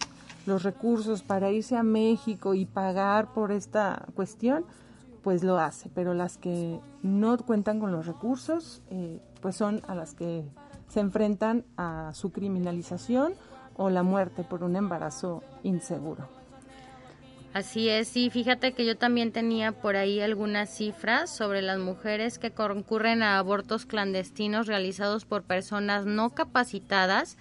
los 0.46 0.62
recursos 0.62 1.22
para 1.22 1.50
irse 1.50 1.76
a 1.76 1.82
México 1.82 2.52
y 2.52 2.66
pagar 2.66 3.32
por 3.32 3.50
esta 3.50 4.06
cuestión, 4.14 4.66
pues 5.22 5.42
lo 5.42 5.58
hace, 5.58 5.90
pero 5.94 6.12
las 6.12 6.36
que 6.36 6.78
no 7.02 7.38
cuentan 7.38 7.80
con 7.80 7.90
los 7.90 8.06
recursos, 8.06 8.82
eh, 8.90 9.20
pues 9.40 9.56
son 9.56 9.82
a 9.88 9.94
las 9.94 10.14
que 10.14 10.44
se 10.88 11.00
enfrentan 11.00 11.64
a 11.76 12.12
su 12.14 12.32
criminalización 12.32 13.32
o 13.76 13.88
la 13.88 14.02
muerte 14.02 14.44
por 14.44 14.62
un 14.62 14.76
embarazo 14.76 15.42
inseguro. 15.62 16.39
Así 17.52 17.88
es, 17.88 18.06
sí, 18.06 18.30
fíjate 18.30 18.72
que 18.74 18.86
yo 18.86 18.96
también 18.96 19.32
tenía 19.32 19.72
por 19.72 19.96
ahí 19.96 20.20
algunas 20.20 20.70
cifras 20.70 21.34
sobre 21.34 21.62
las 21.62 21.80
mujeres 21.80 22.38
que 22.38 22.52
concurren 22.52 23.24
a 23.24 23.38
abortos 23.38 23.86
clandestinos 23.86 24.68
realizados 24.68 25.24
por 25.24 25.42
personas 25.42 26.06
no 26.06 26.30
capacitadas, 26.30 27.36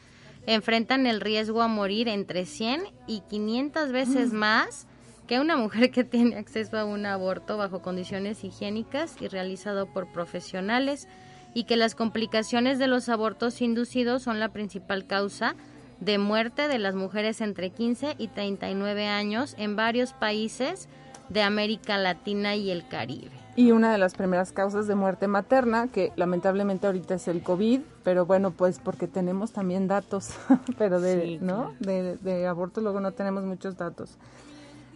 enfrentan 0.47 1.05
el 1.05 1.21
riesgo 1.21 1.61
a 1.61 1.67
morir 1.67 2.07
entre 2.07 2.47
100 2.47 2.85
y 3.05 3.21
500 3.29 3.91
veces 3.91 4.33
más 4.33 4.87
que 5.27 5.39
una 5.39 5.57
mujer 5.57 5.91
que 5.91 6.03
tiene 6.03 6.37
acceso 6.37 6.79
a 6.79 6.85
un 6.85 7.05
aborto 7.05 7.57
bajo 7.57 7.83
condiciones 7.83 8.43
higiénicas 8.43 9.15
y 9.21 9.27
realizado 9.27 9.85
por 9.85 10.11
profesionales 10.11 11.07
y 11.53 11.65
que 11.65 11.77
las 11.77 11.93
complicaciones 11.93 12.79
de 12.79 12.87
los 12.87 13.09
abortos 13.09 13.61
inducidos 13.61 14.23
son 14.23 14.39
la 14.39 14.49
principal 14.49 15.05
causa 15.05 15.55
de 15.99 16.17
muerte 16.17 16.67
de 16.67 16.79
las 16.79 16.95
mujeres 16.95 17.41
entre 17.41 17.71
15 17.71 18.15
y 18.17 18.27
39 18.27 19.07
años 19.07 19.55
en 19.57 19.75
varios 19.75 20.13
países 20.13 20.87
de 21.29 21.43
América 21.43 21.97
Latina 21.97 22.55
y 22.55 22.71
el 22.71 22.87
Caribe. 22.87 23.31
Y 23.55 23.71
una 23.71 23.91
de 23.91 23.97
las 23.97 24.13
primeras 24.15 24.53
causas 24.53 24.87
de 24.87 24.95
muerte 24.95 25.27
materna, 25.27 25.87
que 25.89 26.13
lamentablemente 26.15 26.87
ahorita 26.87 27.15
es 27.15 27.27
el 27.27 27.43
COVID, 27.43 27.81
pero 28.03 28.25
bueno, 28.25 28.51
pues 28.51 28.79
porque 28.79 29.07
tenemos 29.07 29.51
también 29.51 29.87
datos, 29.87 30.29
pero 30.77 31.01
de, 31.01 31.21
Sí, 31.21 31.39
¿no? 31.41 31.73
De, 31.79 32.15
de 32.17 32.47
aborto 32.47 32.79
luego 32.81 33.01
no 33.01 33.11
tenemos 33.11 33.43
muchos 33.43 33.75
datos. 33.77 34.17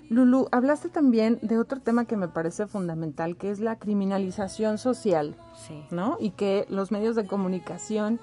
Lulu, 0.09 0.47
hablaste 0.51 0.89
también 0.89 1.39
de 1.41 1.57
otro 1.57 1.79
tema 1.79 2.05
que 2.05 2.17
me 2.17 2.27
parece 2.27 2.67
fundamental, 2.67 3.35
que 3.35 3.49
es 3.51 3.59
la 3.59 3.77
criminalización 3.77 4.77
social, 4.77 5.35
Sí. 5.67 5.83
¿no? 5.91 6.17
Y 6.19 6.31
que 6.31 6.65
los 6.69 6.91
medios 6.91 7.15
de 7.15 7.25
comunicación 7.25 8.19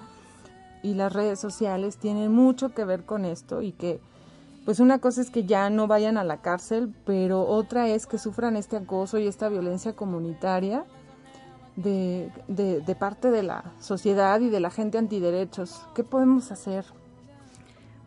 y 0.83 0.93
las 0.95 1.13
redes 1.13 1.39
sociales 1.39 1.97
tienen 1.97 2.31
mucho 2.31 2.69
que 2.73 2.85
ver 2.85 3.03
con 3.05 3.25
esto 3.25 3.61
y 3.61 3.71
que 3.71 3.99
pues 4.65 4.79
una 4.79 4.99
cosa 4.99 5.21
es 5.21 5.29
que 5.31 5.45
ya 5.45 5.69
no 5.71 5.87
vayan 5.87 6.17
a 6.17 6.23
la 6.23 6.41
cárcel, 6.41 6.93
pero 7.05 7.47
otra 7.47 7.87
es 7.89 8.05
que 8.05 8.17
sufran 8.19 8.55
este 8.55 8.77
acoso 8.77 9.17
y 9.17 9.27
esta 9.27 9.49
violencia 9.49 9.93
comunitaria 9.95 10.85
de, 11.75 12.29
de, 12.47 12.81
de 12.81 12.95
parte 12.95 13.31
de 13.31 13.41
la 13.43 13.63
sociedad 13.79 14.39
y 14.39 14.49
de 14.49 14.59
la 14.59 14.69
gente 14.69 14.97
antiderechos. 14.97 15.81
¿Qué 15.95 16.03
podemos 16.03 16.51
hacer? 16.51 16.85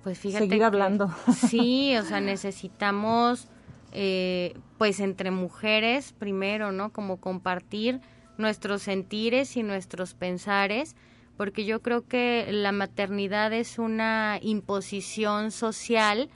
Pues 0.05 0.19
fíjate 0.19 0.45
Seguir 0.45 0.59
que- 0.59 0.65
hablando. 0.65 1.11
Sí, 1.49 1.97
o 1.97 2.05
sea, 2.05 2.21
necesitamos, 2.21 3.49
eh, 3.93 4.55
pues 4.79 5.01
entre 5.01 5.31
mujeres 5.31 6.13
primero, 6.13 6.73
¿no? 6.73 6.93
Como 6.93 7.17
compartir 7.17 8.01
nuestros 8.39 8.83
sentires 8.83 9.57
y 9.57 9.63
nuestros 9.63 10.15
pensares, 10.15 10.95
porque 11.37 11.65
yo 11.65 11.83
creo 11.83 12.07
que 12.07 12.47
la 12.51 12.73
maternidad 12.73 13.53
es 13.53 13.79
una 13.79 14.39
imposición 14.43 15.51
social 15.51 16.29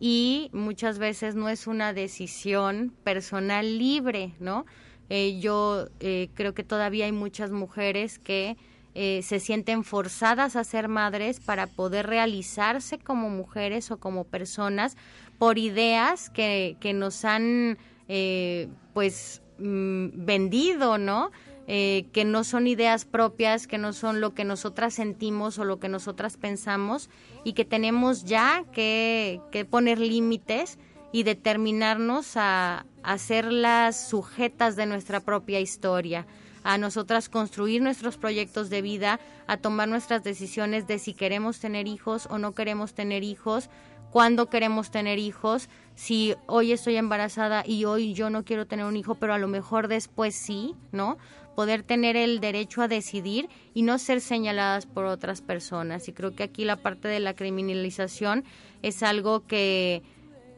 y 0.00 0.50
muchas 0.52 0.98
veces 0.98 1.34
no 1.34 1.48
es 1.48 1.66
una 1.66 1.92
decisión 1.92 2.92
personal 3.04 3.78
libre, 3.78 4.34
¿no? 4.40 4.66
Eh, 5.08 5.38
yo 5.40 5.88
eh, 6.00 6.28
creo 6.34 6.52
que 6.52 6.64
todavía 6.64 7.04
hay 7.04 7.12
muchas 7.12 7.50
mujeres 7.50 8.18
que 8.18 8.56
eh, 8.98 9.20
se 9.22 9.40
sienten 9.40 9.84
forzadas 9.84 10.56
a 10.56 10.64
ser 10.64 10.88
madres 10.88 11.38
para 11.38 11.66
poder 11.66 12.06
realizarse 12.06 12.98
como 12.98 13.28
mujeres 13.28 13.90
o 13.90 13.98
como 13.98 14.24
personas 14.24 14.96
por 15.38 15.58
ideas 15.58 16.30
que, 16.30 16.78
que 16.80 16.94
nos 16.94 17.26
han 17.26 17.76
eh, 18.08 18.68
pues 18.94 19.42
mm, 19.58 20.24
vendido, 20.24 20.96
¿no? 20.96 21.30
Eh, 21.68 22.06
que 22.12 22.24
no 22.24 22.44
son 22.44 22.66
ideas 22.66 23.04
propias, 23.04 23.66
que 23.66 23.78
no 23.78 23.92
son 23.92 24.20
lo 24.20 24.34
que 24.34 24.44
nosotras 24.44 24.94
sentimos 24.94 25.58
o 25.58 25.64
lo 25.64 25.80
que 25.80 25.88
nosotras 25.88 26.36
pensamos 26.36 27.10
y 27.44 27.54
que 27.54 27.64
tenemos 27.64 28.24
ya 28.24 28.64
que, 28.72 29.40
que 29.50 29.64
poner 29.64 29.98
límites 29.98 30.78
y 31.12 31.24
determinarnos 31.24 32.36
a, 32.36 32.86
a 33.02 33.18
ser 33.18 33.50
las 33.52 34.08
sujetas 34.08 34.76
de 34.76 34.86
nuestra 34.86 35.20
propia 35.20 35.60
historia, 35.60 36.26
a 36.62 36.78
nosotras 36.78 37.28
construir 37.28 37.82
nuestros 37.82 38.16
proyectos 38.16 38.70
de 38.70 38.82
vida, 38.82 39.18
a 39.46 39.56
tomar 39.56 39.88
nuestras 39.88 40.22
decisiones 40.22 40.86
de 40.86 40.98
si 40.98 41.14
queremos 41.14 41.58
tener 41.58 41.88
hijos 41.88 42.26
o 42.30 42.38
no 42.38 42.52
queremos 42.54 42.94
tener 42.94 43.24
hijos, 43.24 43.70
cuándo 44.10 44.48
queremos 44.48 44.90
tener 44.90 45.18
hijos, 45.18 45.68
si 45.94 46.34
hoy 46.46 46.72
estoy 46.72 46.96
embarazada 46.96 47.64
y 47.66 47.84
hoy 47.84 48.14
yo 48.14 48.30
no 48.30 48.44
quiero 48.44 48.66
tener 48.66 48.86
un 48.86 48.96
hijo, 48.96 49.14
pero 49.16 49.34
a 49.34 49.38
lo 49.38 49.48
mejor 49.48 49.88
después 49.88 50.34
sí, 50.34 50.74
¿no? 50.92 51.18
Poder 51.56 51.82
tener 51.82 52.16
el 52.16 52.38
derecho 52.38 52.82
a 52.82 52.88
decidir 52.88 53.48
y 53.74 53.82
no 53.82 53.98
ser 53.98 54.20
señaladas 54.20 54.86
por 54.86 55.06
otras 55.06 55.40
personas. 55.40 56.06
Y 56.06 56.12
creo 56.12 56.36
que 56.36 56.44
aquí 56.44 56.64
la 56.64 56.76
parte 56.76 57.08
de 57.08 57.18
la 57.18 57.34
criminalización 57.34 58.44
es 58.82 59.02
algo 59.02 59.44
que, 59.46 60.02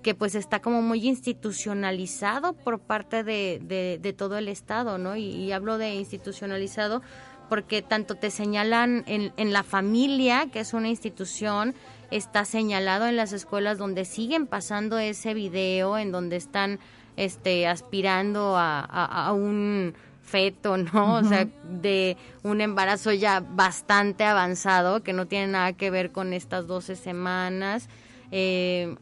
que 0.03 0.15
pues 0.15 0.35
está 0.35 0.61
como 0.61 0.83
muy 0.83 1.07
institucionalizado 1.07 2.53
por 2.53 2.81
parte 2.81 3.25
de, 3.25 3.61
de, 3.63 3.99
de 4.03 4.13
todo 4.13 4.39
el 4.39 4.49
Estado, 4.49 4.99
¿no? 4.99 5.17
Y, 5.17 5.53
hablo 5.53 5.79
de 5.79 5.95
institucionalizado 5.95 7.01
porque 7.49 7.81
tanto 7.81 8.15
te 8.15 8.31
señalan 8.31 9.05
en, 9.07 9.33
en 9.37 9.53
la 9.53 9.63
familia, 9.63 10.49
que 10.53 10.61
es 10.61 10.75
una 10.75 10.89
institución, 10.89 11.75
está 12.11 12.45
señalado 12.45 13.07
en 13.07 13.17
las 13.17 13.33
escuelas 13.33 13.79
donde 13.79 14.05
siguen 14.05 14.47
pasando 14.47 14.99
ese 14.99 15.33
video, 15.33 15.97
en 15.97 16.13
donde 16.13 16.37
están 16.37 16.79
este, 17.17 17.67
aspirando 17.67 18.57
a, 18.57 18.81
a, 18.81 19.27
a 19.27 19.33
un 19.33 19.95
feto, 20.29 20.77
¿no? 20.77 21.17
O 21.17 21.25
sea, 21.25 21.49
de 21.65 22.17
un 22.43 22.61
embarazo 22.61 23.13
ya 23.13 23.41
bastante 23.41 24.25
avanzado, 24.25 25.03
que 25.03 25.13
no 25.13 25.27
tiene 25.27 25.49
nada 25.49 25.73
que 25.73 25.91
ver 25.91 26.13
con 26.13 26.33
estas 26.33 26.67
12 26.67 26.97
semanas. 26.97 27.89
Eh, 28.31 28.97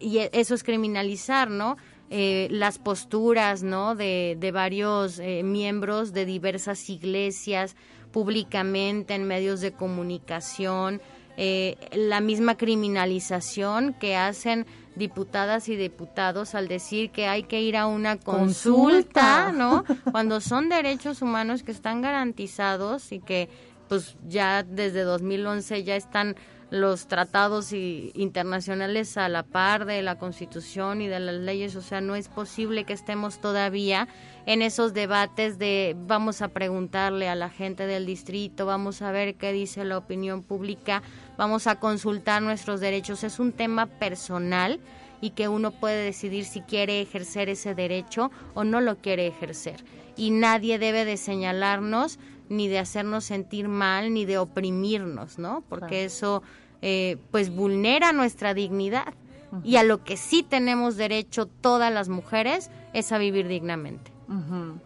y 0.00 0.18
eso 0.32 0.54
es 0.54 0.62
criminalizar, 0.62 1.50
¿no? 1.50 1.76
Eh, 2.10 2.48
las 2.50 2.78
posturas, 2.78 3.62
¿no? 3.62 3.94
De, 3.94 4.36
de 4.38 4.52
varios 4.52 5.18
eh, 5.18 5.42
miembros 5.42 6.12
de 6.12 6.24
diversas 6.24 6.88
iglesias 6.88 7.76
públicamente 8.12 9.14
en 9.14 9.24
medios 9.24 9.60
de 9.60 9.72
comunicación, 9.72 11.02
eh, 11.40 11.76
la 11.92 12.20
misma 12.20 12.56
criminalización 12.56 13.94
que 13.94 14.16
hacen 14.16 14.66
diputadas 14.96 15.68
y 15.68 15.76
diputados 15.76 16.56
al 16.56 16.66
decir 16.66 17.12
que 17.12 17.28
hay 17.28 17.44
que 17.44 17.62
ir 17.62 17.76
a 17.76 17.86
una 17.86 18.16
consulta, 18.16 19.46
consulta. 19.46 19.52
¿no? 19.52 19.84
Cuando 20.10 20.40
son 20.40 20.68
derechos 20.68 21.22
humanos 21.22 21.62
que 21.62 21.70
están 21.70 22.02
garantizados 22.02 23.12
y 23.12 23.20
que 23.20 23.48
pues 23.88 24.16
ya 24.26 24.64
desde 24.64 25.02
2011 25.02 25.84
ya 25.84 25.94
están 25.94 26.34
los 26.70 27.06
tratados 27.06 27.72
y, 27.72 28.12
internacionales 28.14 29.16
a 29.16 29.28
la 29.28 29.42
par 29.42 29.86
de 29.86 30.02
la 30.02 30.18
Constitución 30.18 31.00
y 31.00 31.08
de 31.08 31.20
las 31.20 31.36
leyes, 31.36 31.76
o 31.76 31.82
sea, 31.82 32.00
no 32.00 32.14
es 32.14 32.28
posible 32.28 32.84
que 32.84 32.92
estemos 32.92 33.40
todavía 33.40 34.08
en 34.46 34.62
esos 34.62 34.94
debates 34.94 35.58
de 35.58 35.96
vamos 36.06 36.42
a 36.42 36.48
preguntarle 36.48 37.28
a 37.28 37.34
la 37.34 37.50
gente 37.50 37.86
del 37.86 38.06
distrito, 38.06 38.66
vamos 38.66 39.02
a 39.02 39.12
ver 39.12 39.36
qué 39.36 39.52
dice 39.52 39.84
la 39.84 39.98
opinión 39.98 40.42
pública, 40.42 41.02
vamos 41.36 41.66
a 41.66 41.78
consultar 41.78 42.42
nuestros 42.42 42.80
derechos. 42.80 43.24
Es 43.24 43.38
un 43.38 43.52
tema 43.52 43.86
personal 43.86 44.80
y 45.20 45.30
que 45.30 45.48
uno 45.48 45.70
puede 45.72 46.04
decidir 46.04 46.44
si 46.44 46.60
quiere 46.60 47.00
ejercer 47.00 47.48
ese 47.48 47.74
derecho 47.74 48.30
o 48.54 48.64
no 48.64 48.80
lo 48.80 48.96
quiere 48.96 49.26
ejercer. 49.26 49.84
Y 50.16 50.30
nadie 50.30 50.78
debe 50.78 51.04
de 51.04 51.16
señalarnos 51.16 52.18
ni 52.48 52.68
de 52.68 52.78
hacernos 52.78 53.24
sentir 53.24 53.68
mal, 53.68 54.12
ni 54.12 54.24
de 54.24 54.38
oprimirnos, 54.38 55.38
¿no? 55.38 55.62
Porque 55.68 55.88
claro. 55.88 56.06
eso, 56.06 56.42
eh, 56.82 57.16
pues, 57.30 57.54
vulnera 57.54 58.12
nuestra 58.12 58.54
dignidad. 58.54 59.14
Uh 59.50 59.56
-huh. 59.56 59.60
Y 59.64 59.76
a 59.76 59.82
lo 59.82 60.04
que 60.04 60.16
sí 60.16 60.42
tenemos 60.42 60.96
derecho 60.96 61.46
todas 61.46 61.92
las 61.92 62.08
mujeres 62.08 62.70
es 62.92 63.12
a 63.12 63.18
vivir 63.18 63.48
dignamente. 63.48 64.10
Uh 64.28 64.32
-huh. 64.32 64.80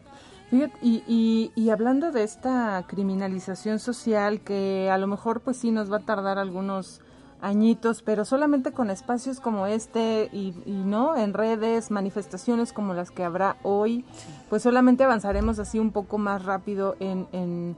Y, 0.82 1.02
y, 1.08 1.50
y, 1.54 1.70
hablando 1.70 2.12
de 2.12 2.24
esta 2.24 2.84
criminalización 2.86 3.78
social 3.78 4.40
que 4.40 4.90
a 4.90 4.98
lo 4.98 5.06
mejor 5.06 5.40
pues 5.40 5.56
sí 5.56 5.70
nos 5.70 5.90
va 5.90 5.96
a 5.96 6.00
tardar 6.00 6.38
algunos 6.38 7.00
añitos, 7.43 8.03
pero 8.03 8.24
solamente 8.24 8.72
con 8.72 8.88
espacios 8.88 9.40
como 9.40 9.66
este 9.66 10.30
y, 10.32 10.55
y, 10.64 10.84
no 10.84 11.16
en 11.16 11.34
redes, 11.34 11.90
manifestaciones 11.90 12.72
como 12.72 12.95
las 12.95 13.11
que 13.11 13.24
habrá 13.24 13.57
hoy, 13.64 14.05
pues 14.49 14.62
solamente 14.62 15.05
avanzaremos 15.05 15.59
así 15.59 15.78
un 15.78 15.90
poco 15.90 16.18
más 16.18 16.45
rápido 16.45 16.97
en, 17.01 17.26
en, 17.32 17.76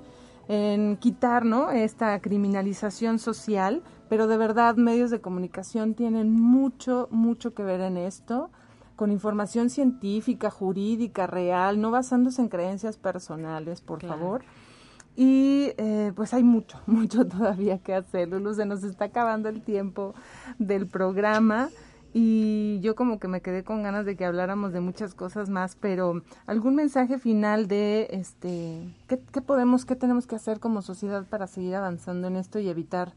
en 0.49 0.97
quitar 0.99 1.47
¿no? 1.47 1.71
esta 1.71 2.21
criminalización 2.21 3.19
social, 3.19 3.83
pero 4.11 4.27
de 4.27 4.37
verdad 4.37 4.77
medios 4.77 5.11
de 5.11 5.23
comunicación 5.23 5.95
tienen 5.95 6.31
mucho, 6.31 7.09
mucho 7.11 7.55
que 7.55 7.65
ver 7.65 7.81
en 7.81 7.97
esto 7.97 8.51
con 8.97 9.11
información 9.11 9.71
científica, 9.71 10.51
jurídica, 10.51 11.27
real, 11.27 11.81
no 11.81 11.91
basándose 11.91 12.43
en 12.43 12.49
creencias 12.49 12.97
personales, 12.97 13.81
por 13.81 13.99
claro. 13.99 14.19
favor. 14.19 14.45
Y 15.17 15.73
eh, 15.77 16.13
pues 16.15 16.35
hay 16.35 16.43
mucho, 16.43 16.81
mucho 16.87 17.27
todavía 17.27 17.79
que 17.79 17.95
hacer. 17.95 18.29
Lulu, 18.29 18.55
se 18.55 18.67
nos 18.67 18.83
está 18.83 19.07
acabando 19.07 19.49
el 19.49 19.63
tiempo 19.63 20.15
del 20.59 20.87
programa 20.87 21.69
y 22.13 22.79
yo 22.81 22.95
como 22.95 23.19
que 23.19 23.27
me 23.27 23.41
quedé 23.41 23.65
con 23.65 23.83
ganas 23.83 24.07
de 24.07 24.17
que 24.17 24.25
habláramos 24.25 24.73
de 24.73 24.81
muchas 24.81 25.15
cosas 25.15 25.49
más, 25.51 25.77
pero 25.77 26.23
algún 26.47 26.77
mensaje 26.77 27.19
final 27.19 27.67
de 27.67 28.07
este 28.11 28.95
qué, 29.09 29.21
qué 29.33 29.41
podemos, 29.41 29.85
qué 29.85 29.97
tenemos 29.97 30.29
que 30.29 30.37
hacer 30.37 30.61
como 30.61 30.81
sociedad 30.81 31.27
para 31.27 31.49
seguir 31.49 31.75
avanzando 31.75 32.29
en 32.29 32.37
esto 32.37 32.61
y 32.61 32.69
evitar 32.69 33.15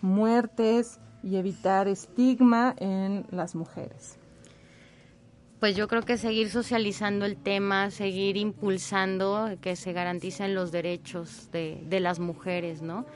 muertes 0.00 0.98
y 1.22 1.36
evitar 1.36 1.88
estigma 1.88 2.74
en 2.78 3.26
las 3.30 3.54
mujeres 3.54 4.17
pues 5.60 5.74
yo 5.76 5.88
creo 5.88 6.02
que 6.02 6.16
seguir 6.16 6.50
socializando 6.50 7.24
el 7.24 7.36
tema, 7.36 7.90
seguir 7.90 8.36
impulsando 8.36 9.56
que 9.60 9.76
se 9.76 9.92
garanticen 9.92 10.54
los 10.54 10.70
derechos 10.70 11.50
de, 11.50 11.82
de 11.86 12.00
las 12.00 12.20
mujeres, 12.20 12.82
¿no? 12.82 13.06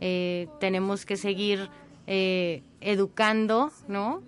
Eh, 0.00 0.48
tenemos 0.60 1.04
que 1.04 1.16
seguir 1.16 1.68
eh, 2.06 2.62
educando, 2.80 3.70
¿no? 3.86 4.22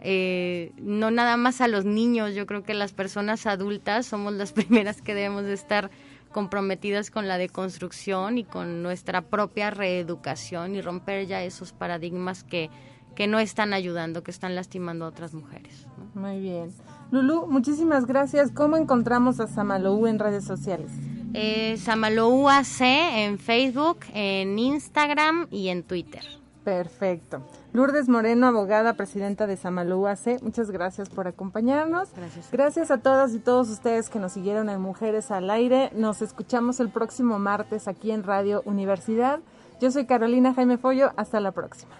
Eh, 0.00 0.72
no 0.76 1.10
nada 1.10 1.36
más 1.36 1.60
a 1.60 1.68
los 1.68 1.84
niños, 1.84 2.34
yo 2.34 2.46
creo 2.46 2.62
que 2.62 2.74
las 2.74 2.92
personas 2.92 3.46
adultas 3.46 4.06
somos 4.06 4.32
las 4.34 4.52
primeras 4.54 5.02
que 5.02 5.14
debemos 5.14 5.44
de 5.44 5.54
estar 5.54 5.90
comprometidas 6.30 7.10
con 7.10 7.28
la 7.28 7.38
deconstrucción 7.38 8.38
y 8.38 8.44
con 8.44 8.82
nuestra 8.82 9.22
propia 9.22 9.70
reeducación 9.70 10.76
y 10.76 10.82
romper 10.82 11.26
ya 11.26 11.42
esos 11.42 11.72
paradigmas 11.72 12.44
que, 12.44 12.70
que 13.14 13.26
no 13.26 13.40
están 13.40 13.72
ayudando, 13.72 14.22
que 14.22 14.30
están 14.30 14.54
lastimando 14.54 15.06
a 15.06 15.08
otras 15.08 15.34
mujeres. 15.34 15.86
Muy 16.14 16.38
bien. 16.38 16.72
Lulu, 17.10 17.46
muchísimas 17.46 18.06
gracias. 18.06 18.50
¿Cómo 18.50 18.76
encontramos 18.76 19.40
a 19.40 19.46
Samalou 19.46 20.06
en 20.06 20.18
redes 20.18 20.44
sociales? 20.44 20.90
Eh, 21.34 21.76
Samalou 21.76 22.48
AC 22.48 22.80
en 22.80 23.38
Facebook, 23.38 23.98
en 24.14 24.58
Instagram 24.58 25.46
y 25.50 25.68
en 25.68 25.82
Twitter. 25.82 26.22
Perfecto. 26.64 27.42
Lourdes 27.72 28.08
Moreno, 28.08 28.48
abogada, 28.48 28.94
presidenta 28.94 29.46
de 29.46 29.56
Samalou 29.56 30.08
AC, 30.08 30.42
muchas 30.42 30.70
gracias 30.70 31.08
por 31.08 31.28
acompañarnos. 31.28 32.08
Gracias. 32.16 32.48
Gracias 32.50 32.90
a 32.90 32.98
todas 32.98 33.34
y 33.34 33.38
todos 33.38 33.68
ustedes 33.68 34.10
que 34.10 34.18
nos 34.18 34.32
siguieron 34.32 34.68
en 34.68 34.80
Mujeres 34.80 35.30
al 35.30 35.48
Aire. 35.50 35.90
Nos 35.94 36.22
escuchamos 36.22 36.80
el 36.80 36.88
próximo 36.88 37.38
martes 37.38 37.86
aquí 37.86 38.10
en 38.10 38.24
Radio 38.24 38.62
Universidad. 38.64 39.40
Yo 39.80 39.90
soy 39.90 40.06
Carolina 40.06 40.54
Jaime 40.54 40.78
Follo. 40.78 41.12
Hasta 41.16 41.38
la 41.38 41.52
próxima. 41.52 41.94